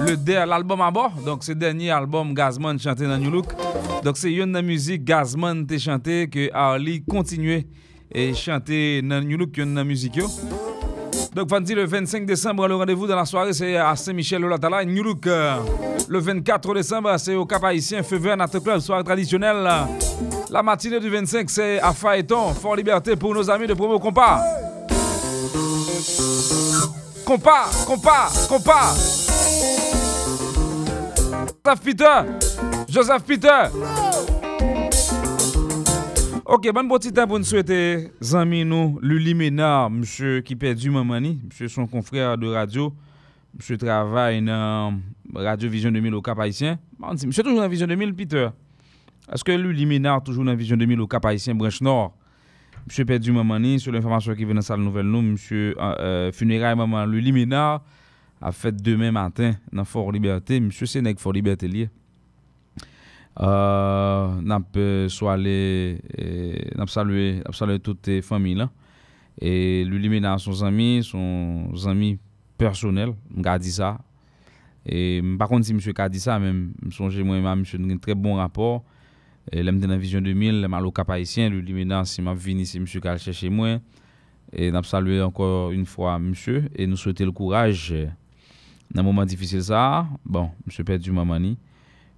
le 0.00 0.46
l'album 0.46 0.80
à 0.80 0.90
bord. 0.90 1.12
Donc 1.26 1.44
c'est 1.44 1.54
dernier 1.54 1.90
album 1.90 2.32
Gazman 2.32 2.78
chanté 2.78 3.04
dans 3.06 3.18
New 3.18 3.30
Look. 3.30 3.48
Donc 4.02 4.16
c'est 4.16 4.32
une 4.32 4.58
musique 4.62 5.04
Gazman 5.04 5.66
te 5.66 5.76
chanté 5.76 6.30
que 6.30 6.50
Harley 6.54 7.02
continuait 7.06 7.66
et 8.10 8.32
chanter 8.32 9.02
dans 9.02 9.20
New 9.22 9.36
Look 9.36 9.58
une 9.58 9.84
musique. 9.84 10.18
Donc, 11.34 11.50
Fanti, 11.50 11.74
le 11.74 11.84
25 11.84 12.24
décembre, 12.24 12.66
le 12.66 12.76
rendez-vous 12.76 13.06
dans 13.06 13.16
la 13.16 13.26
soirée, 13.26 13.52
c'est 13.52 13.76
à 13.76 13.94
Saint-Michel-Olatala. 13.94 14.86
New 14.86 15.02
Look, 15.02 15.26
euh, 15.26 15.56
le 16.08 16.18
24 16.18 16.72
décembre, 16.72 17.14
c'est 17.18 17.34
au 17.34 17.44
Cap 17.44 17.62
Haïtien, 17.62 18.02
Feu 18.02 18.16
Vert, 18.16 18.38
Club, 18.64 18.78
soirée 18.78 19.04
traditionnelle. 19.04 19.68
La 20.50 20.62
matinée 20.62 20.98
du 20.98 21.10
25, 21.10 21.50
c'est 21.50 21.78
à 21.78 21.92
Phaéton, 21.92 22.54
Fort 22.54 22.74
Liberté 22.74 23.16
pour 23.16 23.34
nos 23.34 23.50
amis 23.50 23.66
de 23.66 23.74
Promo 23.74 23.98
Compas. 23.98 24.40
Compas, 27.26 27.84
compas, 27.84 28.46
compas. 28.48 28.94
Joseph 31.64 31.80
Peter, 31.82 32.22
Joseph 32.88 33.24
Peter. 33.24 33.64
Ok, 36.44 36.72
bon 36.72 36.88
petit 36.88 37.12
temps 37.12 37.26
pour 37.26 37.40
nous 37.40 37.44
souhaiter, 37.44 38.12
amis 38.32 38.64
nous, 38.64 39.00
Luli 39.02 39.34
Ménard, 39.34 39.90
monsieur 39.90 40.40
qui 40.40 40.54
perdu 40.54 40.88
mamani, 40.88 41.40
monsieur 41.44 41.66
son 41.66 41.88
confrère 41.88 42.38
de 42.38 42.46
radio, 42.46 42.94
monsieur 43.58 43.76
travaille 43.76 44.40
dans 44.42 44.94
Radio 45.34 45.68
Vision 45.68 45.90
2000 45.90 46.14
au 46.14 46.22
Cap 46.22 46.38
Haïtien. 46.38 46.78
Monsieur 47.24 47.42
toujours 47.42 47.60
dans 47.60 47.68
Vision 47.68 47.88
2000, 47.88 48.14
Peter. 48.14 48.50
Est-ce 49.32 49.42
que 49.42 49.50
Luli 49.50 49.84
Ménard 49.84 50.22
toujours 50.22 50.44
dans 50.44 50.54
Vision 50.54 50.76
2000 50.76 51.00
au 51.00 51.08
Cap 51.08 51.26
Haïtien, 51.26 51.56
branche 51.56 51.80
nord? 51.80 52.14
Monsieur 52.86 53.04
perdu 53.04 53.32
mamani, 53.32 53.80
sur 53.80 53.90
l'information 53.90 54.32
qui 54.36 54.44
vient 54.44 54.54
dans 54.54 54.60
salle 54.60 54.78
nouvelle 54.78 55.06
nous, 55.06 55.20
monsieur 55.20 55.74
euh, 55.76 55.94
euh, 55.98 56.32
funérailles 56.32 56.76
maman 56.76 57.04
Luli 57.04 57.32
Ménard 57.32 57.82
a 58.40 58.52
fait 58.52 58.80
demain 58.80 59.10
matin 59.10 59.54
dans 59.72 59.84
Fort 59.84 60.12
Liberté, 60.12 60.60
monsieur 60.60 60.86
Sénèque 60.86 61.18
Fort 61.18 61.32
Liberté 61.32 61.66
lié. 61.66 61.90
Euh, 63.40 64.40
n'a 64.40 64.60
salué 65.08 65.98
n'a 66.76 66.86
salué 66.86 67.42
salué 67.52 67.80
toutes 67.80 68.06
les 68.06 68.22
familles 68.22 68.64
et 69.40 69.84
lui 69.84 70.08
Ménard 70.08 70.38
son 70.38 70.62
ami 70.64 71.02
son 71.02 71.68
ami 71.86 72.20
personnel 72.56 73.14
m'a 73.34 73.58
dit 73.58 73.72
ça. 73.72 73.98
Et 74.86 75.20
par 75.36 75.48
contre 75.48 75.66
si 75.66 75.74
monsieur 75.74 75.92
a 75.98 76.08
dit 76.08 76.20
ça 76.20 76.38
même 76.38 76.72
songe 76.92 77.20
moi 77.20 77.40
même 77.40 77.58
monsieur 77.58 77.80
un 77.80 77.96
très 77.98 78.14
bon 78.14 78.36
rapport 78.36 78.84
et 79.52 79.62
l'aime 79.62 79.80
dans 79.80 79.96
vision 79.96 80.20
2000 80.20 80.66
mal 80.68 80.86
au 80.86 80.92
cap 80.92 81.10
haïtien 81.10 81.48
lui 81.48 81.72
Ménard 81.72 82.06
si 82.06 82.22
m'a 82.22 82.34
venu 82.34 82.64
si 82.64 82.80
monsieur 82.80 83.00
chercher 83.18 83.50
moi 83.50 83.78
et 84.52 84.70
n'a 84.70 84.82
salué 84.82 85.20
encore 85.22 85.70
une 85.72 85.86
fois 85.86 86.18
monsieur 86.18 86.64
et 86.74 86.86
nous 86.86 86.96
souhaiter 86.96 87.24
le 87.24 87.32
courage 87.32 87.94
dans 88.90 89.00
un 89.00 89.04
moment 89.04 89.24
difficile 89.24 89.62
ça 89.62 90.06
bon 90.24 90.50
monsieur 90.66 90.84
perdu 90.84 91.12
mamani 91.12 91.58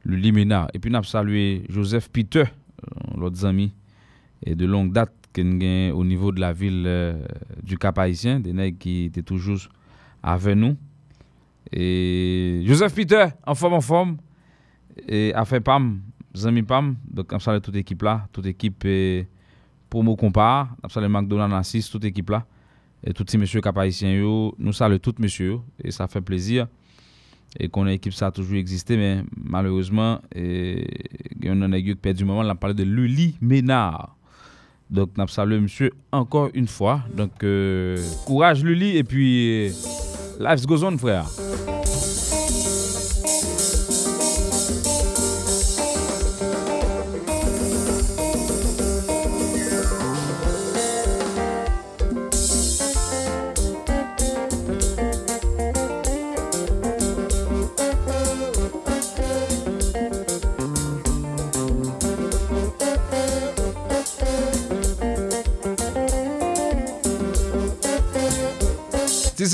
le 0.08 0.16
Limena. 0.16 0.68
Et 0.74 0.78
puis, 0.78 0.90
nous 0.90 1.02
salué 1.04 1.64
Joseph 1.68 2.08
Peter, 2.08 2.44
euh, 2.44 3.16
l'autre 3.16 3.44
ami, 3.44 3.74
et 4.44 4.54
de 4.54 4.66
longue 4.66 4.92
date 4.92 5.12
au 5.38 6.04
niveau 6.04 6.32
de 6.32 6.40
la 6.40 6.52
ville 6.52 6.82
euh, 6.84 7.24
du 7.62 7.78
Cap 7.78 7.96
Haïtien, 7.96 8.40
des 8.40 8.52
nègres 8.52 8.78
qui 8.78 9.04
étaient 9.04 9.22
toujours 9.22 9.68
avec 10.20 10.56
nous. 10.56 10.76
Et 11.70 12.62
Joseph 12.64 12.92
Peter, 12.92 13.26
en 13.46 13.54
forme, 13.54 13.74
en 13.74 13.80
forme, 13.80 14.16
et 15.06 15.32
a 15.34 15.44
fait 15.44 15.60
PAM, 15.60 16.00
amis 16.44 16.62
PAM, 16.62 16.96
donc 17.10 17.32
nous 17.32 17.40
salué 17.40 17.60
toute 17.60 17.74
l'équipe 17.74 18.02
là, 18.02 18.26
toute 18.32 18.44
l'équipe 18.44 18.82
euh, 18.84 19.22
Promo 19.88 20.16
Compare, 20.16 20.68
nous 20.82 20.90
salué 20.90 21.08
McDonald's 21.08 21.54
Assis, 21.54 21.88
toute 21.90 22.04
l'équipe 22.04 22.30
là, 22.30 22.44
et 23.04 23.12
tous 23.12 23.24
ces 23.28 23.38
messieurs 23.38 23.60
Cap 23.60 23.76
Haïtiens, 23.78 24.20
nous 24.58 24.72
saluons 24.72 24.98
tous 24.98 25.14
messieurs, 25.18 25.58
et 25.82 25.90
ça 25.90 26.06
fait 26.06 26.20
plaisir 26.20 26.66
et 27.58 27.68
qu'on 27.68 27.86
a 27.86 27.92
équipe 27.92 28.12
ça 28.12 28.26
a 28.26 28.30
toujours 28.30 28.56
existé 28.56 28.96
mais 28.96 29.22
malheureusement 29.36 30.20
on 30.34 31.72
a 31.72 31.78
eu 31.78 31.96
perdu 31.96 32.24
moment 32.24 32.40
on 32.40 32.48
a 32.48 32.54
parlé 32.54 32.74
de 32.74 32.84
Luli 32.84 33.36
Ménard. 33.40 34.16
Donc 34.90 35.10
nous 35.16 35.28
salué 35.28 35.60
monsieur 35.60 35.92
encore 36.12 36.50
une 36.54 36.68
fois 36.68 37.02
donc 37.14 37.42
euh, 37.44 37.96
courage 38.26 38.64
Luli 38.64 38.96
et 38.96 39.04
puis 39.04 39.68
life 40.40 40.66
goes 40.66 40.84
on 40.84 40.96
frère 40.98 41.26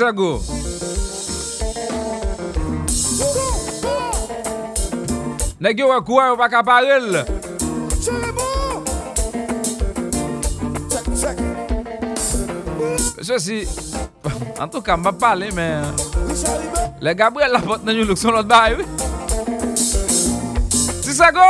Santiago. 0.04 0.42
Nèk 5.60 5.78
yo 5.80 5.88
wakouan 5.88 6.28
yo 6.28 6.36
baka 6.36 6.60
parel. 6.60 7.24
Mè 13.16 13.24
sè 13.24 13.38
si, 13.40 13.62
an 14.60 14.68
tou 14.68 14.84
ka 14.84 14.98
mba 15.00 15.14
pale 15.16 15.48
mè, 15.56 15.68
lè 17.00 17.14
Gabriel 17.16 17.56
la 17.56 17.64
pot 17.64 17.80
nan 17.80 17.96
yon 17.96 18.10
luk 18.10 18.20
son 18.20 18.36
lot 18.36 18.44
bay 18.44 18.76
wè. 18.76 18.84
Santiago! 21.00 21.48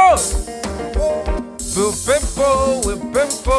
Pou 1.74 1.90
pempo, 2.06 2.47
wè 2.86 2.94
pempo, 3.18 3.59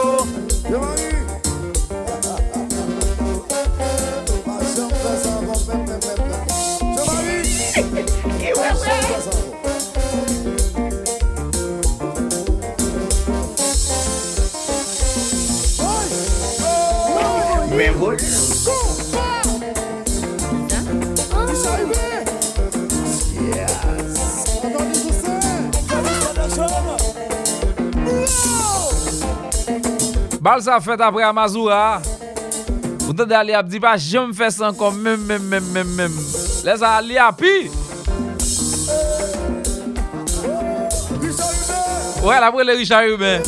Bal 30.45 30.61
sa 30.61 30.77
fèt 30.77 31.01
apre 31.01 31.23
Amazoura. 31.26 31.97
Ou 33.07 33.13
te 33.17 33.26
de 33.26 33.34
Ali 33.34 33.55
ap 33.57 33.65
di 33.65 33.80
pa 33.81 33.95
jom 33.97 34.30
fè 34.38 34.51
san 34.53 34.76
kon 34.77 34.93
mèm 34.93 35.23
mèm 35.26 35.47
mèm 35.49 35.72
mèm 35.73 35.95
mèm. 35.97 36.19
Lè 36.67 36.76
sa 36.77 36.99
Ali 36.99 37.17
api. 37.17 37.55
Ouè 42.22 42.38
la 42.41 42.51
pre 42.53 42.65
le 42.65 42.77
Richard 42.77 43.09
Ruben. 43.09 43.41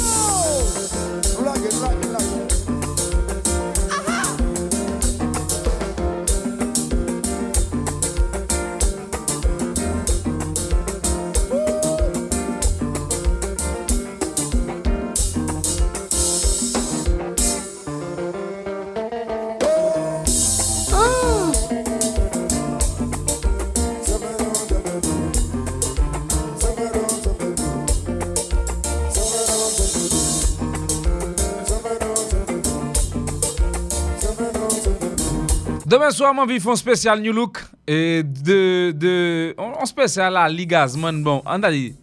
Demain 35.88 36.12
soir, 36.12 36.34
mon 36.34 36.46
vie 36.46 36.60
font 36.60 36.76
spécial 36.76 37.22
New 37.22 37.32
Look. 37.32 37.60
Et 37.88 38.22
de. 38.22 38.92
de 38.92 39.56
on, 39.58 39.72
on 39.82 39.86
spécial 39.86 40.34
la 40.34 40.50
Ligazman. 40.50 41.24
Bon, 41.24 41.42
on 41.46 41.60
dit. 41.60 41.96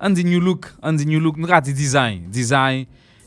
On 0.00 0.10
dit 0.10 0.24
New 0.24 0.38
Look. 0.38 0.66
On 0.80 0.92
dit 0.92 1.04
New 1.04 1.18
Look. 1.18 1.34
Design. 1.64 2.22
Design. 2.28 2.86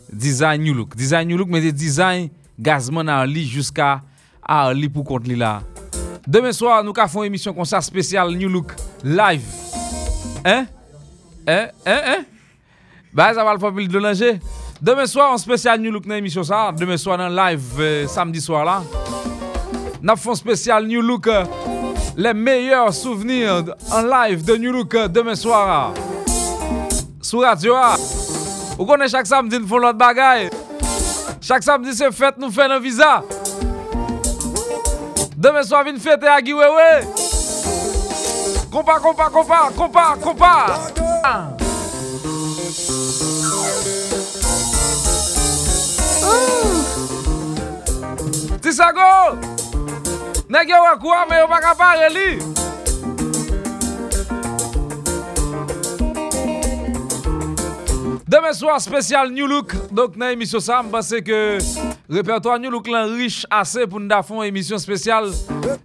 Design 0.09 0.63
New 0.63 0.73
Look. 0.73 0.95
Design 0.95 1.27
New 1.27 1.37
Look, 1.37 1.49
mais 1.49 1.59
des 1.59 1.73
design 1.73 2.29
Gazman 2.57 3.09
à 3.09 3.25
li 3.25 3.45
jusqu'à 3.45 4.03
à 4.41 4.71
pour 4.93 5.19
là. 5.19 5.61
Demain 6.25 6.53
soir, 6.53 6.81
nous 6.81 6.93
avons 6.95 7.23
une 7.23 7.27
émission 7.27 7.53
comme 7.53 7.65
ça 7.65 7.81
spéciale 7.81 8.29
New 8.37 8.47
Look 8.47 8.71
live. 9.03 9.43
Hein? 10.45 10.65
Hein? 11.45 11.67
Hein? 11.85 12.01
Hein? 12.05 12.25
Bah, 13.11 13.33
ça 13.33 13.43
va 13.43 13.53
le 13.53 13.73
plus 13.73 13.89
de 13.89 13.99
langer. 13.99 14.39
Demain 14.81 15.07
soir, 15.07 15.33
en 15.33 15.37
spécial 15.37 15.81
New 15.81 15.91
Look 15.91 16.07
dans 16.07 16.15
l'émission 16.15 16.43
ça. 16.43 16.71
Demain 16.71 16.95
soir, 16.95 17.17
dans 17.17 17.27
live, 17.27 17.61
euh, 17.79 18.07
samedi 18.07 18.39
soir 18.39 18.63
là. 18.63 18.81
Nous 20.07 20.15
fait 20.15 20.35
spécial 20.35 20.85
New 20.85 21.01
Look. 21.01 21.25
euh, 21.25 21.43
les 22.15 22.31
meilleurs 22.35 22.93
souvenirs 22.93 23.63
en 23.91 24.01
live 24.03 24.45
de 24.45 24.55
New 24.55 24.71
Look 24.71 24.93
euh, 24.93 25.07
demain 25.07 25.33
soir. 25.33 25.67
ah. 25.67 25.93
Sur 27.19 27.41
radio. 27.41 27.73
ah. 27.75 27.95
Vous 28.77 28.85
connaissez 28.85 29.13
chaque 29.13 29.25
samedi, 29.25 29.57
nous 29.57 29.65
faisons 29.65 29.79
l'autre 29.79 29.97
bagaille. 29.97 30.51
Chaque 31.41 31.63
samedi, 31.63 31.91
c'est 31.95 32.11
fête, 32.11 32.35
nous 32.37 32.51
faisons 32.51 32.69
un 32.69 32.79
visa. 32.79 33.23
Demain 35.35 35.63
soir, 35.63 35.83
viens 35.83 35.97
fêter 35.97 36.27
à 36.27 36.39
Guiwewe. 36.39 37.03
Compa, 38.71 38.99
compa, 38.99 39.29
compa, 39.31 39.69
compa, 39.75 40.15
compa. 40.21 40.65
Ah. 41.23 41.47
Demain 58.27 58.53
soir, 58.53 58.79
spécial 58.79 59.31
New 59.31 59.47
Look. 59.47 59.73
Donc, 59.91 60.17
dans 60.17 60.27
l'émission 60.27 60.59
ça, 60.59 60.81
je 60.85 60.89
pense 60.89 61.09
que 61.09 61.57
répertoire 62.09 62.59
New 62.59 62.69
Look 62.69 62.87
là 62.87 63.05
riche 63.05 63.47
assez 63.49 63.87
pour 63.87 63.99
nous 63.99 64.09
faire 64.09 64.23
une 64.37 64.43
émission 64.43 64.77
spéciale. 64.77 65.31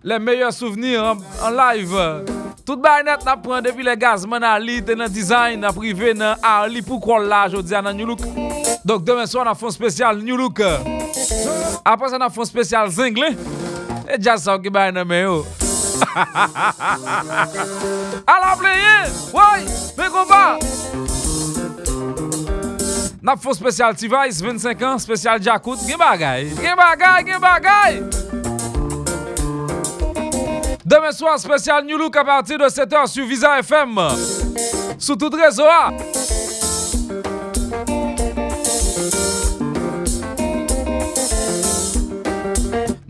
Les 0.05 0.19
meilleurs 0.19 0.53
souvenirs 0.53 1.17
en, 1.43 1.51
live. 1.51 2.25
Tout 2.67 2.77
net 2.77 3.25
n'a 3.25 3.37
prend 3.37 3.63
depuis 3.63 3.83
les 3.83 3.97
gazman 3.97 4.45
à 4.45 4.59
li, 4.59 4.83
dans 4.83 5.09
design, 5.09 5.65
à 5.65 5.73
privé, 5.73 6.13
dans 6.13 6.37
Ali 6.43 6.83
pour 6.83 7.01
quoi 7.01 7.19
là, 7.21 7.49
je 7.49 7.57
dis 7.57 7.71
dans 7.73 7.93
New 7.95 8.07
Look. 8.07 8.21
Donc, 8.85 9.05
demain 9.05 9.27
soir, 9.27 9.45
on 9.47 9.51
a 9.51 9.55
fait 9.55 9.67
un 9.67 9.71
spécial 9.71 10.19
New 10.19 10.37
Look. 10.37 10.61
Après 11.83 12.09
ça, 12.09 12.19
on 12.19 12.25
a 12.25 12.29
fait 12.29 12.41
un 12.41 12.45
spécial 12.45 12.91
Zinglin. 12.91 13.35
E 14.11 14.19
jasa 14.19 14.57
ou 14.57 14.63
ki 14.63 14.71
bay 14.75 14.91
nan 14.91 15.07
men 15.07 15.21
yo. 15.23 15.47
A 18.27 18.39
la 18.43 18.57
pleye, 18.59 19.07
woy, 19.31 19.63
men 19.99 20.11
komba. 20.11 20.59
Nap 23.23 23.39
fo 23.39 23.55
spesyal 23.55 23.95
T-Vice, 23.95 24.43
25 24.43 24.83
an, 24.83 24.99
spesyal 24.99 25.39
Jakout, 25.39 25.79
gen 25.87 25.99
bagay. 26.01 26.51
Gen 26.59 26.77
bagay, 26.77 27.23
gen 27.29 27.41
bagay. 27.41 28.03
Deme 30.83 31.13
swan 31.15 31.39
spesyal 31.39 31.85
New 31.85 31.99
Look 31.99 32.17
a 32.17 32.25
partir 32.25 32.59
de 32.59 32.69
7 32.69 32.97
an 32.97 33.07
su 33.07 33.25
Visa 33.27 33.63
FM. 33.63 33.99
Sou 34.99 35.17
tout 35.17 35.37
rezo 35.37 35.69
a. 35.69 35.93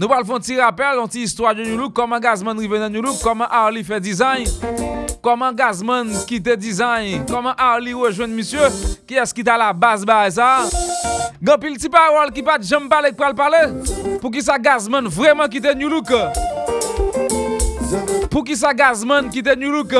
Nou 0.00 0.08
pral 0.08 0.24
fon 0.24 0.40
ti 0.40 0.54
rappel, 0.56 0.96
on 0.96 1.10
ti 1.12 1.20
histwa 1.20 1.50
de 1.52 1.60
New 1.66 1.76
Look, 1.76 1.92
koman 1.92 2.22
Gazman 2.24 2.56
rive 2.56 2.78
nan 2.80 2.88
New 2.88 3.02
Look, 3.04 3.18
koman 3.20 3.50
Harley 3.52 3.84
fe 3.84 3.98
dizayn, 4.00 4.46
koman 5.20 5.52
Gazman 5.52 6.08
kite 6.24 6.54
dizayn, 6.56 7.26
koman 7.28 7.52
Harley 7.58 7.92
wejwen 7.92 8.32
misye, 8.32 8.70
ki 9.04 9.20
es 9.20 9.36
ki 9.36 9.44
ta 9.44 9.58
la 9.60 9.74
bas 9.76 10.06
ba 10.08 10.22
e 10.24 10.30
sa. 10.38 10.46
Gan 11.44 11.60
pil 11.60 11.76
ti 11.76 11.92
parol 11.92 12.32
ki 12.32 12.46
pat 12.46 12.64
jom 12.64 12.88
pale 12.88 13.10
k 13.12 13.18
pral 13.18 13.36
pale, 13.36 13.60
pou 14.22 14.32
ki 14.32 14.40
sa 14.46 14.56
Gazman 14.56 15.10
vreman 15.12 15.52
kite 15.52 15.76
New 15.76 15.92
Look. 15.92 16.16
Pou 18.32 18.40
ki 18.40 18.56
sa 18.56 18.72
Gazman 18.72 19.28
kite 19.28 19.52
New 19.60 19.74
Look. 19.74 19.92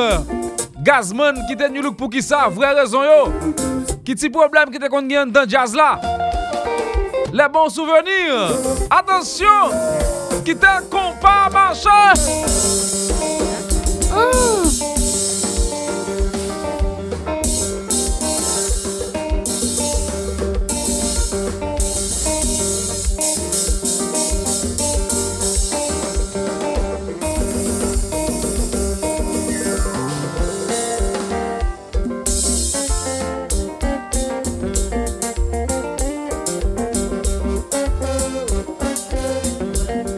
Gazman 0.81 1.45
kite 1.45 1.69
New 1.69 1.85
Look 1.85 2.01
pou 2.01 2.09
ki 2.09 2.25
sa, 2.25 2.47
vre 2.49 2.73
rezon 2.81 3.05
yo. 3.05 3.21
Ki 4.01 4.17
ti 4.17 4.33
problem 4.33 4.73
ki 4.73 4.81
te 4.81 4.89
kon 4.89 5.13
gen 5.13 5.29
dan 5.29 5.45
jazz 5.45 5.77
la. 5.77 5.93
Les 7.33 7.47
bons 7.47 7.69
souvenirs. 7.69 8.57
Attention. 8.89 9.71
Qui 10.43 10.55
te 10.55 10.81
compas 10.89 11.49
machin. 11.51 12.13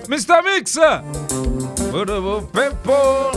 Mr. 0.08 0.44
Mix, 0.44 0.78
beautiful 1.92 2.42
people. 2.52 3.32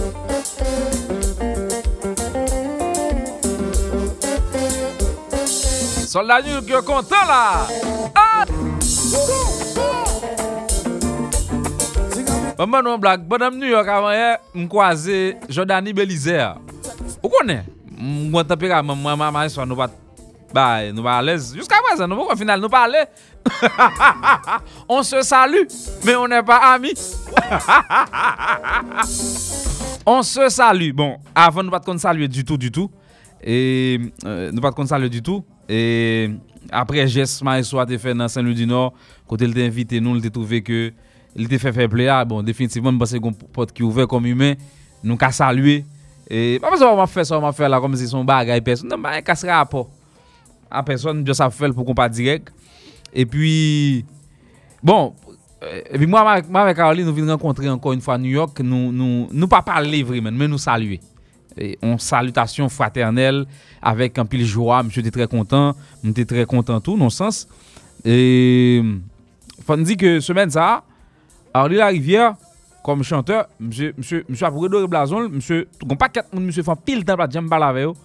Soldat 6.06 6.42
New 6.42 6.52
York, 6.52 6.70
est 6.70 6.84
content 6.84 7.26
là. 7.26 7.66
Ah! 8.14 8.44
Maman 12.58 12.82
non 12.82 12.98
blague, 12.98 13.22
bonhomme 13.22 13.58
New 13.58 13.68
York 13.68 13.86
avant 13.86 14.10
hier, 14.10 14.38
m'croisé 14.54 15.36
Jordani 15.48 15.92
Belizer. 15.92 16.54
Vous 17.22 17.28
connaissez? 17.28 17.62
Mon 17.98 18.42
tempérament, 18.44 18.96
moi, 18.96 19.14
maman, 19.14 19.48
soit 19.48 19.66
nous 19.66 19.76
pas 19.76 19.90
Ba, 20.56 20.88
nou 20.94 21.04
pa 21.04 21.18
alèz. 21.20 21.50
Juska 21.56 21.76
wazan, 21.84 22.08
nou 22.08 22.24
pou 22.24 22.36
final 22.38 22.62
nou 22.62 22.72
pa 22.72 22.86
alè. 22.86 23.04
on 24.88 25.04
se 25.04 25.20
salu, 25.26 25.64
men 26.06 26.16
on 26.22 26.32
nè 26.32 26.38
pa 26.46 26.56
ami. 26.72 26.94
on 30.08 30.22
se 30.24 30.48
salu. 30.54 30.92
Bon, 30.96 31.18
avon 31.36 31.66
nou 31.66 31.74
pat 31.74 31.84
kon 31.84 32.00
salye 32.00 32.28
du 32.30 32.44
tout, 32.44 32.56
du 32.56 32.70
tout. 32.72 32.88
E, 33.42 33.56
euh, 34.24 34.48
nou 34.54 34.64
pat 34.64 34.76
kon 34.76 34.88
salye 34.88 35.10
du 35.12 35.20
tout. 35.24 35.44
E, 35.68 36.30
apre 36.72 37.04
jes 37.04 37.36
ma 37.44 37.58
eswa 37.60 37.84
te 37.88 37.98
fè 38.00 38.14
nan 38.16 38.32
Saint-Louis 38.32 38.56
du 38.56 38.68
Nord, 38.70 38.96
kote 39.28 39.44
l 39.44 39.52
te 39.56 39.66
invite 39.66 40.00
nou, 40.00 40.16
l 40.16 40.24
te 40.24 40.32
touve 40.32 40.62
ke 40.64 40.86
l 41.36 41.50
te 41.50 41.60
fè 41.60 41.74
fè 41.76 41.88
ple 41.92 42.08
a. 42.08 42.22
Bon, 42.28 42.40
definitivman, 42.46 42.96
m 42.96 43.02
basè 43.04 43.20
kon 43.20 43.36
pot 43.36 43.76
ki 43.76 43.84
ouve 43.84 44.08
kom 44.08 44.24
humè, 44.24 44.54
nou 45.04 45.20
ka 45.20 45.28
salye. 45.36 45.82
E, 46.26 46.56
pa 46.64 46.72
mè 46.72 46.80
se 46.80 46.88
wè 46.88 46.96
wè 47.02 47.10
fè, 47.12 47.28
se 47.28 47.36
wè 47.36 47.44
wè 47.44 47.52
fè 47.60 47.68
la, 47.68 47.82
kom 47.84 48.00
se 48.00 48.08
son 48.08 48.24
bagay 48.26 48.64
person. 48.64 48.88
Nan, 48.88 49.04
mè 49.04 49.20
kase 49.26 49.52
rapò. 49.52 49.84
À 50.70 50.82
personne, 50.82 51.24
je 51.26 51.32
sais 51.32 51.50
faire 51.50 51.74
pour 51.74 51.84
qu'on 51.84 51.94
pas 51.94 52.08
direct. 52.08 52.52
Et 53.12 53.26
puis, 53.26 54.04
bon, 54.82 55.14
euh, 55.62 55.80
et 55.90 55.98
puis 55.98 56.06
moi, 56.06 56.40
moi 56.48 56.62
avec 56.62 56.76
Caroline, 56.76 57.06
nous 57.06 57.14
venons 57.14 57.32
rencontrer 57.32 57.68
encore 57.68 57.92
une 57.92 58.00
fois 58.00 58.14
à 58.14 58.18
New 58.18 58.30
York. 58.30 58.60
Nous 58.60 58.92
nous, 58.92 59.28
nous 59.32 59.48
pas 59.48 59.62
parler 59.62 60.02
vraiment, 60.02 60.30
mais 60.30 60.48
nous 60.48 60.58
saluer. 60.58 61.00
Et 61.58 61.78
on 61.80 61.96
salutation 61.96 62.68
fraternelle 62.68 63.46
avec 63.80 64.18
un 64.18 64.26
pile 64.26 64.44
joie. 64.44 64.82
Monsieur 64.82 65.00
était 65.00 65.10
très 65.10 65.26
content. 65.26 65.74
Nous 66.02 66.10
était 66.10 66.26
très 66.26 66.44
content 66.44 66.80
tout, 66.80 66.96
non 66.96 67.08
sens. 67.08 67.48
Et 68.04 68.82
nous 69.68 69.82
dire 69.82 69.96
que 69.96 70.20
semaine 70.20 70.50
ça, 70.50 70.84
Harley 71.52 71.76
la 71.76 71.86
rivière, 71.86 72.34
comme 72.84 73.02
chanteur, 73.02 73.46
monsieur, 73.58 73.94
monsieur, 73.96 74.24
monsieur 74.28 74.46
a 74.46 74.50
redorer 74.50 74.86
blason, 74.86 75.28
monsieur, 75.28 75.66
gon 75.84 75.96
pas 75.96 76.08
quatre 76.08 76.32
monsieur 76.38 76.62
fait 76.62 76.70
pile 76.84 77.04
temps 77.04 77.16
pas 77.16 77.28
jamais 77.28 77.48
parler 77.48 77.64
avec. 77.64 77.96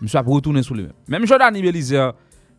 Monsieur 0.00 0.18
a 0.18 0.22
pour 0.22 0.34
retourner 0.34 0.62
sous 0.62 0.74
lui 0.74 0.84
même. 0.84 0.92
Même 1.08 1.26
Jordan 1.26 1.52
Belizer, 1.52 2.14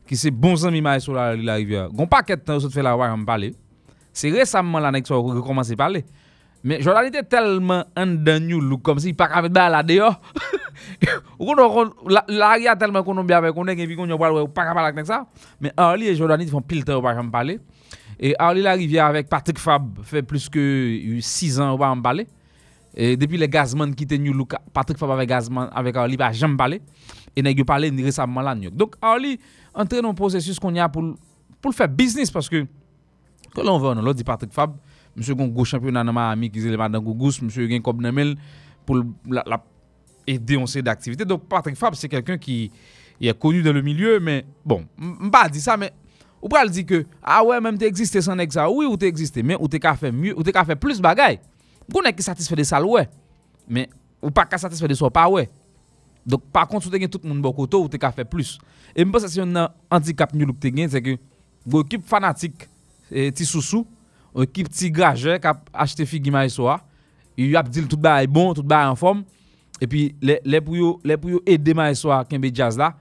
qui 0.07 0.15
c'est 0.15 0.31
bon 0.31 0.55
maïs 0.81 1.03
sur 1.03 1.13
la, 1.13 1.35
la 1.35 1.55
rivière, 1.55 1.89
gon 1.89 2.07
pas 2.07 2.21
quatre 2.23 2.43
temps, 2.43 2.59
fait 2.69 2.83
la 2.83 2.95
voir 2.95 3.15
me 3.17 3.25
parler. 3.25 3.55
C'est 4.13 4.29
récemment 4.29 4.79
là 4.79 4.91
que 4.99 5.07
ça 5.07 5.13
a 5.13 5.17
recommencé 5.17 5.73
à 5.73 5.75
parler. 5.75 6.05
Mais 6.63 6.81
Jordan 6.81 7.05
était 7.05 7.23
tellement 7.23 7.83
en 7.97 8.05
dedans 8.05 8.39
New 8.39 8.61
Look, 8.61 8.83
comme 8.83 8.99
si 8.99 9.13
dehors. 9.83 10.21
Ou 11.39 11.55
non, 11.55 11.91
la 12.07 12.23
la 12.27 12.59
y 12.59 12.67
a 12.67 12.75
tellement 12.75 13.03
qu'on 13.03 13.23
bien 13.23 13.37
avec 13.37 13.53
on 13.55 13.65
est 13.67 13.75
qui 13.75 13.95
qu'on 13.95 14.07
y 14.07 14.17
parle 14.17 14.47
pas 14.51 14.65
capable 14.65 14.85
avec 14.85 15.05
ça. 15.05 15.25
Mais 15.59 15.71
Harley 15.75 16.05
et 16.07 16.15
Jordan 16.15 16.39
pile 16.61 16.83
temps 16.83 17.01
pas 17.01 17.15
me 17.21 17.31
parler. 17.31 17.59
Et 18.19 18.35
Harley 18.37 18.61
la 18.61 18.73
rivière 18.73 19.07
avec 19.07 19.27
Patrick 19.27 19.57
Fab 19.57 19.99
fait 20.03 20.21
plus 20.21 20.47
que 20.49 21.17
6 21.19 21.59
ans 21.59 21.77
pas 21.77 21.95
me 21.95 22.01
parler. 22.01 22.27
Et 22.93 23.17
depuis 23.17 23.37
les 23.37 23.47
Gazman 23.47 23.95
étaient 24.03 24.17
New 24.17 24.33
Look, 24.33 24.53
Patrick 24.73 24.99
Fab 24.99 25.09
avec 25.09 25.29
Gazman 25.29 25.69
pas 26.17 26.31
jamais 26.31 26.57
parler. 26.57 26.81
Et 27.35 27.41
n'a 27.41 27.51
parlé 27.63 27.89
récemment 27.89 28.41
là 28.41 28.53
New 28.55 28.63
York. 28.63 28.75
Donc 28.75 28.95
Harley 29.01 29.37
entré 29.73 30.01
dans 30.01 30.09
un 30.09 30.13
processus 30.13 30.59
qu'on 30.59 30.73
y 30.73 30.79
a 30.79 30.89
pour 30.89 31.15
pour 31.61 31.73
faire 31.73 31.87
business 31.87 32.29
parce 32.31 32.49
que 32.49 32.65
quand 33.53 33.65
on 33.65 33.77
va 33.79 33.89
on 33.89 34.01
l'autre 34.01 34.15
dit 34.15 34.23
Patrick 34.23 34.51
Fab 34.51 34.75
monsieur 35.15 35.35
gon 35.35 35.47
gros 35.47 35.63
championnat 35.63 36.03
dans 36.03 36.11
Miami 36.11 36.49
qui 36.49 36.59
est 36.59 36.77
Madame 36.77 37.03
Gougous, 37.03 37.41
monsieur 37.41 37.69
gen 37.69 37.81
comme 37.81 38.01
namel 38.01 38.35
pour 38.85 38.97
la, 39.29 39.43
la 39.45 39.63
on 40.27 41.37
Patrick 41.37 41.75
Fabre 41.77 41.95
c'est 41.95 42.09
quelqu'un 42.09 42.37
qui 42.37 42.71
est 43.21 43.39
connu 43.39 43.61
dans 43.61 43.73
le 43.73 43.81
milieu 43.81 44.19
mais 44.19 44.45
bon, 44.65 44.85
m'pas 44.97 45.47
dit 45.49 45.61
ça 45.61 45.77
mais 45.77 45.93
ou 46.41 46.49
pral 46.49 46.69
dire 46.69 46.85
que 46.85 47.05
ah 47.21 47.43
ouais 47.43 47.59
t'existes 47.77 48.19
sans 48.19 48.35
nèg 48.35 48.51
ça. 48.51 48.69
Oui, 48.69 48.85
ou 48.85 48.97
t'existes 48.97 49.37
mais 49.43 49.55
ou 49.59 49.67
t'es 49.67 49.79
qu'à 49.79 49.95
faire 49.95 50.11
mieux, 50.11 50.37
ou 50.37 50.43
qu'à 50.43 50.65
faire 50.65 50.77
plus. 50.77 50.99
Gon 50.99 52.01
qui 52.15 52.23
satisfait 52.23 52.55
de 52.55 52.63
ça 52.63 52.83
ouais. 52.83 53.07
Mais 53.67 53.89
ou 54.21 54.31
pas 54.31 54.45
qu'à 54.45 54.57
satisfait 54.57 54.87
de 54.87 54.93
ça 54.93 55.09
pas 55.09 55.29
ouais. 55.29 55.49
Donc 56.25 56.41
par 56.51 56.67
contre, 56.67 56.87
ou 56.87 56.89
te 56.89 56.99
gen 56.99 57.09
tout 57.09 57.19
le 57.23 57.29
monde 57.29 57.41
bon 57.41 57.51
côté 57.51 57.77
t'es 57.89 57.97
qu'à 57.97 58.11
faire 58.11 58.25
plus. 58.25 58.59
Et 58.95 59.03
me 59.03 59.11
pense 59.11 59.23
que 59.23 59.29
c'est 59.29 59.41
un 59.41 59.69
handicap 59.89 60.33
nous 60.33 60.51
te 60.53 60.67
gen 60.67 60.89
c'est 60.89 61.01
que 61.01 61.17
une 61.65 61.79
équipe 61.79 62.05
fanatique 62.05 62.67
et 63.11 63.31
ti 63.31 63.45
sousou, 63.45 63.85
une 64.35 64.43
équipe 64.43 64.69
ti 64.69 64.91
gageur 64.91 65.39
qui 65.39 65.47
a 65.47 65.61
acheté 65.73 66.05
figima 66.05 66.47
soir, 66.49 66.85
il 67.37 67.55
a 67.55 67.63
dit 67.63 67.87
tout 67.87 67.99
est 68.05 68.27
bon, 68.27 68.53
tout 68.53 68.65
est 68.69 68.75
en 68.75 68.95
forme 68.95 69.23
et 69.79 69.87
puis 69.87 70.15
les 70.21 70.41
les 70.45 70.61
pour 70.61 70.75
yo, 70.75 70.99
les 71.03 71.17
pour 71.17 71.29
yo 71.29 71.41
aider 71.45 71.95
soir 71.95 72.27
kembe 72.27 72.53
jazz 72.53 72.77
là, 72.77 72.95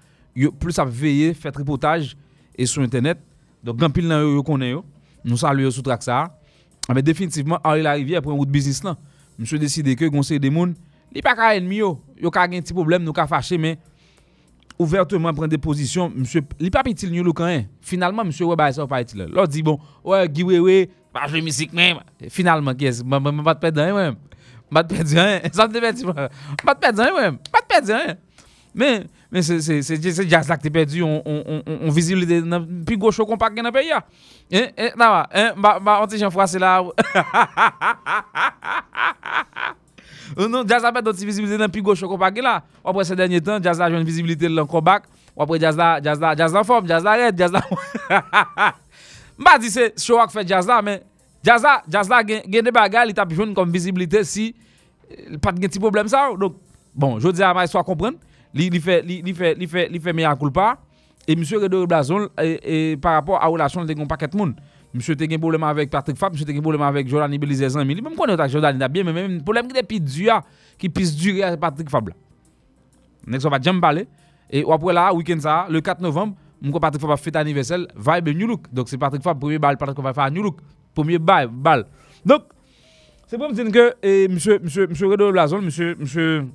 plus 0.59 0.78
à 0.78 0.84
veiller, 0.84 1.34
faire 1.34 1.52
reportage 1.55 2.16
et 2.56 2.66
sur 2.66 2.82
internet. 2.82 3.18
Donc 3.62 3.76
grand 3.76 3.90
pile 3.90 4.09
nan 4.09 4.22
yo 4.22 4.42
connaît 4.42 4.70
yo. 4.70 4.84
Nous 5.22 5.36
saluons 5.36 5.70
sous 5.70 5.82
track 5.82 6.02
ça. 6.02 6.34
Mais 6.88 7.02
définitivement 7.02 7.60
Henri 7.62 7.82
la 7.82 7.92
rivière 7.92 8.22
pour 8.22 8.32
un 8.32 8.36
route 8.36 8.48
business 8.48 8.82
là. 8.82 8.97
Monsieur 9.38 9.59
décidé 9.59 9.94
que 9.94 10.06
conseil 10.06 10.40
des 10.40 10.48
moun, 10.48 10.74
li 11.12 11.20
pas 11.20 11.34
ka 11.36 11.51
ennemi 11.55 11.82
yo 12.20 12.30
ka 12.30 12.48
gen 12.51 12.62
petit 12.62 12.72
problème, 12.72 13.02
nous 13.02 13.12
ka 13.12 13.26
fâché 13.26 13.59
mais 13.59 13.78
ouvertement 14.78 15.32
prendre 15.32 15.48
des 15.48 15.59
positions, 15.59 16.12
monsieur, 16.14 16.42
il 16.59 16.70
pas 16.70 16.82
petit 16.82 17.10
new 17.10 17.22
look 17.22 17.40
hein. 17.40 17.64
Finalement 17.80 18.24
monsieur 18.24 18.47
ouais 18.47 18.56
bah 18.56 18.72
ça 18.72 18.86
pas 18.86 19.02
utile. 19.02 19.26
L'autre 19.30 19.48
dit 19.48 19.62
bon, 19.62 19.78
ouais 20.05 20.28
ouais 20.60 20.90
pas 21.12 21.26
jouer 21.26 21.42
musique 21.42 21.72
même. 21.72 21.98
Finalement 22.28 22.74
qu'est-ce 22.74 23.02
m'a 23.02 23.20
pas 23.20 23.55
de 23.55 23.59
perdre 23.59 23.82
même. 23.94 24.16
Pas 24.72 24.82
de 24.82 24.94
perdre 24.94 25.10
rien. 25.10 25.40
Ça 25.52 25.66
te 25.66 26.05
pas. 26.06 26.28
Pas 26.64 26.74
de 26.74 26.78
perdre 26.78 27.02
rien 27.02 27.20
même. 27.20 27.38
Pas 27.51 27.60
de 27.60 27.66
perdre 27.66 27.88
rien. 27.88 28.16
Mais 28.72 29.05
mais 29.32 29.42
c'est 29.42 29.60
c'est 29.60 29.82
c'est 29.82 30.28
jazz 30.28 30.48
là 30.48 30.56
que 30.56 30.62
t'es 30.62 30.70
perdu 30.70 31.02
on 31.02 31.22
on 31.26 31.42
on 31.47 31.62
on 31.82 31.90
visibilité 31.90 32.40
plus 32.86 32.97
show 33.10 33.26
qu'on 33.26 33.36
pas 33.36 33.51
dans 33.51 33.72
pays 33.72 33.90
hein. 33.90 34.02
Hein 34.52 34.68
là 34.97 35.28
hein 35.34 35.52
bah 35.59 35.80
bah 35.82 35.98
on 36.02 36.06
dit 36.06 36.18
Jean 36.18 36.30
c'est 36.47 36.59
là. 36.60 36.82
Euh, 40.39 40.48
non, 40.48 40.65
jazz 40.66 40.85
a 40.85 40.93
d'autres 40.93 41.24
visibilité 41.24 41.59
dans 41.59 41.69
plus 41.69 41.82
gauche 41.82 42.01
qu'on 42.01 42.19
pas 42.19 42.31
là. 42.31 42.62
Après 42.85 43.05
ces 43.05 43.16
derniers 43.16 43.40
temps, 43.40 43.59
jazz 43.62 43.81
a 43.81 43.89
une 43.89 44.05
visibilité 44.05 44.48
dans 44.48 44.66
comeback. 44.66 45.05
Après 45.39 45.59
jazz 45.59 45.77
là, 45.77 46.01
jazz 46.02 46.20
là, 46.20 46.35
jazz 46.36 46.55
en 46.55 46.65
forme, 46.65 46.86
jazz 46.86 47.02
là 47.02 47.12
red, 47.27 47.39
jazz 47.39 47.52
là. 47.52 47.62
M'a 49.39 49.59
dit 49.59 49.70
c'est 49.70 49.98
show 50.01 50.19
qui 50.27 50.32
fait 50.32 50.47
jazz 50.47 50.66
là 50.66 50.82
mais 50.82 51.02
jazz 51.43 51.62
là, 51.62 51.82
jazz 51.89 52.09
des 52.47 52.62
bagages, 52.70 53.09
il 53.09 53.15
t'a 53.15 53.24
besoin 53.24 53.52
comme 53.55 53.70
visibilité 53.70 54.24
si 54.24 54.55
euh, 55.11 55.39
pas 55.39 55.52
de 55.52 55.61
petit 55.61 55.78
problème 55.78 56.09
ça. 56.09 56.31
Donc 56.39 56.57
bon, 56.94 57.19
je 57.19 57.28
dis 57.28 57.43
à 57.43 57.55
ma 57.55 57.66
soit 57.66 57.85
comprendre, 57.85 58.19
il 58.55 58.81
fait 58.81 59.05
il 59.07 59.35
fait 59.35 59.57
il 59.59 59.69
fait 59.69 59.89
il 59.90 60.01
fait 60.01 60.12
meilleur 60.12 60.39
culpa 60.39 60.78
et 61.27 61.36
monsieur 61.36 61.59
Redo 61.59 61.86
Blazon 61.86 62.28
et, 62.43 62.97
par 63.01 63.15
rapport 63.15 63.43
à 63.43 63.47
relation 63.47 63.85
de 63.85 64.01
un 64.01 64.07
paquet 64.07 64.28
de 64.28 64.36
monde. 64.36 64.55
Monsieur 64.92 65.14
te 65.14 65.22
gen 65.22 65.38
problème 65.38 65.62
avec 65.62 65.88
Patrick 65.88 66.16
Fab, 66.16 66.32
monsieur 66.32 66.44
te 66.44 66.52
gen 66.52 66.60
problème 66.60 66.82
avec 66.82 67.06
Jordan 67.06 67.38
Belize 67.38 67.66
Zanmi. 67.68 67.94
Li 67.94 68.02
même 68.02 68.16
connaît 68.16 68.32
avec 68.32 68.50
Jordan 68.50 68.76
il 68.80 68.88
bien 68.88 69.04
mais 69.04 69.12
même 69.12 69.42
problème 69.42 69.68
qui 69.68 69.80
depuis 69.80 70.00
dur 70.00 70.40
qui 70.76 70.88
puisse 70.88 71.14
durer 71.14 71.44
avec 71.44 71.60
Patrick 71.60 71.88
Fab 71.88 72.08
là. 72.08 72.14
Nek 73.26 73.40
so 73.40 73.48
va 73.48 73.60
jamais 73.60 73.80
parler 73.80 74.08
et 74.50 74.64
après 74.68 74.92
là 74.92 75.14
week-end 75.14 75.38
ça 75.38 75.66
le 75.70 75.80
4 75.80 76.00
novembre, 76.00 76.34
mon 76.60 76.72
Patrick 76.80 77.00
Fab 77.00 77.12
a 77.12 77.16
fait 77.16 77.36
anniversaire 77.36 77.86
Vibe 77.94 78.36
New 78.36 78.48
Look. 78.48 78.62
Donc 78.72 78.88
c'est 78.88 78.98
Patrick 78.98 79.22
Fab 79.22 79.38
premier 79.38 79.58
balle 79.60 79.76
Patrick 79.76 79.94
Fab 79.96 80.04
va 80.04 80.12
faire 80.12 80.30
New 80.32 80.42
Look, 80.42 80.56
premier 80.92 81.18
balle 81.18 81.48
balle. 81.48 81.86
Donc 82.26 82.42
pour 83.30 83.48
me 83.48 83.54
dire 83.54 83.70
que 83.70 83.94
et 84.02 84.26
monsieur 84.26 84.58
monsieur 84.58 84.88
monsieur 84.88 85.06
Redo 85.06 85.30
Blazon, 85.30 85.62
monsieur 85.62 85.94
monsieur 85.96 86.46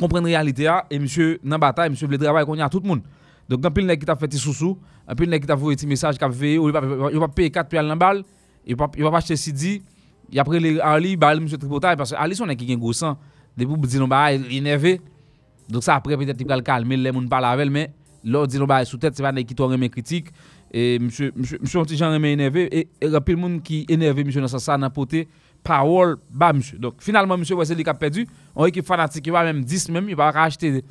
comprendre 0.00 0.26
réalité 0.26 0.68
et 0.90 0.98
monsieur 0.98 1.38
dans 1.44 1.60
bataille, 1.60 1.90
monsieur 1.90 2.08
le 2.08 2.18
travail 2.18 2.44
qu'on 2.44 2.56
y 2.56 2.60
a 2.60 2.68
tout 2.68 2.80
monde. 2.80 3.02
Donc, 3.48 3.64
un 3.64 3.70
pile 3.70 3.86
nèg 3.86 3.98
qui 3.98 4.06
t'a 4.06 4.16
fait 4.16 4.32
sous-sous, 4.32 4.78
un 5.06 5.14
pile 5.14 5.28
nèg 5.28 5.40
qui 5.40 5.46
t'a 5.46 5.54
envoyé 5.54 5.76
un 5.82 5.86
message 5.86 6.16
qui 6.16 6.24
a 6.24 6.30
fait, 6.30 6.54
il 6.54 7.18
va 7.18 7.28
payer 7.28 7.50
4 7.50 7.68
pièces 7.68 7.84
dans 7.84 7.96
balle, 7.96 8.22
il 8.64 8.76
va 8.76 8.88
il 8.96 9.02
va 9.02 9.16
acheter 9.16 9.36
CD, 9.36 9.82
et 10.32 10.38
après 10.38 10.60
les 10.60 10.78
Ali, 10.80 11.16
bah 11.16 11.34
monsieur 11.34 11.58
tripotage 11.58 11.96
parce 11.96 12.12
que 12.12 12.16
Ali 12.16 12.34
son 12.34 12.46
qui 12.46 12.64
gagne 12.64 12.78
gros 12.78 12.92
sang, 12.92 13.18
depuis 13.56 13.76
dire 13.88 14.00
non 14.00 14.08
bah 14.08 14.32
il 14.32 14.56
énervé. 14.56 15.00
Donc 15.68 15.82
ça 15.82 15.96
après 15.96 16.16
peut-être 16.16 16.40
il 16.40 16.46
va 16.46 16.56
le 16.56 16.62
calmer, 16.62 16.96
les 16.96 17.12
moun 17.12 17.28
parle 17.28 17.44
avec 17.44 17.68
mais 17.70 17.92
l'autre 18.24 18.46
dit 18.46 18.58
non 18.58 18.64
bah 18.64 18.84
sous 18.84 18.96
tête 18.96 19.14
c'est 19.14 19.22
pas 19.22 19.32
nèg 19.32 19.44
qui 19.44 19.54
toi 19.54 19.68
critique 19.88 20.28
et 20.72 20.98
monsieur 20.98 21.32
monsieur 21.36 21.58
monsieur 21.60 21.80
un 21.80 21.84
petit 21.84 21.96
genre 21.96 22.14
énervé 22.14 22.68
et 22.78 22.88
il 23.02 23.20
pile 23.26 23.36
monde 23.36 23.62
qui 23.62 23.84
énervé 23.88 24.24
monsieur 24.24 24.40
dans 24.40 24.48
ça 24.48 24.78
dans 24.78 24.88
poté 24.88 25.28
parole 25.62 26.16
bah 26.30 26.52
monsieur. 26.52 26.78
Donc 26.78 26.94
finalement 27.00 27.36
monsieur 27.36 27.56
c'est 27.64 27.76
qui 27.76 27.90
a 27.90 27.92
perdu, 27.92 28.26
on 28.54 28.64
équipe 28.64 28.86
fanatique 28.86 29.26
il 29.26 29.32
va 29.32 29.44
même 29.44 29.62
10 29.62 29.90
même, 29.90 30.08
il 30.08 30.16
va 30.16 30.28
acheter 30.28 30.82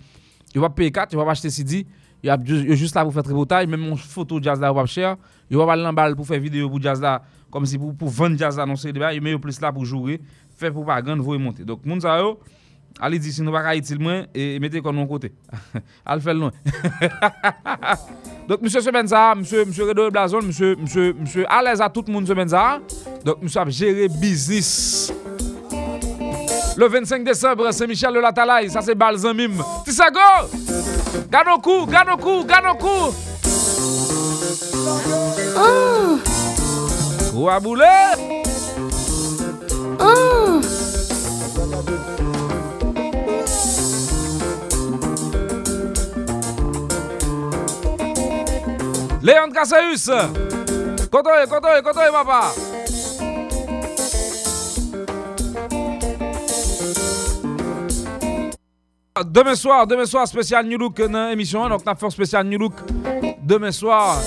il 0.54 0.62
va 0.62 0.70
payer 0.70 0.92
4, 0.92 1.14
il 1.14 1.18
va 1.18 1.32
acheter 1.32 1.50
CD 1.50 1.88
il 2.24 2.72
est 2.72 2.76
juste 2.76 2.96
là 2.96 3.04
pour 3.04 3.14
faire 3.14 3.24
tripotage, 3.24 3.68
même 3.68 3.82
mon 3.82 3.96
photo 3.96 4.40
jazz 4.42 4.60
là 4.60 4.74
pas 4.74 4.86
cher. 4.86 5.16
Il 5.50 5.58
va 5.58 5.72
aller 5.72 5.92
balle 5.92 6.16
pour 6.16 6.26
faire 6.26 6.40
vidéo 6.40 6.70
pour 6.70 6.82
jazz 6.82 7.02
là 7.02 7.22
comme 7.50 7.66
si 7.66 7.78
pour, 7.78 7.96
pour 7.96 8.10
vendre 8.10 8.38
jazz 8.38 8.58
là 8.58 8.66
non 8.66 8.76
c'est 8.76 8.90
il 8.90 9.22
met 9.22 9.38
plus 9.38 9.60
là 9.60 9.72
pour 9.72 9.86
jouer, 9.86 10.22
faire 10.56 10.72
propagande, 10.72 11.20
vous 11.20 11.38
monter. 11.40 11.64
Donc 11.64 11.86
moun 11.86 12.00
ça 12.00 12.20
yo 12.20 12.40
allez 13.00 13.20
dit 13.20 13.32
si 13.32 13.42
nous 13.42 13.52
pas 13.52 13.76
utile 13.76 14.00
moins 14.00 14.26
et 14.34 14.60
mettez 14.60 14.82
comme 14.82 14.98
mon 14.98 15.08
côté. 15.08 15.34
Al 16.06 16.22
fait 16.22 16.34
loin. 16.34 16.52
Donc 18.48 18.62
monsieur 18.62 18.82
semaine 18.82 19.08
ça, 19.08 19.34
monsieur 19.36 19.66
monsieur 19.66 19.86
Redo 19.86 20.10
monsieur 20.42 20.76
monsieur 20.76 21.14
monsieur 21.14 21.46
à 21.50 21.60
à 21.60 21.90
tout 21.90 22.04
le 22.08 22.14
monde. 22.14 22.26
Donc 23.26 23.42
monsieur 23.42 23.62
a 23.62 23.70
géré 23.70 24.08
business. 24.08 25.12
Le 26.82 26.88
25 26.88 27.24
décembre, 27.24 27.72
c'est 27.72 27.86
Michel 27.86 28.12
de 28.12 28.20
la 28.20 28.32
Talaï, 28.32 28.68
ça 28.68 28.82
c'est 28.82 28.96
Balzamim. 28.96 29.52
Tisago! 29.86 30.18
Gano 31.30 31.60
coup, 31.60 31.86
gano 31.86 32.18
coup, 32.18 32.44
gano 32.44 32.74
coup! 32.74 33.14
Oh! 35.56 36.18
Boulet! 37.62 37.86
Oh! 40.00 40.60
Léon 49.22 49.52
Casseus! 49.54 50.10
Contoye, 51.12 51.46
contoye, 51.48 51.84
contoye, 51.84 52.12
papa! 52.12 52.71
Demain 59.20 59.56
soir, 59.56 59.86
demain 59.86 60.06
soir, 60.06 60.26
spécial 60.26 60.66
New 60.66 60.78
Look 60.78 61.02
dans 61.02 61.30
l'émission. 61.30 61.68
Donc, 61.68 61.82
on 61.86 61.92
a 61.92 61.96
fait 61.96 62.06
un 62.06 62.10
spécial 62.10 62.48
New 62.48 62.58
Look 62.58 62.76
demain 63.44 63.74
soir 63.74 64.18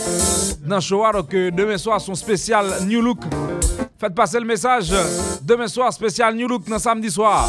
dans 0.62 0.74
le 0.74 0.81
show. 0.82 1.02
Donc, 1.11 1.32
euh, 1.32 1.51
demain 1.51 1.78
soir, 1.78 1.98
son 2.02 2.15
spécial 2.15 2.66
New 2.86 3.01
Look. 3.01 3.20
Faites 3.98 4.15
passer 4.15 4.39
le 4.39 4.44
message. 4.44 4.93
Demain 5.40 5.69
soir, 5.69 5.90
spécial 5.90 6.35
New 6.35 6.47
Look 6.47 6.69
dans 6.69 6.78
samedi 6.78 7.11
soir. 7.11 7.48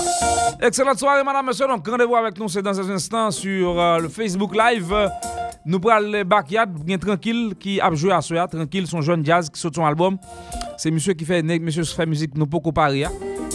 Excellente 0.61 0.97
soirée, 0.97 1.25
madame, 1.25 1.47
monsieur. 1.47 1.67
Donc, 1.67 1.85
rendez-vous 1.85 2.15
avec 2.15 2.39
nous, 2.39 2.47
c'est 2.47 2.61
dans 2.61 2.79
un 2.79 2.89
instant 2.95 3.29
sur 3.31 3.81
euh, 3.81 3.99
le 3.99 4.07
Facebook 4.07 4.55
Live. 4.55 4.95
Nous 5.65 5.79
prenons 5.81 6.09
le 6.09 6.23
backyard, 6.23 6.67
bien 6.67 6.97
tranquille, 6.97 7.53
qui 7.59 7.81
a 7.81 7.93
joué 7.93 8.13
à 8.13 8.21
Soya. 8.21 8.47
Tranquille, 8.47 8.87
son 8.87 9.01
jeune 9.01 9.25
jazz 9.25 9.49
qui 9.49 9.59
sort 9.59 9.71
son 9.75 9.83
album. 9.83 10.17
C'est 10.77 10.89
monsieur 10.89 11.11
qui 11.11 11.25
fait, 11.25 11.43
monsieur 11.43 11.83
fait 11.83 12.05
musique, 12.05 12.33
nous 12.37 12.47
pas 12.47 12.59
comparer 12.61 13.03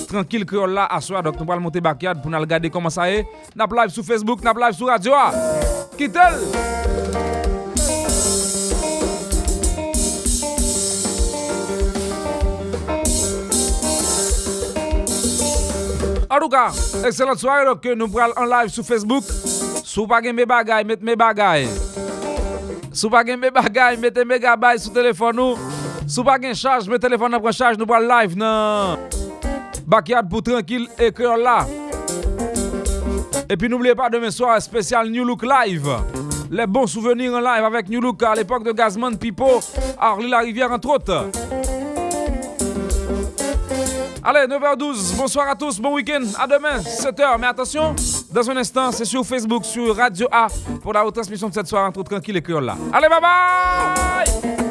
Tranquille 0.09 0.45
créole 0.45 0.73
là, 0.73 0.87
à 0.87 1.01
soir, 1.01 1.23
donc 1.23 1.39
nous 1.39 1.53
allons 1.53 1.61
monter 1.61 1.81
backyard 1.81 2.21
pour 2.21 2.31
nous 2.31 2.39
regarder 2.39 2.69
comment 2.69 2.91
ça 2.91 3.11
est. 3.11 3.27
N'a 3.55 3.67
live 3.67 3.91
sur 3.91 4.05
Facebook, 4.05 4.43
n'a 4.43 4.53
live 4.53 4.77
sur 4.77 4.87
radio. 4.87 5.13
Ah. 5.15 5.33
Quitte 5.97 6.19
En 16.33 16.39
tout 16.39 16.49
cas, 16.49 16.71
excellente 17.05 17.39
soirée. 17.39 17.65
Donc, 17.65 17.85
nous 17.85 18.09
prenons 18.09 18.33
en 18.37 18.45
live 18.45 18.69
sur 18.69 18.85
Facebook. 18.85 19.25
Sou 19.91 20.07
pa 20.07 20.21
gen 20.23 20.37
me 20.39 20.45
bagay, 20.47 20.85
met 20.87 21.01
me 21.03 21.17
bagay. 21.19 21.65
Sou 22.95 23.11
pa 23.11 23.25
gen 23.27 23.41
me 23.43 23.51
bagay, 23.51 23.97
mette 23.99 24.23
me 24.23 24.39
gabay 24.39 24.79
sou 24.79 24.95
telefon 24.95 25.35
nou. 25.35 25.73
Sou 26.07 26.23
pa 26.23 26.37
gen 26.39 26.55
chaj, 26.55 26.87
met 26.87 27.03
telefon 27.03 27.35
nan 27.35 27.43
pran 27.43 27.57
chaj, 27.59 27.81
nou 27.81 27.91
pran 27.91 28.07
live 28.07 28.39
nan. 28.39 29.30
Backyard 29.91 30.29
pour 30.29 30.41
tranquille 30.41 30.87
et 31.01 31.11
cœur 31.11 31.37
là. 31.37 31.67
Et 33.49 33.57
puis 33.57 33.69
n'oubliez 33.69 33.97
pas 33.97 34.09
demain 34.09 34.31
soir 34.31 34.63
spécial 34.63 35.11
New 35.11 35.25
Look 35.25 35.43
Live. 35.43 35.89
Les 36.49 36.65
bons 36.65 36.87
souvenirs 36.87 37.35
en 37.35 37.41
live 37.41 37.65
avec 37.65 37.89
New 37.89 38.01
Look 38.01 38.23
à 38.23 38.37
l'époque 38.37 38.63
de 38.63 38.71
Gazman 38.71 39.19
Pipo, 39.19 39.61
Arlie 39.99 40.31
la 40.31 40.39
Rivière 40.39 40.71
entre 40.71 40.91
autres. 40.91 41.27
Allez, 44.23 44.47
9h12, 44.47 45.17
bonsoir 45.17 45.49
à 45.49 45.57
tous, 45.57 45.81
bon 45.81 45.95
week-end, 45.95 46.23
à 46.39 46.47
demain, 46.47 46.79
7h. 46.79 47.39
Mais 47.41 47.49
attention, 47.49 47.97
dans 48.31 48.49
un 48.49 48.57
instant, 48.59 48.93
c'est 48.93 49.05
sur 49.05 49.27
Facebook, 49.27 49.65
sur 49.65 49.97
Radio 49.97 50.29
A, 50.31 50.47
pour 50.83 50.93
la 50.93 51.03
retransmission 51.03 51.49
de 51.49 51.55
cette 51.55 51.67
soirée 51.67 51.89
entre 51.89 52.05
tranquille 52.05 52.37
et 52.37 52.43
cœur 52.43 52.61
là. 52.61 52.77
Allez, 52.93 53.09
bye 53.09 53.21
bye! 53.21 54.70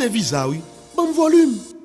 se 0.00 0.08
viza 0.08 0.46
ou, 0.46 0.56
ban 0.96 1.12
volume. 1.12 1.59